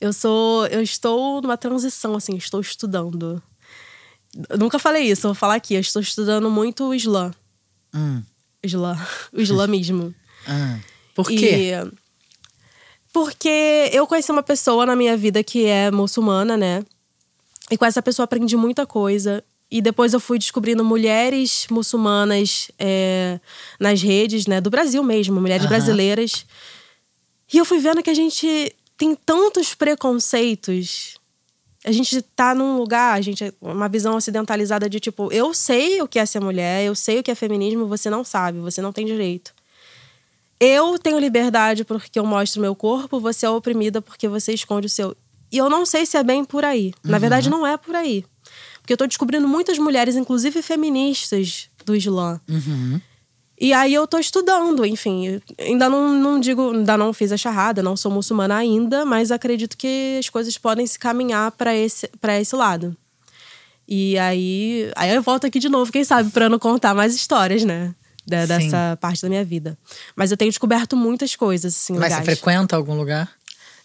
Eu 0.00 0.12
sou. 0.12 0.66
Eu 0.66 0.82
estou 0.82 1.40
numa 1.42 1.56
transição, 1.56 2.14
assim, 2.14 2.36
estou 2.36 2.60
estudando. 2.60 3.42
Eu 4.48 4.58
nunca 4.58 4.78
falei 4.78 5.04
isso, 5.04 5.22
vou 5.22 5.34
falar 5.34 5.54
aqui. 5.54 5.74
Eu 5.74 5.80
estou 5.80 6.02
estudando 6.02 6.50
muito 6.50 6.84
o 6.84 6.94
Islã. 6.94 7.32
Hum. 7.94 8.22
Islã. 8.62 8.98
O 9.32 9.40
islamismo. 9.40 10.14
hum. 10.48 10.80
Por 11.14 11.26
quê? 11.26 11.72
E- 11.72 12.08
porque 13.12 13.90
eu 13.92 14.06
conheci 14.06 14.30
uma 14.30 14.42
pessoa 14.42 14.84
na 14.84 14.94
minha 14.94 15.16
vida 15.16 15.42
que 15.42 15.64
é 15.64 15.90
muçulmana, 15.90 16.56
né? 16.56 16.84
E 17.70 17.76
com 17.76 17.84
essa 17.84 18.02
pessoa 18.02 18.24
aprendi 18.24 18.56
muita 18.56 18.86
coisa. 18.86 19.42
E 19.70 19.82
depois 19.82 20.14
eu 20.14 20.20
fui 20.20 20.38
descobrindo 20.38 20.84
mulheres 20.84 21.66
muçulmanas 21.70 22.70
é, 22.78 23.38
nas 23.78 24.00
redes, 24.00 24.46
né? 24.46 24.60
Do 24.60 24.70
Brasil 24.70 25.02
mesmo, 25.02 25.40
mulheres 25.40 25.66
Aham. 25.66 25.74
brasileiras. 25.76 26.46
E 27.52 27.58
eu 27.58 27.64
fui 27.64 27.78
vendo 27.78 28.02
que 28.02 28.10
a 28.10 28.14
gente 28.14 28.72
tem 28.98 29.14
tantos 29.14 29.74
preconceitos. 29.74 31.16
A 31.84 31.92
gente 31.92 32.20
tá 32.20 32.54
num 32.54 32.76
lugar, 32.76 33.16
a 33.16 33.20
gente 33.20 33.54
uma 33.60 33.88
visão 33.88 34.16
ocidentalizada 34.16 34.90
de 34.90 34.98
tipo, 34.98 35.32
eu 35.32 35.54
sei 35.54 36.02
o 36.02 36.08
que 36.08 36.18
é 36.18 36.26
ser 36.26 36.40
mulher, 36.40 36.84
eu 36.84 36.94
sei 36.94 37.20
o 37.20 37.22
que 37.22 37.30
é 37.30 37.34
feminismo, 37.34 37.86
você 37.86 38.10
não 38.10 38.24
sabe, 38.24 38.58
você 38.58 38.82
não 38.82 38.92
tem 38.92 39.06
direito. 39.06 39.54
Eu 40.60 40.98
tenho 40.98 41.18
liberdade 41.20 41.84
porque 41.84 42.18
eu 42.18 42.26
mostro 42.26 42.60
meu 42.60 42.74
corpo, 42.74 43.20
você 43.20 43.46
é 43.46 43.50
oprimida 43.50 44.02
porque 44.02 44.26
você 44.26 44.52
esconde 44.52 44.88
o 44.88 44.90
seu. 44.90 45.16
E 45.52 45.56
eu 45.56 45.70
não 45.70 45.86
sei 45.86 46.04
se 46.04 46.16
é 46.16 46.24
bem 46.24 46.44
por 46.44 46.64
aí. 46.64 46.92
Na 47.04 47.18
verdade, 47.18 47.48
não 47.48 47.64
é 47.64 47.76
por 47.76 47.94
aí. 47.94 48.24
Porque 48.80 48.92
eu 48.92 48.96
tô 48.96 49.06
descobrindo 49.06 49.46
muitas 49.46 49.78
mulheres, 49.78 50.16
inclusive 50.16 50.60
feministas 50.60 51.70
do 51.86 51.94
Islã. 51.94 52.40
Uhum. 52.48 53.00
E 53.60 53.72
aí 53.72 53.92
eu 53.92 54.06
tô 54.06 54.18
estudando, 54.18 54.86
enfim. 54.86 55.40
Ainda 55.58 55.88
não, 55.88 56.12
não 56.14 56.38
digo, 56.38 56.70
ainda 56.72 56.96
não 56.96 57.12
fiz 57.12 57.32
a 57.32 57.36
charrada, 57.36 57.82
não 57.82 57.96
sou 57.96 58.10
muçulmana 58.10 58.56
ainda, 58.56 59.04
mas 59.04 59.32
acredito 59.32 59.76
que 59.76 60.16
as 60.18 60.28
coisas 60.28 60.56
podem 60.56 60.86
se 60.86 60.98
caminhar 60.98 61.50
para 61.52 61.74
esse, 61.74 62.08
pra 62.20 62.40
esse 62.40 62.54
lado. 62.54 62.96
E 63.86 64.18
aí, 64.18 64.90
aí 64.94 65.14
eu 65.14 65.22
volto 65.22 65.46
aqui 65.46 65.58
de 65.58 65.68
novo, 65.68 65.90
quem 65.90 66.04
sabe, 66.04 66.30
pra 66.30 66.48
não 66.48 66.58
contar 66.58 66.94
mais 66.94 67.14
histórias, 67.14 67.64
né? 67.64 67.94
Da- 68.26 68.44
dessa 68.46 68.98
parte 69.00 69.22
da 69.22 69.28
minha 69.28 69.44
vida. 69.44 69.76
Mas 70.14 70.30
eu 70.30 70.36
tenho 70.36 70.50
descoberto 70.50 70.94
muitas 70.96 71.34
coisas, 71.34 71.74
assim, 71.74 71.94
Mas 71.94 72.12
você 72.12 72.22
frequenta 72.24 72.76
algum 72.76 72.94
lugar? 72.94 73.30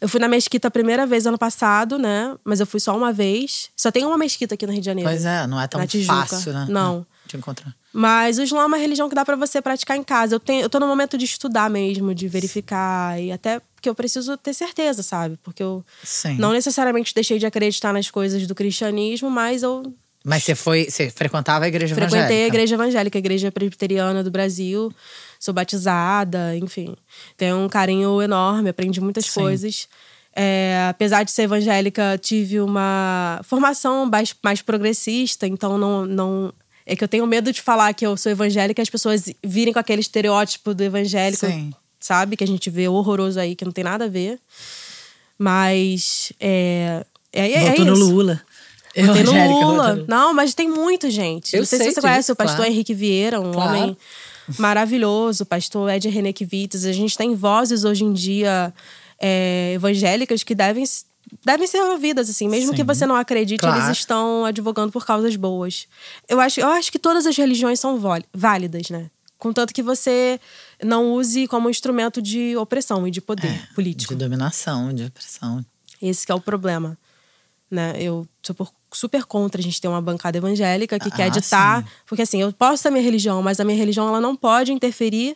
Eu 0.02 0.10
fui 0.10 0.20
na 0.20 0.28
mesquita 0.28 0.68
a 0.68 0.72
primeira 0.72 1.08
vez 1.08 1.26
ano 1.26 1.38
passado, 1.38 1.98
né? 1.98 2.36
Mas 2.44 2.60
eu 2.60 2.66
fui 2.68 2.82
só 2.82 2.96
uma 2.96 3.14
vez. 3.14 3.70
Só 3.78 3.90
tem 3.90 4.06
uma 4.06 4.18
mesquita 4.18 4.54
aqui 4.56 4.66
no 4.68 4.74
Rio 4.74 4.82
de 4.82 4.86
Janeiro. 4.86 5.10
Pois 5.10 5.24
é, 5.24 5.48
não 5.48 5.60
é 5.62 5.66
tão 5.66 5.80
fácil, 6.06 6.52
né? 6.52 6.68
Não. 6.70 7.06
De 7.26 7.38
encontrar. 7.38 7.74
Mas 7.94 8.40
o 8.40 8.42
Islã 8.42 8.64
é 8.64 8.66
uma 8.66 8.78
religião 8.78 9.08
que 9.08 9.14
dá 9.14 9.24
pra 9.24 9.36
você 9.36 9.62
praticar 9.62 9.96
em 9.96 10.04
casa. 10.04 10.34
Eu, 10.34 10.40
tenho, 10.40 10.64
eu 10.64 10.70
tô 10.70 10.80
no 10.80 10.88
momento 10.88 11.16
de 11.16 11.26
estudar 11.26 11.70
mesmo, 11.70 12.14
de 12.16 12.28
verificar. 12.28 13.22
E 13.22 13.32
até 13.32 13.62
porque 13.76 13.88
eu 13.88 13.94
preciso 13.94 14.36
ter 14.36 14.54
certeza, 14.54 15.04
sabe? 15.04 15.38
Porque 15.44 15.62
eu 15.62 15.86
Sim. 16.04 16.38
não 16.38 16.54
necessariamente 16.54 17.14
deixei 17.14 17.38
de 17.38 17.46
acreditar 17.46 17.94
nas 17.94 18.10
coisas 18.10 18.48
do 18.48 18.56
cristianismo, 18.56 19.30
mas 19.30 19.62
eu 19.62 19.94
Mas 20.24 20.44
você 20.44 20.56
foi. 20.56 20.86
Você 20.90 21.12
frequentava 21.12 21.66
a 21.66 21.68
igreja 21.68 21.94
frequentei 21.94 22.18
a 22.18 22.24
evangélica? 22.24 22.48
igreja 22.48 22.76
evangélica, 22.76 23.18
a 23.18 23.20
igreja 23.20 23.52
presbiteriana 23.52 24.24
do 24.24 24.32
Brasil. 24.32 24.92
Sou 25.40 25.54
batizada, 25.54 26.56
enfim. 26.58 26.96
Tenho 27.38 27.58
um 27.58 27.70
carinho 27.70 28.22
enorme, 28.22 28.70
aprendi 28.70 29.00
muitas 29.00 29.26
Sim. 29.26 29.42
coisas. 29.42 29.88
É, 30.36 30.88
apesar 30.90 31.24
de 31.24 31.32
ser 31.32 31.44
evangélica, 31.44 32.18
tive 32.18 32.60
uma 32.60 33.40
formação 33.44 34.06
mais, 34.08 34.34
mais 34.44 34.62
progressista, 34.64 35.46
então 35.46 35.78
não, 35.78 36.06
não. 36.08 36.54
É 36.86 36.96
que 36.96 37.04
eu 37.04 37.08
tenho 37.08 37.26
medo 37.26 37.52
de 37.52 37.62
falar 37.62 37.94
que 37.94 38.06
eu 38.06 38.16
sou 38.18 38.32
evangélica 38.32 38.82
e 38.82 38.84
as 38.84 38.90
pessoas 38.90 39.24
virem 39.44 39.74
com 39.74 39.80
aquele 39.80 40.02
estereótipo 40.02 40.74
do 40.74 40.84
evangélico, 40.84 41.46
Sim. 41.46 41.74
sabe? 42.00 42.36
Que 42.36 42.44
a 42.44 42.48
gente 42.48 42.70
vê 42.70 42.88
horroroso 42.88 43.40
aí, 43.40 43.56
que 43.56 43.64
não 43.66 43.72
tem 43.72 43.84
nada 43.84 44.06
a 44.06 44.10
ver. 44.10 44.40
Mas. 45.38 46.32
É, 46.40 47.06
é, 47.32 47.52
é 47.52 47.70
Votou 47.70 47.86
no 47.86 47.94
isso. 47.94 48.10
Lula. 48.10 48.42
Tem 48.94 49.04
no 49.06 49.12
Evangélica, 49.18 49.48
votou 49.54 49.72
Lula. 49.72 49.96
no- 49.96 50.06
Não, 50.08 50.34
mas 50.34 50.54
tem 50.54 50.70
muita 50.70 51.10
gente. 51.10 51.56
Eu 51.56 51.62
não 51.62 51.66
sei, 51.66 51.80
sei 51.80 51.88
se 51.90 51.96
você 51.96 52.02
conhece 52.02 52.32
o 52.32 52.36
pastor 52.36 52.58
claro. 52.58 52.72
Henrique 52.72 52.94
Vieira, 52.94 53.42
um 53.42 53.52
Claro. 53.52 53.70
homem 53.70 53.98
maravilhoso, 54.60 55.44
o 55.44 55.46
pastor 55.46 55.90
Ed 55.90 56.08
Renekivites. 56.10 56.86
A 56.86 56.92
gente 56.92 57.18
tem 57.18 57.34
vozes 57.34 57.84
hoje 57.86 58.04
em 58.04 58.14
dia 58.14 58.72
é, 59.20 59.72
evangélicas 59.74 60.44
que 60.44 60.54
devem, 60.54 60.84
devem 61.44 61.68
ser 61.68 61.82
ouvidas, 61.84 62.30
assim. 62.30 62.48
Mesmo 62.50 62.72
Sim. 62.72 62.76
que 62.76 62.84
você 62.84 63.06
não 63.06 63.16
acredite, 63.16 63.60
Claro. 63.62 63.78
eles 63.86 63.98
estão 63.98 64.46
advogando 64.46 64.92
por 64.92 65.06
causas 65.06 65.36
boas. 65.36 65.88
Eu 66.28 66.40
acho, 66.40 66.60
eu 66.60 66.68
acho 66.68 66.92
que 66.92 67.00
todas 67.00 67.26
as 67.26 67.36
religiões 67.38 67.80
são 67.80 68.00
válidas, 68.34 68.90
né? 68.90 69.10
Contanto 69.38 69.74
que 69.74 69.84
você 69.84 70.40
não 70.82 71.12
use 71.14 71.48
como 71.48 71.70
instrumento 71.70 72.22
de 72.22 72.56
opressão 72.58 73.06
e 73.08 73.12
de 73.12 73.20
poder 73.22 73.48
É, 73.48 73.74
político. 73.76 74.14
De 74.16 74.20
dominação, 74.24 74.94
de 74.94 75.04
opressão. 75.06 75.66
Esse 76.02 76.26
que 76.26 76.32
é 76.32 76.36
o 76.36 76.40
problema. 76.42 76.98
Né? 77.70 77.96
Eu 77.98 78.26
sou 78.42 78.56
por- 78.56 78.72
super 78.94 79.24
contra 79.26 79.60
a 79.60 79.64
gente 79.64 79.82
ter 79.82 79.88
uma 79.88 80.02
bancada 80.02 80.38
evangélica 80.38 80.98
que 81.00 81.10
quer 81.12 81.26
Ah, 81.26 81.30
ditar. 81.30 81.82
sim. 81.84 81.90
Porque 82.06 82.22
assim, 82.22 82.42
eu 82.42 82.54
posso 82.54 82.84
ter 82.84 82.90
minha 82.92 83.04
religião, 83.04 83.42
mas 83.42 83.60
a 83.60 83.66
minha 83.66 83.78
religião 83.78 84.08
ela 84.08 84.22
não 84.22 84.36
pode 84.36 84.72
interferir 84.72 85.36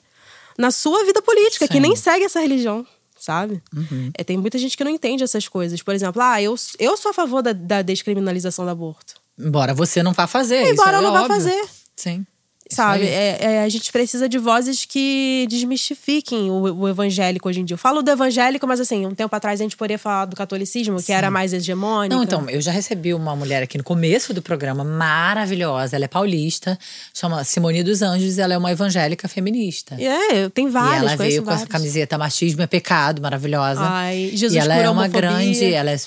na 0.57 0.71
sua 0.71 1.03
vida 1.03 1.21
política, 1.21 1.67
que 1.67 1.73
Sim. 1.75 1.79
nem 1.81 1.95
segue 1.95 2.25
essa 2.25 2.39
religião. 2.39 2.85
Sabe? 3.27 3.61
Uhum. 3.75 4.09
É, 4.17 4.23
tem 4.23 4.37
muita 4.37 4.57
gente 4.57 4.77
que 4.77 4.83
não 4.85 4.91
entende 4.91 5.21
essas 5.21 5.49
coisas. 5.49 5.81
Por 5.83 5.93
exemplo, 5.93 6.21
ah, 6.21 6.41
eu, 6.41 6.55
eu 6.79 6.95
sou 6.95 7.11
a 7.11 7.13
favor 7.13 7.41
da, 7.43 7.51
da 7.51 7.81
descriminalização 7.81 8.63
do 8.63 8.71
aborto. 8.71 9.15
Embora 9.37 9.73
você 9.73 10.01
não 10.01 10.13
vá 10.13 10.25
fazer. 10.27 10.61
isso 10.63 10.71
Embora 10.71 10.95
é 10.95 10.99
eu 10.99 11.01
não 11.01 11.11
vá 11.11 11.23
óbvio. 11.23 11.35
fazer. 11.35 11.65
Sim. 11.93 12.25
Sabe? 12.71 13.05
É, 13.05 13.37
é, 13.39 13.63
a 13.63 13.69
gente 13.69 13.91
precisa 13.91 14.27
de 14.27 14.37
vozes 14.37 14.85
que 14.85 15.45
desmistifiquem 15.49 16.49
o, 16.49 16.73
o, 16.73 16.87
evangélico 16.87 17.47
hoje 17.47 17.61
em 17.61 17.65
dia. 17.65 17.75
Eu 17.75 17.77
falo 17.77 18.01
do 18.01 18.09
evangélico, 18.09 18.67
mas 18.67 18.79
assim, 18.79 19.05
um 19.05 19.15
tempo 19.15 19.35
atrás 19.35 19.59
a 19.59 19.63
gente 19.63 19.75
poderia 19.75 19.99
falar 19.99 20.25
do 20.25 20.35
catolicismo, 20.35 20.99
Sim. 20.99 21.05
que 21.05 21.11
era 21.11 21.29
mais 21.31 21.53
hegemônico. 21.53 22.15
Não, 22.15 22.23
então, 22.23 22.49
eu 22.49 22.61
já 22.61 22.71
recebi 22.71 23.13
uma 23.13 23.35
mulher 23.35 23.63
aqui 23.63 23.77
no 23.77 23.83
começo 23.83 24.33
do 24.33 24.41
programa, 24.41 24.83
maravilhosa. 24.83 25.95
Ela 25.95 26.05
é 26.05 26.07
paulista, 26.07 26.77
chama 27.13 27.43
Simone 27.43 27.83
dos 27.83 28.01
Anjos, 28.01 28.37
ela 28.37 28.53
é 28.53 28.57
uma 28.57 28.71
evangélica 28.71 29.27
feminista. 29.27 29.95
É, 30.01 30.49
tem 30.49 30.69
várias. 30.69 31.03
E 31.03 31.05
ela 31.05 31.15
veio 31.15 31.43
com 31.43 31.51
essa 31.51 31.67
camiseta 31.67 32.17
Machismo 32.17 32.61
é 32.61 32.67
Pecado, 32.67 33.21
maravilhosa. 33.21 33.81
Ai, 33.81 34.31
Jesus 34.33 34.55
E 34.55 34.57
ela 34.57 34.75
é 34.75 34.89
uma 34.89 35.07
grande. 35.07 35.63
Ela 35.73 35.91
é 35.91 35.97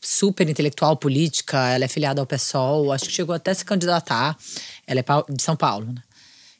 super 0.00 0.48
intelectual, 0.48 0.96
política, 0.96 1.68
ela 1.68 1.84
é 1.84 1.88
filiada 1.88 2.20
ao 2.20 2.26
PSOL, 2.26 2.92
acho 2.92 3.04
que 3.04 3.12
chegou 3.12 3.34
até 3.34 3.50
a 3.50 3.54
se 3.54 3.64
candidatar. 3.64 4.36
Ela 4.86 5.00
é 5.00 5.32
de 5.32 5.42
São 5.42 5.56
Paulo, 5.56 5.86
né? 5.92 6.02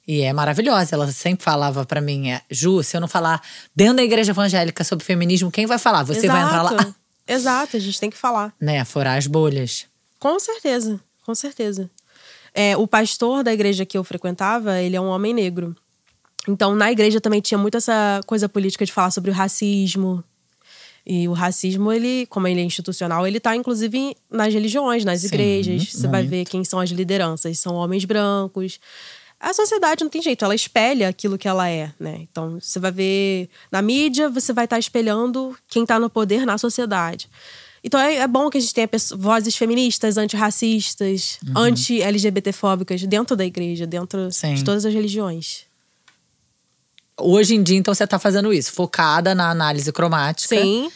E 0.07 0.21
é 0.21 0.33
maravilhosa. 0.33 0.95
Ela 0.95 1.11
sempre 1.11 1.45
falava 1.45 1.85
para 1.87 2.01
mim, 2.01 2.31
é, 2.31 2.43
Ju, 2.51 2.83
se 2.83 2.97
eu 2.97 3.01
não 3.01 3.09
falar 3.09 3.43
dentro 3.75 3.97
da 3.97 4.03
igreja 4.03 4.33
evangélica 4.33 4.85
sobre 4.85 5.05
feminismo, 5.05 5.51
quem 5.51 5.67
vai 5.67 5.79
falar? 5.79 6.03
Você 6.03 6.27
Exato. 6.27 6.33
vai 6.33 6.43
entrar 6.43 6.63
lá. 6.63 6.95
Exato, 7.27 7.77
a 7.77 7.81
gente 7.81 7.99
tem 7.99 8.11
que 8.11 8.17
falar. 8.17 8.53
Né, 8.61 8.85
furar 8.85 9.17
as 9.17 9.27
bolhas. 9.27 9.87
Com 10.21 10.39
certeza, 10.39 11.01
com 11.25 11.35
certeza. 11.35 11.91
É, 12.53 12.77
o 12.77 12.87
pastor 12.87 13.43
da 13.43 13.53
igreja 13.53 13.87
que 13.87 13.97
eu 13.97 14.05
frequentava, 14.05 14.79
ele 14.81 14.95
é 14.95 15.01
um 15.01 15.09
homem 15.09 15.33
negro. 15.33 15.75
Então, 16.47 16.75
na 16.75 16.93
igreja 16.93 17.21
também 17.21 17.41
tinha 17.41 17.57
muito 17.57 17.79
essa 17.79 18.21
coisa 18.27 18.49
política 18.49 18.85
de 18.85 18.93
falar 18.93 19.11
sobre 19.11 19.31
o 19.31 19.35
racismo, 19.35 20.23
e 21.07 21.29
o 21.29 21.33
racismo, 21.33 21.93
ele, 21.93 22.27
como 22.27 22.49
ele 22.49 22.61
é 22.61 22.65
institucional, 22.65 23.27
ele 23.27 23.37
está 23.37 23.55
inclusive 23.55 24.17
nas 24.31 24.53
religiões, 24.53 25.05
nas 25.05 25.21
Sim, 25.21 25.27
igrejas. 25.27 25.93
Você 25.93 26.09
vai 26.09 26.27
ver 26.27 26.47
quem 26.47 26.65
são 26.65 26.81
as 26.81 26.91
lideranças. 26.91 27.59
São 27.59 27.75
homens 27.75 28.05
brancos. 28.05 28.81
A 29.39 29.53
sociedade 29.53 30.03
não 30.03 30.11
tem 30.11 30.23
jeito, 30.23 30.43
ela 30.43 30.55
espelha 30.55 31.09
aquilo 31.09 31.37
que 31.37 31.47
ela 31.47 31.69
é, 31.69 31.93
né? 32.01 32.21
Então, 32.23 32.59
você 32.59 32.79
vai 32.79 32.91
ver 32.91 33.51
na 33.71 33.83
mídia, 33.83 34.31
você 34.31 34.55
vai 34.55 34.65
estar 34.65 34.77
tá 34.77 34.81
espelhando 34.81 35.55
quem 35.69 35.83
está 35.83 35.99
no 35.99 36.09
poder 36.09 36.47
na 36.47 36.57
sociedade. 36.57 37.29
Então 37.85 38.01
é, 38.01 38.17
é, 38.17 38.27
bom 38.27 38.49
que 38.49 38.57
a 38.57 38.61
gente 38.61 38.73
tenha 38.73 38.89
vozes 39.15 39.55
feministas, 39.55 40.17
antirracistas, 40.17 41.39
uhum. 41.47 41.53
anti-LGBTfóbicas 41.65 43.03
dentro 43.03 43.37
da 43.37 43.45
igreja, 43.45 43.87
dentro 43.87 44.33
Sim. 44.33 44.55
de 44.55 44.65
todas 44.65 44.87
as 44.87 44.95
religiões. 44.95 45.67
Hoje 47.21 47.55
em 47.55 47.63
dia, 47.63 47.77
então, 47.77 47.95
você 47.95 48.05
está 48.05 48.19
fazendo 48.19 48.53
isso, 48.53 48.73
focada 48.73 49.35
na 49.35 49.51
análise 49.51 49.93
cromática. 49.93 50.57
Sim. 50.57 50.91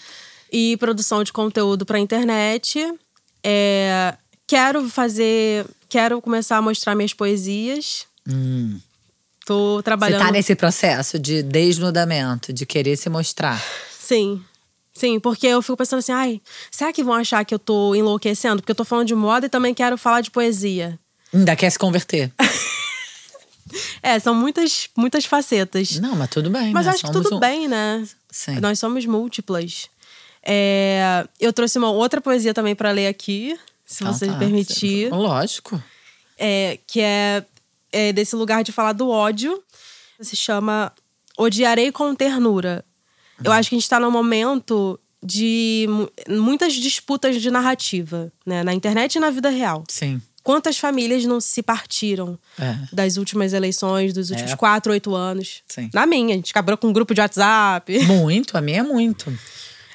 E 0.51 0.77
produção 0.79 1.23
de 1.23 1.33
conteúdo 1.33 1.87
para 1.87 1.99
internet. 1.99 2.93
É, 3.43 4.15
quero 4.47 4.89
fazer. 4.89 5.67
Quero 5.89 6.21
começar 6.21 6.57
a 6.57 6.63
mostrar 6.63 6.95
minhas 6.95 7.15
poesias. 7.15 8.07
Hum. 8.29 8.81
Tô 9.47 9.81
trabalhando. 9.83 10.21
Você 10.21 10.27
tá 10.27 10.33
nesse 10.33 10.55
processo 10.55 11.19
de 11.19 11.43
desnudamento, 11.43 12.53
de 12.53 12.67
querer 12.67 12.97
se 12.97 13.09
mostrar. 13.09 13.63
Sim. 13.99 14.43
Sim, 14.93 15.21
porque 15.21 15.47
eu 15.47 15.63
fico 15.63 15.77
pensando 15.77 16.01
assim, 16.01 16.13
ai, 16.13 16.43
será 16.71 16.93
que 16.93 17.05
vão 17.05 17.15
achar 17.15 17.45
que 17.45 17.55
eu 17.55 17.59
tô 17.59 17.95
enlouquecendo? 17.95 18.61
Porque 18.61 18.73
eu 18.73 18.77
tô 18.77 18.85
falando 18.85 19.07
de 19.07 19.15
moda 19.15 19.47
e 19.47 19.49
também 19.49 19.73
quero 19.73 19.97
falar 19.97 20.21
de 20.23 20.31
poesia. 20.31 20.99
Ainda 21.33 21.55
quer 21.55 21.71
se 21.71 21.79
converter. 21.79 22.33
É, 24.03 24.19
são 24.19 24.35
muitas, 24.35 24.89
muitas 24.97 25.25
facetas. 25.25 25.99
Não, 25.99 26.17
mas 26.17 26.31
tudo 26.31 26.51
bem. 26.51 26.73
Mas 26.73 26.87
né? 26.87 26.93
acho 26.93 27.05
que 27.05 27.13
tudo 27.13 27.37
um... 27.37 27.39
bem, 27.39 27.69
né? 27.69 28.07
Sim. 28.31 28.61
Nós 28.61 28.79
somos 28.79 29.05
múltiplas. 29.07 29.89
É, 30.43 31.27
eu 31.41 31.53
trouxe 31.53 31.79
uma 31.79 31.91
outra 31.91 32.21
poesia 32.21 32.55
também 32.55 32.75
para 32.75 32.91
ler 32.91 33.07
aqui, 33.07 33.59
se 33.85 34.05
ah, 34.05 34.13
você 34.13 34.27
tá. 34.27 34.39
permitir. 34.39 35.11
Lógico. 35.11 35.83
É, 36.39 36.79
que 36.87 37.01
é, 37.01 37.45
é 37.93 38.13
desse 38.13 38.37
lugar 38.37 38.63
de 38.63 38.73
falar 38.73 38.93
do 38.93 39.09
ódio. 39.09 39.63
Se 40.21 40.35
chama 40.35 40.93
Odiarei 41.37 41.93
com 41.93 42.15
Ternura. 42.15 42.85
Eu 43.43 43.53
acho 43.53 43.69
que 43.69 43.77
a 43.77 43.79
gente 43.79 43.89
tá 43.89 44.01
num 44.01 44.11
momento 44.11 44.99
de 45.23 45.87
muitas 46.29 46.75
disputas 46.75 47.41
de 47.41 47.51
narrativa, 47.51 48.33
né? 48.45 48.63
Na 48.63 48.75
internet 48.75 49.17
e 49.17 49.21
na 49.21 49.31
vida 49.31 49.49
real. 49.49 49.85
Sim. 49.89 50.21
Quantas 50.49 50.79
famílias 50.79 51.27
não 51.27 51.43
se 51.43 51.63
partiram 51.63 52.39
é. 52.59 52.79
das 52.91 53.19
últimas 53.19 53.53
eleições, 53.53 54.15
dos 54.15 54.31
últimos 54.31 54.53
é. 54.53 54.57
quatro, 54.57 54.93
oito 54.93 55.15
anos? 55.15 55.63
Sim. 55.69 55.91
Na 55.93 56.07
minha, 56.07 56.33
a 56.33 56.37
gente 56.37 56.51
acabou 56.53 56.75
com 56.79 56.87
um 56.87 56.93
grupo 56.95 57.13
de 57.13 57.21
WhatsApp. 57.21 57.99
Muito, 58.07 58.57
a 58.57 58.63
minha 58.63 58.79
é 58.79 58.83
muito. 58.83 59.31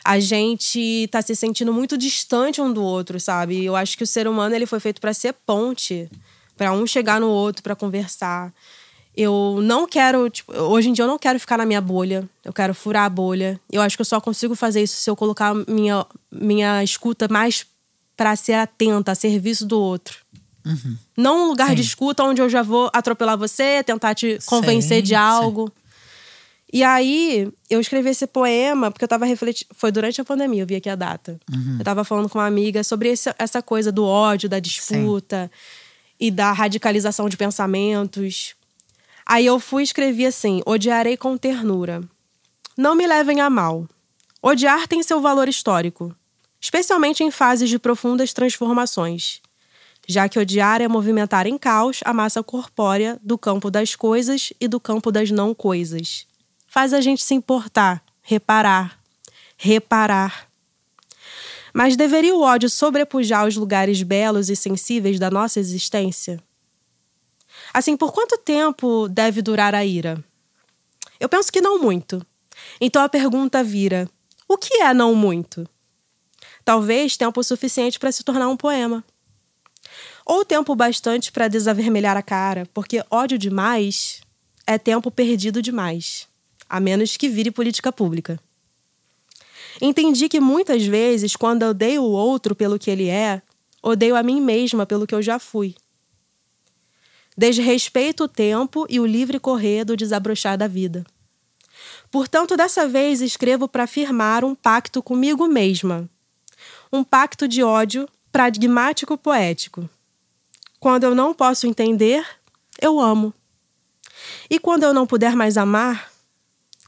A 0.05 0.19
gente 0.19 1.09
tá 1.09 1.23
se 1.23 1.35
sentindo 1.35 1.73
muito 1.73 1.97
distante 1.97 2.61
um 2.61 2.71
do 2.71 2.83
outro, 2.83 3.19
sabe? 3.19 3.65
Eu 3.65 3.75
acho 3.75 3.97
que 3.97 4.03
o 4.03 4.05
ser 4.05 4.27
humano 4.27 4.53
ele 4.53 4.67
foi 4.67 4.79
feito 4.79 5.01
para 5.01 5.11
ser 5.11 5.33
ponte, 5.43 6.07
para 6.55 6.71
um 6.71 6.85
chegar 6.85 7.19
no 7.19 7.29
outro, 7.29 7.63
para 7.63 7.75
conversar. 7.75 8.53
Eu 9.17 9.57
não 9.59 9.87
quero, 9.87 10.29
tipo, 10.29 10.53
hoje 10.53 10.87
em 10.87 10.93
dia 10.93 11.01
eu 11.01 11.09
não 11.09 11.17
quero 11.17 11.39
ficar 11.39 11.57
na 11.57 11.65
minha 11.65 11.81
bolha. 11.81 12.29
Eu 12.45 12.53
quero 12.53 12.75
furar 12.75 13.05
a 13.05 13.09
bolha. 13.09 13.59
Eu 13.71 13.81
acho 13.81 13.97
que 13.97 14.01
eu 14.01 14.05
só 14.05 14.21
consigo 14.21 14.53
fazer 14.53 14.83
isso 14.83 14.97
se 14.97 15.09
eu 15.09 15.15
colocar 15.15 15.55
minha 15.67 16.05
minha 16.31 16.83
escuta 16.83 17.27
mais 17.27 17.65
para 18.15 18.35
ser 18.35 18.53
atenta, 18.53 19.13
a 19.13 19.15
serviço 19.15 19.65
do 19.65 19.79
outro. 19.79 20.22
Uhum. 20.65 20.97
Não 21.17 21.45
um 21.45 21.47
lugar 21.49 21.69
sim. 21.69 21.76
de 21.76 21.82
escuta 21.82 22.23
onde 22.23 22.41
eu 22.41 22.49
já 22.49 22.62
vou 22.62 22.89
atropelar 22.93 23.38
você, 23.38 23.84
tentar 23.84 24.15
te 24.15 24.39
convencer 24.45 24.97
sim, 24.97 25.04
de 25.04 25.15
algo. 25.15 25.67
Sim. 25.67 25.84
E 26.73 26.84
aí, 26.84 27.52
eu 27.69 27.80
escrevi 27.80 28.10
esse 28.10 28.26
poema 28.26 28.89
porque 28.89 29.04
eu 29.04 29.08
tava 29.08 29.26
refletindo. 29.26 29.69
Foi 29.76 29.91
durante 29.91 30.19
a 30.19 30.26
pandemia, 30.26 30.63
eu 30.63 30.67
vi 30.67 30.76
aqui 30.76 30.89
a 30.89 30.95
data. 30.95 31.39
Uhum. 31.54 31.76
Eu 31.78 31.86
tava 31.86 32.04
falando 32.04 32.28
com 32.28 32.39
uma 32.39 32.47
amiga 32.47 32.84
sobre 32.84 33.10
esse, 33.10 33.34
essa 33.38 33.62
coisa 33.62 33.91
do 33.91 34.04
ódio, 34.04 34.49
da 34.49 34.60
disputa 34.60 35.52
e 36.19 36.32
da 36.32 36.52
radicalização 36.52 37.30
de 37.30 37.38
pensamentos. 37.38 38.56
Aí 39.23 39.45
eu 39.45 39.60
fui 39.60 39.84
e 39.84 39.86
escrevi 39.86 40.26
assim: 40.26 40.63
Odiarei 40.65 41.15
com 41.15 41.38
ternura. 41.38 42.02
Não 42.76 42.95
me 42.95 43.06
levem 43.06 43.39
a 43.39 43.52
mal. 43.52 43.88
Odiar 44.41 44.88
tem 44.88 45.04
seu 45.04 45.21
valor 45.21 45.47
histórico, 45.47 46.13
especialmente 46.60 47.23
em 47.23 47.30
fases 47.30 47.69
de 47.69 47.78
profundas 47.78 48.34
transformações 48.34 49.42
já 50.07 50.27
que 50.27 50.39
odiar 50.39 50.81
é 50.81 50.87
movimentar 50.87 51.47
em 51.47 51.57
caos 51.57 52.01
a 52.03 52.13
massa 52.13 52.43
corpórea 52.43 53.19
do 53.21 53.37
campo 53.37 53.71
das 53.71 53.95
coisas 53.95 54.51
e 54.59 54.67
do 54.67 54.79
campo 54.79 55.11
das 55.11 55.31
não 55.31 55.53
coisas. 55.53 56.27
Faz 56.67 56.93
a 56.93 57.01
gente 57.01 57.23
se 57.23 57.33
importar, 57.33 58.03
reparar, 58.21 58.99
reparar. 59.57 60.47
Mas 61.73 61.95
deveria 61.95 62.35
o 62.35 62.41
ódio 62.41 62.69
sobrepujar 62.69 63.47
os 63.47 63.55
lugares 63.55 64.03
belos 64.03 64.49
e 64.49 64.55
sensíveis 64.55 65.19
da 65.19 65.31
nossa 65.31 65.59
existência? 65.59 66.41
Assim, 67.73 67.97
por 67.97 68.11
quanto 68.11 68.37
tempo 68.37 69.07
deve 69.07 69.41
durar 69.41 69.73
a 69.73 69.85
ira? 69.85 70.23
Eu 71.19 71.29
penso 71.29 71.51
que 71.51 71.61
não 71.61 71.79
muito. 71.79 72.25
Então 72.79 73.01
a 73.01 73.09
pergunta 73.09 73.63
vira: 73.63 74.09
o 74.47 74.57
que 74.57 74.81
é 74.81 74.93
não 74.93 75.15
muito? 75.15 75.67
Talvez 76.65 77.17
tempo 77.17 77.43
suficiente 77.43 77.99
para 77.99 78.11
se 78.11 78.23
tornar 78.23 78.47
um 78.49 78.57
poema. 78.57 79.03
Ou 80.25 80.45
tempo 80.45 80.75
bastante 80.75 81.31
para 81.31 81.47
desavermelhar 81.47 82.15
a 82.15 82.21
cara, 82.21 82.67
porque 82.73 83.03
ódio 83.09 83.38
demais 83.38 84.21
é 84.65 84.77
tempo 84.77 85.12
perdido 85.12 85.62
demais, 85.62 86.27
a 86.69 86.79
menos 86.79 87.17
que 87.17 87.27
vire 87.27 87.51
política 87.51 87.91
pública. 87.91 88.39
Entendi 89.81 90.29
que 90.29 90.39
muitas 90.39 90.86
vezes, 90.86 91.36
quando 91.36 91.63
odeio 91.63 92.03
o 92.03 92.12
outro 92.12 92.55
pelo 92.55 92.79
que 92.79 92.89
ele 92.89 93.09
é, 93.09 93.41
odeio 93.81 94.15
a 94.15 94.23
mim 94.23 94.39
mesma 94.39 94.86
pelo 94.86 95.05
que 95.05 95.15
eu 95.15 95.21
já 95.21 95.39
fui. 95.39 95.75
Desrespeito 97.36 98.25
o 98.25 98.27
tempo 98.27 98.86
e 98.89 98.99
o 98.99 99.05
livre 99.05 99.39
correr 99.39 99.83
do 99.83 99.97
desabrochar 99.97 100.57
da 100.57 100.67
vida. 100.67 101.03
Portanto, 102.12 102.55
dessa 102.55 102.88
vez 102.88 103.21
escrevo 103.21 103.67
para 103.67 103.88
firmar 103.88 104.45
um 104.45 104.53
pacto 104.53 105.01
comigo 105.01 105.47
mesma. 105.47 106.07
Um 106.91 107.03
pacto 107.03 107.47
de 107.47 107.63
ódio 107.63 108.07
pragmático 108.31 109.17
poético. 109.17 109.89
Quando 110.84 111.06
eu 111.06 111.15
não 111.15 111.34
posso 111.34 111.65
entender, 111.65 112.26
eu 112.82 113.00
amo. 113.00 113.34
E 114.50 114.60
quando 114.60 114.84
eu 114.84 114.93
não 114.93 115.08
puder 115.08 115.34
mais 115.34 115.56
amar, 115.56 116.12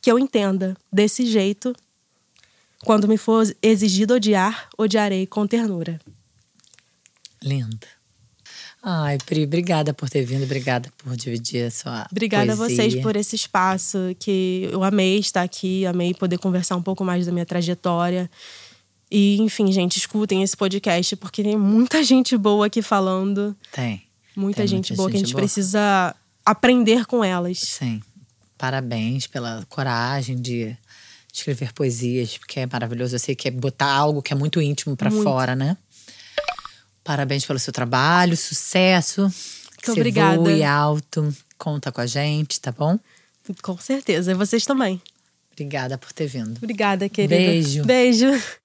que 0.01 0.11
eu 0.11 0.19
entenda 0.19 0.75
desse 0.91 1.25
jeito. 1.25 1.73
Quando 2.83 3.07
me 3.07 3.17
for 3.17 3.45
exigido 3.61 4.15
odiar, 4.15 4.67
odiarei 4.77 5.25
com 5.25 5.47
ternura. 5.47 6.01
Linda. 7.41 7.87
Ai, 8.83 9.17
Pri, 9.25 9.45
obrigada 9.45 9.93
por 9.93 10.09
ter 10.09 10.25
vindo, 10.25 10.43
obrigada 10.43 10.91
por 10.97 11.15
dividir 11.15 11.67
a 11.67 11.71
sua 11.71 12.05
Obrigada 12.11 12.53
poesia. 12.53 12.65
a 12.65 12.67
vocês 12.89 13.01
por 13.01 13.15
esse 13.15 13.37
espaço 13.37 13.97
que 14.19 14.67
eu 14.73 14.83
amei 14.83 15.19
estar 15.19 15.41
aqui, 15.41 15.85
amei 15.85 16.13
poder 16.13 16.37
conversar 16.37 16.75
um 16.75 16.83
pouco 16.83 17.05
mais 17.05 17.25
da 17.25 17.31
minha 17.31 17.45
trajetória. 17.45 18.29
E, 19.09 19.37
enfim, 19.41 19.71
gente, 19.71 19.97
escutem 19.97 20.43
esse 20.43 20.55
podcast, 20.55 21.15
porque 21.15 21.43
tem 21.43 21.57
muita 21.57 22.01
gente 22.03 22.37
boa 22.37 22.67
aqui 22.67 22.81
falando. 22.81 23.55
Tem. 23.71 24.03
Muita 24.35 24.57
tem 24.57 24.67
gente 24.67 24.91
muita 24.91 24.95
boa 24.95 25.09
gente 25.09 25.11
que 25.11 25.17
a 25.17 25.25
gente 25.25 25.33
boa. 25.33 25.41
precisa 25.41 26.15
aprender 26.45 27.05
com 27.05 27.23
elas. 27.23 27.59
Sim. 27.59 28.01
Parabéns 28.57 29.27
pela 29.27 29.65
coragem 29.69 30.35
de 30.35 30.75
escrever 31.33 31.73
poesias, 31.73 32.37
porque 32.37 32.61
é 32.61 32.65
maravilhoso. 32.65 33.15
Eu 33.15 33.19
sei 33.19 33.35
que 33.35 33.47
é 33.47 33.51
botar 33.51 33.91
algo 33.91 34.21
que 34.21 34.33
é 34.33 34.35
muito 34.35 34.61
íntimo 34.61 34.95
para 34.95 35.11
fora, 35.11 35.55
né? 35.55 35.77
Parabéns 37.03 37.45
pelo 37.45 37.59
seu 37.59 37.71
trabalho, 37.71 38.35
sucesso. 38.35 39.21
Muito 39.21 39.91
obrigada. 39.91 40.37
Voe 40.37 40.63
alto, 40.63 41.35
Conta 41.57 41.91
com 41.91 42.01
a 42.01 42.05
gente, 42.05 42.59
tá 42.59 42.71
bom? 42.71 42.99
Com 43.61 43.77
certeza. 43.77 44.31
E 44.31 44.35
vocês 44.35 44.65
também. 44.65 45.01
Obrigada 45.53 45.97
por 45.97 46.11
ter 46.11 46.27
vindo. 46.27 46.57
Obrigada, 46.57 47.07
querida. 47.07 47.35
Beijo. 47.35 47.85
Beijo. 47.85 48.64